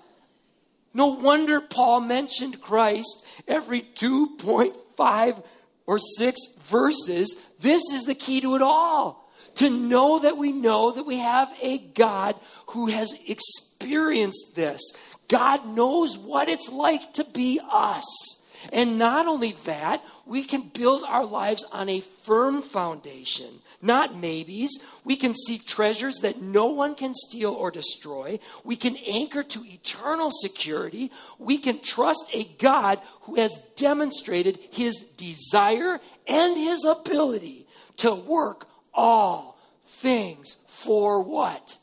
No 0.94 1.08
wonder 1.08 1.60
Paul 1.60 2.00
mentioned 2.00 2.60
Christ 2.60 3.24
every 3.46 3.82
2.5 3.82 5.44
or 5.86 5.98
6 5.98 6.40
verses. 6.62 7.36
This 7.60 7.82
is 7.92 8.04
the 8.04 8.14
key 8.14 8.40
to 8.40 8.56
it 8.56 8.62
all 8.62 9.30
to 9.56 9.70
know 9.70 10.20
that 10.20 10.36
we 10.36 10.52
know 10.52 10.92
that 10.92 11.04
we 11.04 11.18
have 11.18 11.52
a 11.60 11.78
God 11.78 12.36
who 12.68 12.86
has 12.86 13.14
experienced 13.26 14.54
this. 14.54 14.80
God 15.28 15.66
knows 15.66 16.16
what 16.16 16.48
it's 16.48 16.70
like 16.70 17.12
to 17.14 17.24
be 17.24 17.60
us. 17.70 18.37
And 18.72 18.98
not 18.98 19.26
only 19.26 19.52
that, 19.64 20.02
we 20.26 20.44
can 20.44 20.62
build 20.62 21.04
our 21.06 21.24
lives 21.24 21.64
on 21.72 21.88
a 21.88 22.00
firm 22.00 22.62
foundation, 22.62 23.60
not 23.80 24.16
maybes. 24.16 24.70
We 25.04 25.16
can 25.16 25.34
seek 25.34 25.66
treasures 25.66 26.16
that 26.22 26.40
no 26.40 26.66
one 26.66 26.94
can 26.94 27.14
steal 27.14 27.52
or 27.52 27.70
destroy. 27.70 28.38
We 28.64 28.76
can 28.76 28.96
anchor 28.96 29.42
to 29.42 29.64
eternal 29.64 30.30
security. 30.30 31.10
We 31.38 31.58
can 31.58 31.80
trust 31.80 32.30
a 32.32 32.44
God 32.58 33.00
who 33.22 33.36
has 33.36 33.58
demonstrated 33.76 34.58
his 34.70 34.96
desire 35.16 36.00
and 36.26 36.56
his 36.56 36.84
ability 36.84 37.66
to 37.98 38.14
work 38.14 38.68
all 38.92 39.58
things 39.84 40.56
for 40.66 41.22
what? 41.22 41.78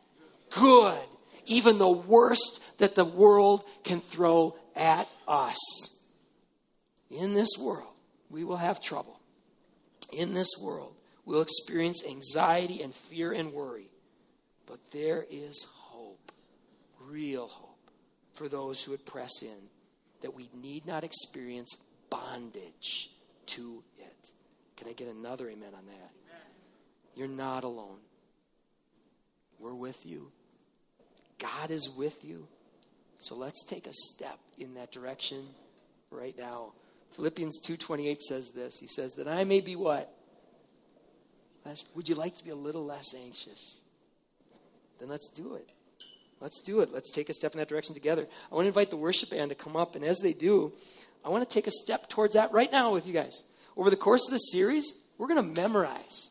Good. 0.51 0.99
Even 1.45 1.77
the 1.77 1.89
worst 1.89 2.61
that 2.77 2.95
the 2.95 3.05
world 3.05 3.63
can 3.83 4.01
throw 4.01 4.55
at 4.75 5.07
us. 5.27 5.94
In 7.09 7.33
this 7.33 7.57
world, 7.59 7.93
we 8.29 8.43
will 8.43 8.57
have 8.57 8.81
trouble. 8.81 9.19
In 10.11 10.33
this 10.33 10.49
world, 10.61 10.93
we'll 11.25 11.41
experience 11.41 12.03
anxiety 12.05 12.81
and 12.81 12.93
fear 12.93 13.31
and 13.31 13.53
worry. 13.53 13.89
But 14.65 14.79
there 14.91 15.25
is 15.29 15.65
hope, 15.69 16.31
real 16.99 17.47
hope, 17.47 17.91
for 18.33 18.49
those 18.49 18.83
who 18.83 18.91
would 18.91 19.05
press 19.05 19.41
in, 19.41 19.69
that 20.21 20.33
we 20.33 20.49
need 20.53 20.85
not 20.85 21.03
experience 21.03 21.77
bondage 22.09 23.11
to 23.47 23.83
it. 23.99 24.31
Can 24.77 24.89
I 24.89 24.93
get 24.93 25.07
another 25.07 25.49
amen 25.49 25.73
on 25.75 25.85
that? 25.85 26.11
You're 27.15 27.27
not 27.27 27.63
alone. 27.63 27.99
We're 29.59 29.75
with 29.75 30.05
you. 30.05 30.31
God 31.39 31.71
is 31.71 31.89
with 31.89 32.25
you. 32.25 32.47
So 33.19 33.35
let's 33.35 33.63
take 33.63 33.87
a 33.87 33.93
step 33.93 34.37
in 34.57 34.73
that 34.73 34.91
direction 34.91 35.45
right 36.11 36.37
now. 36.37 36.73
Philippians 37.15 37.59
2:28 37.61 38.21
says 38.21 38.51
this. 38.51 38.77
He 38.79 38.87
says 38.87 39.13
that 39.15 39.27
I 39.27 39.43
may 39.43 39.61
be 39.61 39.75
what? 39.75 40.11
Less, 41.65 41.85
would 41.95 42.07
you 42.07 42.15
like 42.15 42.35
to 42.35 42.43
be 42.43 42.51
a 42.51 42.55
little 42.55 42.85
less 42.85 43.13
anxious? 43.15 43.79
Then 44.99 45.09
let's 45.09 45.29
do 45.29 45.55
it. 45.55 45.69
Let's 46.39 46.61
do 46.61 46.81
it. 46.81 46.91
Let's 46.91 47.11
take 47.11 47.29
a 47.29 47.33
step 47.33 47.53
in 47.53 47.59
that 47.59 47.69
direction 47.69 47.95
together. 47.95 48.27
I 48.51 48.55
want 48.55 48.65
to 48.65 48.67
invite 48.67 48.89
the 48.89 48.97
worship 48.97 49.31
band 49.31 49.49
to 49.49 49.55
come 49.55 49.75
up, 49.75 49.95
and 49.95 50.05
as 50.05 50.19
they 50.19 50.33
do, 50.33 50.73
I 51.23 51.29
want 51.29 51.47
to 51.47 51.51
take 51.51 51.65
a 51.65 51.71
step 51.71 52.09
towards 52.09 52.33
that 52.35 52.51
right 52.51 52.71
now 52.71 52.93
with 52.93 53.07
you 53.07 53.13
guys. 53.13 53.43
Over 53.75 53.89
the 53.89 53.95
course 53.95 54.27
of 54.27 54.31
this 54.31 54.51
series, 54.51 54.93
we're 55.17 55.27
going 55.27 55.37
to 55.37 55.61
memorize 55.61 56.29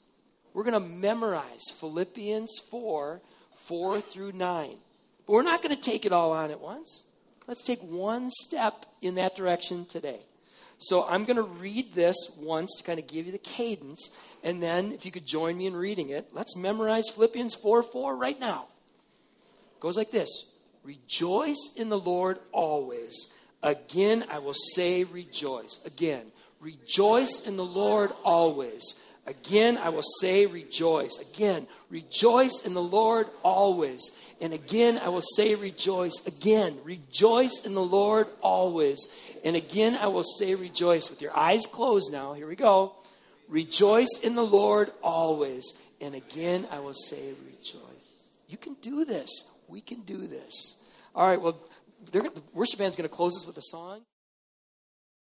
we're 0.54 0.62
going 0.62 0.80
to 0.80 0.88
memorize 0.88 1.64
Philippians 1.80 2.60
4 2.70 3.20
4 3.66 4.00
through 4.00 4.32
9. 4.32 4.76
But 5.26 5.32
we're 5.32 5.42
not 5.42 5.62
going 5.62 5.74
to 5.74 5.82
take 5.82 6.06
it 6.06 6.12
all 6.12 6.32
on 6.32 6.50
at 6.50 6.60
once. 6.60 7.04
Let's 7.46 7.62
take 7.62 7.80
one 7.80 8.30
step 8.30 8.86
in 9.02 9.16
that 9.16 9.34
direction 9.34 9.84
today. 9.84 10.20
So 10.78 11.06
I'm 11.06 11.24
going 11.24 11.36
to 11.36 11.42
read 11.42 11.94
this 11.94 12.16
once 12.38 12.76
to 12.76 12.84
kind 12.84 12.98
of 12.98 13.06
give 13.06 13.26
you 13.26 13.32
the 13.32 13.38
cadence. 13.38 14.10
And 14.42 14.62
then, 14.62 14.92
if 14.92 15.06
you 15.06 15.12
could 15.12 15.26
join 15.26 15.56
me 15.56 15.66
in 15.66 15.74
reading 15.74 16.10
it, 16.10 16.28
let's 16.32 16.56
memorize 16.56 17.08
Philippians 17.14 17.54
4 17.54 17.82
4 17.82 18.16
right 18.16 18.38
now. 18.38 18.66
It 19.76 19.80
goes 19.80 19.96
like 19.96 20.10
this 20.10 20.46
Rejoice 20.84 21.72
in 21.76 21.88
the 21.88 21.98
Lord 21.98 22.38
always. 22.52 23.28
Again, 23.62 24.26
I 24.30 24.40
will 24.40 24.54
say 24.54 25.04
rejoice. 25.04 25.80
Again, 25.86 26.26
rejoice 26.60 27.46
in 27.46 27.56
the 27.56 27.64
Lord 27.64 28.12
always. 28.22 29.02
Again, 29.26 29.78
I 29.78 29.88
will 29.88 30.02
say 30.20 30.44
rejoice. 30.44 31.18
Again, 31.32 31.66
rejoice 31.88 32.62
in 32.66 32.74
the 32.74 32.82
Lord 32.82 33.28
always. 33.42 34.10
And 34.40 34.52
again, 34.52 34.98
I 34.98 35.08
will 35.08 35.22
say 35.22 35.54
rejoice. 35.54 36.26
Again, 36.26 36.76
rejoice 36.84 37.62
in 37.64 37.74
the 37.74 37.82
Lord 37.82 38.26
always. 38.42 39.00
And 39.42 39.56
again, 39.56 39.96
I 39.96 40.08
will 40.08 40.24
say 40.24 40.54
rejoice. 40.54 41.08
With 41.08 41.22
your 41.22 41.36
eyes 41.36 41.66
closed 41.66 42.12
now, 42.12 42.34
here 42.34 42.46
we 42.46 42.56
go. 42.56 42.96
Rejoice 43.48 44.20
in 44.22 44.34
the 44.34 44.44
Lord 44.44 44.92
always. 45.02 45.72
And 46.02 46.14
again, 46.14 46.68
I 46.70 46.80
will 46.80 46.94
say 46.94 47.32
rejoice. 47.46 48.20
You 48.46 48.58
can 48.58 48.74
do 48.82 49.06
this. 49.06 49.30
We 49.68 49.80
can 49.80 50.00
do 50.02 50.26
this. 50.26 50.76
All 51.14 51.26
right, 51.26 51.40
well, 51.40 51.58
the 52.12 52.30
worship 52.52 52.78
band's 52.78 52.96
going 52.96 53.08
to 53.08 53.14
close 53.14 53.38
us 53.40 53.46
with 53.46 53.56
a 53.56 53.62
song. 53.62 54.02